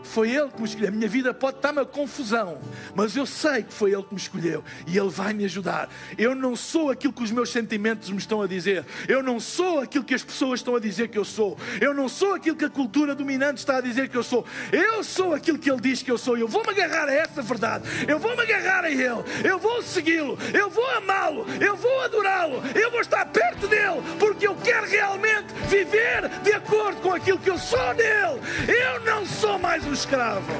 Foi 0.05 0.31
Ele 0.31 0.49
que 0.49 0.61
me 0.61 0.69
escolheu. 0.69 0.89
A 0.89 0.93
minha 0.93 1.09
vida 1.09 1.35
pode 1.35 1.57
estar 1.57 1.73
uma 1.73 1.85
confusão, 1.85 2.59
mas 2.95 3.17
eu 3.17 3.27
sei 3.27 3.63
que 3.63 3.73
foi 3.73 3.93
Ele 3.93 4.03
que 4.03 4.15
me 4.15 4.21
escolheu 4.21 4.63
e 4.87 4.97
Ele 4.97 5.09
vai 5.09 5.33
me 5.33 5.45
ajudar. 5.45 5.89
Eu 6.17 6.35
não 6.35 6.55
sou 6.55 6.91
aquilo 6.91 7.13
que 7.13 7.23
os 7.23 7.31
meus 7.31 7.51
sentimentos 7.51 8.11
me 8.11 8.19
estão 8.19 8.43
a 8.43 8.47
dizer. 8.47 8.85
Eu 9.09 9.23
não 9.23 9.41
sou 9.41 9.81
aquilo 9.81 10.05
que 10.05 10.15
as 10.15 10.23
pessoas 10.23 10.61
estão 10.61 10.77
a 10.77 10.81
dizer 10.81 11.09
que 11.09 11.19
eu 11.19 11.25
sou. 11.25 11.59
Eu 11.81 11.95
não 11.95 12.09
sou 12.09 12.35
aquilo 12.35 12.57
que 12.57 12.65
a 12.65 12.71
cultura 12.71 13.15
dominante 13.15 13.59
está 13.59 13.79
a 13.79 13.81
dizer 13.81 14.09
que 14.09 14.17
eu 14.17 14.23
sou. 14.23 14.47
Eu 14.71 15.03
sou 15.03 15.35
aquilo 15.35 15.59
que 15.59 15.71
Ele 15.71 15.81
diz 15.81 16.03
que 16.03 16.11
eu 16.11 16.19
sou. 16.19 16.37
Eu 16.37 16.47
vou-me 16.47 16.71
agarrar 16.71 17.09
a 17.09 17.15
essa 17.15 17.43
verdade. 17.43 17.85
Eu 18.07 18.19
vou-me 18.19 18.43
agarrar 18.43 18.85
a 18.85 18.91
Ele. 18.91 19.25
Eu 19.43 19.59
vou 19.59 19.83
segui-lo. 19.83 20.39
Eu 20.53 20.71
vou 20.71 20.89
amá-lo. 20.91 21.47
Eu 21.61 21.77
vou 21.77 22.01
adorá-lo. 22.03 22.63
Eu 22.75 22.91
vou 22.91 23.01
estar 23.01 23.25
perto 23.27 23.67
dele 23.67 24.03
porque 24.19 24.47
eu 24.47 24.55
quero 24.57 24.87
realmente 24.87 25.53
viver 25.69 26.29
de 26.43 26.53
acordo 26.53 27.01
com 27.01 27.13
aquilo 27.13 27.39
que 27.39 27.51
eu 27.51 27.59
sou 27.59 27.95
nele. 27.95 28.41
Eu 28.69 29.01
não 29.01 29.25
sou 29.27 29.59
mais 29.59 29.85
um 29.87 29.94
escravo. 29.95 30.53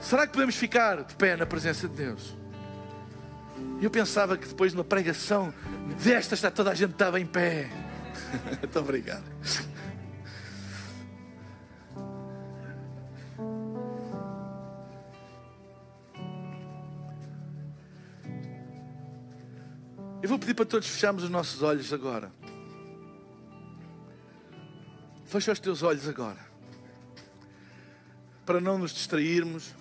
Será 0.00 0.26
que 0.26 0.32
podemos 0.32 0.54
ficar 0.54 1.02
de 1.02 1.14
pé 1.14 1.36
na 1.36 1.46
presença 1.46 1.88
de 1.88 1.96
Deus? 1.96 2.36
Eu 3.80 3.90
pensava 3.90 4.36
que 4.36 4.46
depois 4.46 4.72
de 4.72 4.78
uma 4.78 4.84
pregação 4.84 5.52
destas 6.02 6.40
toda 6.52 6.70
a 6.70 6.74
gente 6.74 6.92
estava 6.92 7.18
em 7.18 7.26
pé. 7.26 7.70
Muito 8.60 8.78
obrigado. 8.78 9.24
Eu 20.22 20.28
vou 20.28 20.38
pedir 20.38 20.54
para 20.54 20.64
todos 20.64 20.86
fecharmos 20.86 21.24
os 21.24 21.30
nossos 21.30 21.62
olhos 21.62 21.92
agora. 21.92 22.30
Fecha 25.32 25.50
os 25.50 25.60
teus 25.60 25.82
olhos 25.82 26.06
agora. 26.06 26.38
Para 28.44 28.60
não 28.60 28.76
nos 28.76 28.92
distrairmos. 28.92 29.74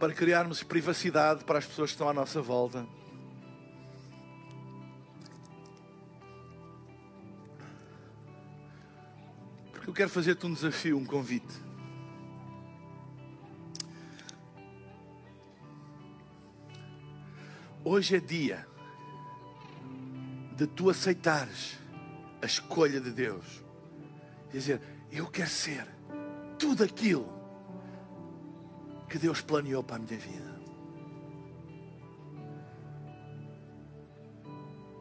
Para 0.00 0.12
criarmos 0.12 0.64
privacidade 0.64 1.44
para 1.44 1.60
as 1.60 1.66
pessoas 1.66 1.90
que 1.90 1.94
estão 1.94 2.08
à 2.08 2.12
nossa 2.12 2.42
volta. 2.42 2.84
Porque 9.70 9.88
eu 9.88 9.94
quero 9.94 10.10
fazer-te 10.10 10.44
um 10.46 10.52
desafio, 10.52 10.98
um 10.98 11.04
convite. 11.04 11.54
Hoje 17.84 18.16
é 18.16 18.18
dia 18.18 18.69
de 20.60 20.66
tu 20.66 20.90
aceitares 20.90 21.78
a 22.42 22.44
escolha 22.44 23.00
de 23.00 23.10
Deus. 23.10 23.64
E 24.50 24.52
dizer, 24.52 24.78
eu 25.10 25.26
quero 25.26 25.48
ser 25.48 25.86
tudo 26.58 26.84
aquilo 26.84 27.26
que 29.08 29.16
Deus 29.16 29.40
planeou 29.40 29.82
para 29.82 29.96
a 29.96 29.98
minha 30.00 30.18
vida. 30.18 30.60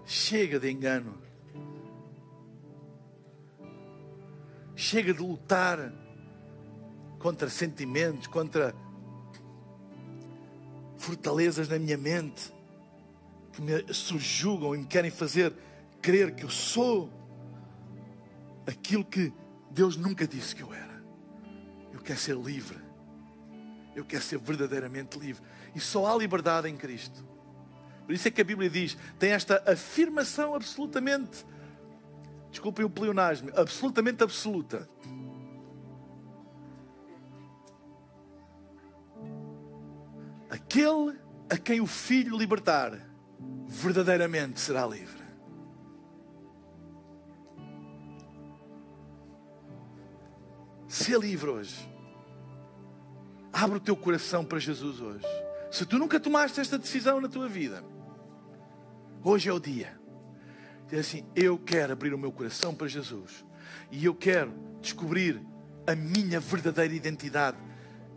Chega 0.05 0.61
de 0.61 0.71
engano. 0.71 1.21
Chega 4.77 5.13
de 5.13 5.19
lutar 5.19 5.91
contra 7.19 7.49
sentimentos, 7.49 8.27
contra 8.27 8.73
fortalezas 10.95 11.67
na 11.67 11.77
minha 11.77 11.97
mente 11.97 12.58
que 13.59 13.61
me 13.61 13.93
subjugam 13.93 14.73
e 14.73 14.79
me 14.79 14.85
querem 14.85 15.11
fazer 15.11 15.53
crer 16.01 16.33
que 16.33 16.45
eu 16.45 16.49
sou 16.49 17.11
aquilo 18.65 19.03
que 19.03 19.33
Deus 19.69 19.97
nunca 19.97 20.25
disse 20.25 20.55
que 20.55 20.63
eu 20.63 20.73
era. 20.73 21.03
Eu 21.91 21.99
quero 21.99 22.17
ser 22.17 22.37
livre. 22.37 22.79
Eu 23.93 24.05
quero 24.05 24.23
ser 24.23 24.39
verdadeiramente 24.39 25.19
livre. 25.19 25.43
E 25.75 25.79
só 25.79 26.07
há 26.07 26.17
liberdade 26.17 26.69
em 26.69 26.77
Cristo. 26.77 27.27
Por 28.05 28.13
isso 28.13 28.27
é 28.27 28.31
que 28.31 28.39
a 28.39 28.45
Bíblia 28.45 28.69
diz, 28.69 28.97
tem 29.19 29.31
esta 29.31 29.61
afirmação 29.69 30.55
absolutamente, 30.55 31.45
desculpem 32.49 32.83
o 32.83 32.89
pleonasmo, 32.89 33.51
absolutamente 33.55 34.23
absoluta. 34.23 34.89
Aquele 40.49 41.19
a 41.51 41.57
quem 41.57 41.81
o 41.81 41.85
Filho 41.85 42.35
libertar, 42.35 43.08
verdadeiramente 43.69 44.59
será 44.59 44.85
livre. 44.87 45.19
Ser 50.87 51.19
livre 51.19 51.51
hoje. 51.51 51.87
Abre 53.53 53.77
o 53.77 53.79
teu 53.79 53.95
coração 53.95 54.43
para 54.43 54.57
Jesus 54.57 54.99
hoje. 54.99 55.25
Se 55.71 55.85
tu 55.85 55.99
nunca 55.99 56.19
tomaste 56.19 56.59
esta 56.59 56.79
decisão 56.79 57.21
na 57.21 57.29
tua 57.29 57.47
vida, 57.47 57.83
hoje 59.23 59.49
é 59.49 59.53
o 59.53 59.59
dia. 59.59 59.99
Diz 60.87 61.01
assim: 61.01 61.23
Eu 61.35 61.59
quero 61.59 61.93
abrir 61.93 62.11
o 62.11 62.17
meu 62.17 62.31
coração 62.31 62.73
para 62.73 62.87
Jesus 62.87 63.45
e 63.91 64.03
eu 64.03 64.15
quero 64.15 64.51
descobrir 64.81 65.39
a 65.85 65.93
minha 65.93 66.39
verdadeira 66.39 66.93
identidade 66.93 67.57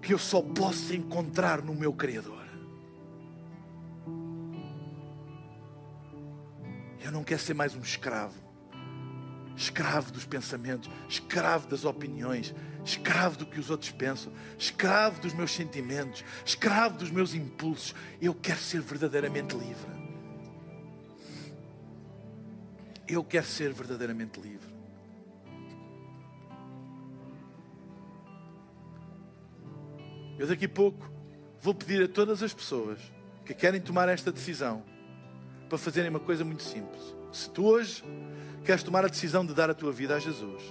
que 0.01 0.15
eu 0.15 0.19
só 0.19 0.41
posso 0.41 0.95
encontrar 0.95 1.63
no 1.63 1.75
meu 1.75 1.93
Criador. 1.93 2.42
Eu 7.03 7.11
não 7.11 7.25
quero 7.25 7.41
ser 7.41 7.55
mais 7.55 7.75
um 7.75 7.81
escravo 7.81 8.53
escravo 9.57 10.13
dos 10.13 10.25
pensamentos, 10.25 10.91
escravo 11.09 11.69
das 11.69 11.85
opiniões, 11.85 12.55
escravo 12.85 13.37
do 13.37 13.47
que 13.47 13.61
os 13.61 13.71
outros 13.71 13.91
pensam, 13.91 14.33
escravo 14.59 15.21
dos 15.21 15.33
meus 15.33 15.53
sentimentos, 15.53 16.25
escravo 16.45 16.99
dos 16.99 17.11
meus 17.11 17.35
impulsos. 17.35 17.95
Eu 18.21 18.35
quero 18.35 18.59
ser 18.59 18.81
verdadeiramente 18.81 19.57
livre. 19.57 20.03
Eu 23.07 23.23
quero 23.23 23.47
ser 23.47 23.73
verdadeiramente 23.73 24.41
livre. 24.41 24.73
Eu 30.39 30.47
daqui 30.47 30.65
a 30.65 30.69
pouco 30.69 31.11
vou 31.61 31.75
pedir 31.75 32.03
a 32.03 32.09
todas 32.09 32.43
as 32.43 32.53
pessoas 32.53 32.99
que 33.45 33.55
querem 33.55 33.81
tomar 33.81 34.09
esta 34.09 34.33
decisão 34.33 34.83
para 35.73 35.79
fazerem 35.79 36.11
uma 36.11 36.21
coisa 36.21 36.45
muito 36.45 36.63
simples. 36.63 37.01
Se 37.33 37.49
tu 37.49 37.65
hoje 37.65 38.05
queres 38.63 38.83
tomar 38.83 39.07
a 39.07 39.09
decisão 39.09 39.43
de 39.47 39.55
dar 39.55 39.71
a 39.71 39.75
tua 39.75 39.91
vida 39.91 40.15
a 40.15 40.19
Jesus, 40.19 40.63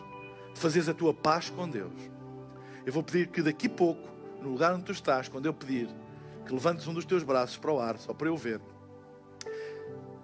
de 0.54 0.60
fazeres 0.60 0.88
a 0.88 0.94
tua 0.94 1.12
paz 1.12 1.50
com 1.50 1.68
Deus, 1.68 2.00
eu 2.86 2.94
vou 2.94 3.02
pedir 3.02 3.30
que 3.30 3.42
daqui 3.42 3.66
a 3.66 3.70
pouco, 3.72 4.08
no 4.40 4.50
lugar 4.50 4.76
onde 4.76 4.84
tu 4.84 4.92
estás, 4.92 5.28
quando 5.28 5.48
eu 5.48 5.56
pedir, 5.56 5.90
que 6.46 6.54
levantes 6.54 6.86
um 6.86 6.94
dos 6.94 7.04
teus 7.04 7.24
braços 7.24 7.58
para 7.58 7.74
o 7.74 7.80
ar, 7.80 7.98
só 7.98 8.14
para 8.14 8.28
eu 8.28 8.38
ver. 8.38 8.62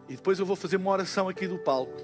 E 0.08 0.16
depois 0.16 0.38
eu 0.38 0.46
vou 0.46 0.56
fazer 0.56 0.78
uma 0.78 0.92
oração 0.92 1.28
aqui 1.28 1.48
do 1.48 1.58
palco 1.58 2.00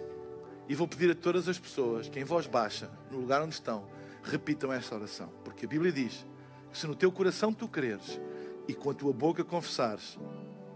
e 0.68 0.74
vou 0.74 0.88
pedir 0.88 1.12
a 1.12 1.16
todas 1.16 1.48
as 1.48 1.60
pessoas 1.60 2.10
que 2.10 2.20
em 2.20 2.24
voz 2.24 2.48
baixa, 2.48 2.90
no 3.12 3.20
lugar 3.20 3.44
onde 3.44 3.54
estão, 3.54 3.86
repitam 4.24 4.74
esta 4.74 4.96
oração. 4.96 5.30
Porque 5.44 5.68
a 5.68 5.70
Bíblia 5.70 5.92
diz 5.92 6.26
que 6.72 6.80
se 6.80 6.88
no 6.88 6.96
teu 6.96 7.12
coração 7.12 7.54
tu 7.54 7.68
creres 7.68 8.20
e 8.68 8.74
com 8.74 8.90
a 8.90 8.96
tua 8.96 9.14
boca 9.14 9.44
confessares, 9.44 10.18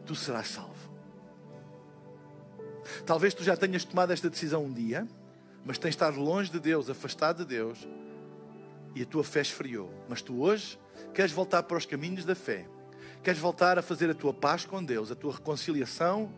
tu 0.06 0.14
serás 0.14 0.50
salvo. 0.50 0.77
Talvez 3.06 3.34
tu 3.34 3.44
já 3.44 3.56
tenhas 3.56 3.84
tomado 3.84 4.12
esta 4.12 4.30
decisão 4.30 4.66
um 4.66 4.74
dia, 4.74 5.08
mas 5.66 5.78
tens 5.78 5.90
estado 5.90 6.20
longe 6.20 6.52
de 6.52 6.60
Deus, 6.60 6.90
afastado 6.90 7.44
de 7.44 7.56
Deus, 7.56 7.88
e 8.96 9.02
a 9.02 9.06
tua 9.06 9.24
fé 9.24 9.42
esfriou. 9.42 9.92
Mas 10.08 10.22
tu 10.22 10.42
hoje 10.42 10.80
queres 11.14 11.32
voltar 11.32 11.64
para 11.64 11.78
os 11.78 11.86
caminhos 11.86 12.26
da 12.26 12.36
fé, 12.36 12.68
queres 13.24 13.40
voltar 13.40 13.78
a 13.78 13.82
fazer 13.82 14.10
a 14.10 14.14
tua 14.14 14.34
paz 14.34 14.66
com 14.66 14.84
Deus, 14.84 15.12
a 15.12 15.16
tua 15.16 15.34
reconciliação 15.34 16.32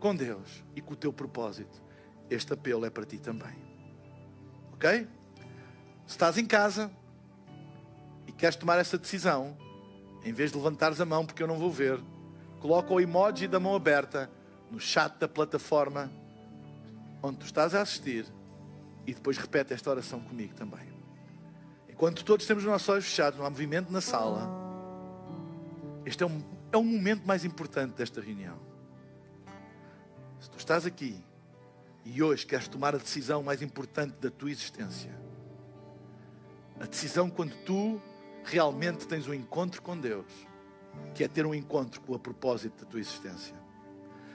com 0.00 0.14
Deus 0.14 0.64
e 0.74 0.80
com 0.80 0.94
o 0.94 0.96
teu 0.96 1.12
propósito. 1.12 1.82
Este 2.28 2.52
apelo 2.52 2.84
é 2.84 2.90
para 2.90 3.04
ti 3.04 3.18
também. 3.18 3.54
Ok? 4.72 5.06
Se 6.06 6.12
estás 6.12 6.36
em 6.36 6.46
casa 6.46 6.90
e 8.26 8.32
queres 8.32 8.56
tomar 8.56 8.78
essa 8.78 8.98
decisão, 8.98 9.56
em 10.24 10.32
vez 10.32 10.50
de 10.50 10.56
levantares 10.56 11.00
a 11.00 11.04
mão, 11.04 11.24
porque 11.24 11.42
eu 11.42 11.46
não 11.46 11.58
vou 11.58 11.70
ver, 11.70 12.00
coloca 12.60 12.92
o 12.92 13.00
emoji 13.00 13.46
da 13.46 13.60
mão 13.60 13.74
aberta 13.74 14.30
no 14.74 14.80
chat 14.80 15.16
da 15.20 15.28
plataforma 15.28 16.10
onde 17.22 17.38
tu 17.38 17.46
estás 17.46 17.76
a 17.76 17.80
assistir 17.80 18.26
e 19.06 19.14
depois 19.14 19.38
repete 19.38 19.72
esta 19.72 19.88
oração 19.88 20.20
comigo 20.20 20.52
também. 20.54 20.92
Enquanto 21.88 22.24
todos 22.24 22.44
temos 22.44 22.64
os 22.64 22.68
nossos 22.68 22.88
olhos 22.88 23.04
fechados, 23.04 23.38
não 23.38 23.46
há 23.46 23.50
movimento 23.50 23.92
na 23.92 24.00
sala, 24.00 24.50
este 26.04 26.24
é 26.24 26.26
um, 26.26 26.42
é 26.72 26.76
um 26.76 26.82
momento 26.82 27.24
mais 27.24 27.44
importante 27.44 27.94
desta 27.94 28.20
reunião. 28.20 28.58
Se 30.40 30.50
tu 30.50 30.58
estás 30.58 30.84
aqui 30.84 31.22
e 32.04 32.20
hoje 32.20 32.44
queres 32.44 32.66
tomar 32.66 32.96
a 32.96 32.98
decisão 32.98 33.44
mais 33.44 33.62
importante 33.62 34.18
da 34.18 34.30
tua 34.30 34.50
existência, 34.50 35.16
a 36.80 36.84
decisão 36.86 37.30
quando 37.30 37.54
tu 37.64 38.02
realmente 38.42 39.06
tens 39.06 39.28
um 39.28 39.34
encontro 39.34 39.80
com 39.80 39.96
Deus, 39.96 40.26
que 41.14 41.22
é 41.22 41.28
ter 41.28 41.46
um 41.46 41.54
encontro 41.54 42.00
com 42.00 42.12
o 42.12 42.18
propósito 42.18 42.84
da 42.84 42.90
tua 42.90 42.98
existência. 42.98 43.63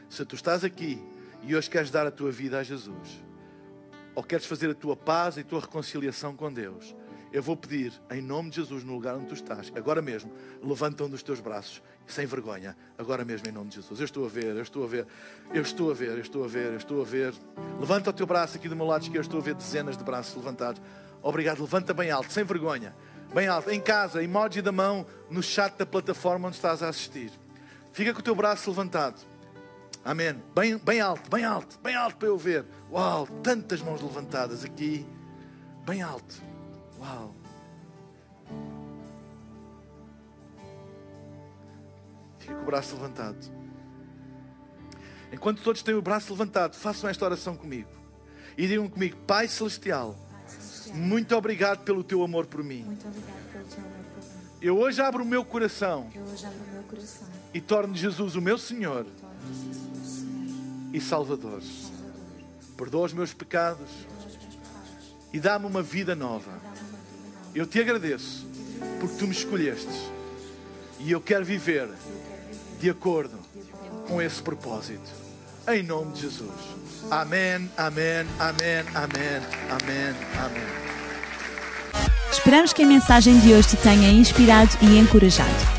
Se 0.09 0.25
tu 0.25 0.35
estás 0.35 0.63
aqui 0.63 0.99
e 1.43 1.55
hoje 1.55 1.69
queres 1.69 1.91
dar 1.91 2.07
a 2.07 2.11
tua 2.11 2.31
vida 2.31 2.57
a 2.57 2.63
Jesus, 2.63 3.23
ou 4.15 4.23
queres 4.23 4.45
fazer 4.45 4.71
a 4.71 4.73
tua 4.73 4.95
paz 4.95 5.37
e 5.37 5.41
a 5.41 5.43
tua 5.43 5.61
reconciliação 5.61 6.35
com 6.35 6.51
Deus, 6.51 6.95
eu 7.31 7.43
vou 7.43 7.55
pedir, 7.55 7.93
em 8.09 8.23
nome 8.23 8.49
de 8.49 8.55
Jesus, 8.55 8.83
no 8.83 8.93
lugar 8.93 9.15
onde 9.15 9.27
tu 9.27 9.35
estás, 9.35 9.71
agora 9.75 10.01
mesmo, 10.01 10.31
levanta 10.63 11.03
um 11.03 11.09
dos 11.09 11.21
teus 11.21 11.39
braços, 11.39 11.79
sem 12.07 12.25
vergonha, 12.25 12.75
agora 12.97 13.23
mesmo, 13.23 13.47
em 13.47 13.51
nome 13.51 13.69
de 13.69 13.75
Jesus. 13.75 13.99
Eu 13.99 14.05
estou 14.05 14.25
a 14.25 14.27
ver, 14.27 14.55
eu 14.55 14.63
estou 14.63 14.83
a 14.83 14.87
ver, 14.87 15.05
eu 15.53 15.61
estou 15.61 15.91
a 15.91 15.93
ver, 15.93 16.09
eu 16.09 16.21
estou 16.21 16.43
a 16.43 16.47
ver, 16.47 16.71
eu 16.71 16.77
estou 16.77 17.01
a 17.01 17.05
ver. 17.05 17.33
Levanta 17.79 18.09
o 18.09 18.13
teu 18.13 18.25
braço 18.25 18.57
aqui 18.57 18.67
do 18.67 18.75
meu 18.75 18.87
lado 18.87 19.03
esquerdo, 19.03 19.25
estou 19.25 19.39
a 19.39 19.43
ver 19.43 19.53
dezenas 19.53 19.95
de 19.95 20.03
braços 20.03 20.35
levantados. 20.35 20.81
Obrigado, 21.21 21.61
levanta 21.61 21.93
bem 21.93 22.09
alto, 22.09 22.33
sem 22.33 22.43
vergonha, 22.43 22.95
bem 23.31 23.47
alto, 23.47 23.69
em 23.69 23.79
casa, 23.79 24.23
emoji 24.23 24.63
da 24.63 24.71
mão, 24.71 25.05
no 25.29 25.43
chat 25.43 25.77
da 25.77 25.85
plataforma 25.85 26.47
onde 26.47 26.55
estás 26.55 26.81
a 26.81 26.89
assistir. 26.89 27.31
Fica 27.91 28.11
com 28.11 28.21
o 28.21 28.23
teu 28.23 28.33
braço 28.33 28.71
levantado. 28.71 29.21
Amém. 30.03 30.41
Bem, 30.55 30.77
bem 30.77 31.01
alto, 31.01 31.29
bem 31.29 31.43
alto, 31.43 31.79
bem 31.83 31.95
alto 31.95 32.15
para 32.17 32.27
eu 32.27 32.37
ver. 32.37 32.65
Uau, 32.91 33.27
tantas 33.43 33.81
mãos 33.81 34.01
levantadas 34.01 34.63
aqui. 34.63 35.05
Bem 35.85 36.01
alto. 36.01 36.41
Uau. 36.99 37.35
Fica 42.39 42.55
com 42.55 42.61
o 42.61 42.65
braço 42.65 42.95
levantado. 42.95 43.37
Enquanto 45.31 45.61
todos 45.61 45.83
têm 45.83 45.93
o 45.93 46.01
braço 46.01 46.31
levantado, 46.33 46.75
façam 46.75 47.09
esta 47.09 47.23
oração 47.25 47.55
comigo. 47.55 47.89
E 48.57 48.67
digam 48.67 48.89
comigo, 48.89 49.15
Pai 49.27 49.47
Celestial, 49.47 50.15
muito 50.93 51.35
obrigado 51.35 51.83
pelo 51.83 52.03
teu 52.03 52.23
amor 52.23 52.47
por 52.47 52.63
mim. 52.63 52.83
Muito 52.83 53.07
obrigado 53.07 53.51
pelo 53.51 53.65
teu 53.65 53.79
amor 53.83 53.93
por 54.15 54.23
mim. 54.23 54.57
Eu 54.61 54.77
hoje 54.77 55.01
abro 55.01 55.23
o 55.23 55.25
meu 55.25 55.45
coração 55.45 56.09
Eu 56.13 56.23
hoje 56.23 56.45
abro 56.45 56.59
o 56.59 56.73
meu 56.73 56.83
coração. 56.83 57.27
e 57.53 57.61
torno 57.61 57.95
Jesus 57.95 58.35
o 58.35 58.41
meu 58.41 58.57
Senhor, 58.57 59.05
e 60.93 60.99
Salvador. 60.99 61.61
Perdoa 62.77 63.05
os 63.05 63.13
meus 63.13 63.33
pecados 63.33 63.89
e 65.33 65.39
dá-me 65.39 65.65
uma 65.65 65.81
vida 65.81 66.15
nova. 66.15 66.51
Eu 67.53 67.65
te 67.65 67.79
agradeço 67.79 68.47
porque 68.99 69.15
tu 69.17 69.25
me 69.25 69.33
escolhestes 69.33 69.95
e 70.99 71.11
eu 71.11 71.21
quero 71.21 71.45
viver 71.45 71.89
de 72.79 72.89
acordo 72.89 73.37
com 74.07 74.21
esse 74.21 74.41
propósito. 74.41 75.09
Em 75.67 75.83
nome 75.83 76.13
de 76.13 76.21
Jesus. 76.21 76.51
Amém, 77.11 77.69
amém, 77.77 78.25
amém, 78.39 78.79
amém, 78.95 79.41
amém, 79.69 80.15
amém. 80.43 80.89
Esperamos 82.31 82.73
que 82.73 82.83
a 82.83 82.87
mensagem 82.87 83.39
de 83.39 83.53
hoje 83.53 83.69
te 83.69 83.77
tenha 83.77 84.09
inspirado 84.11 84.71
e 84.81 84.97
encorajado. 84.97 85.78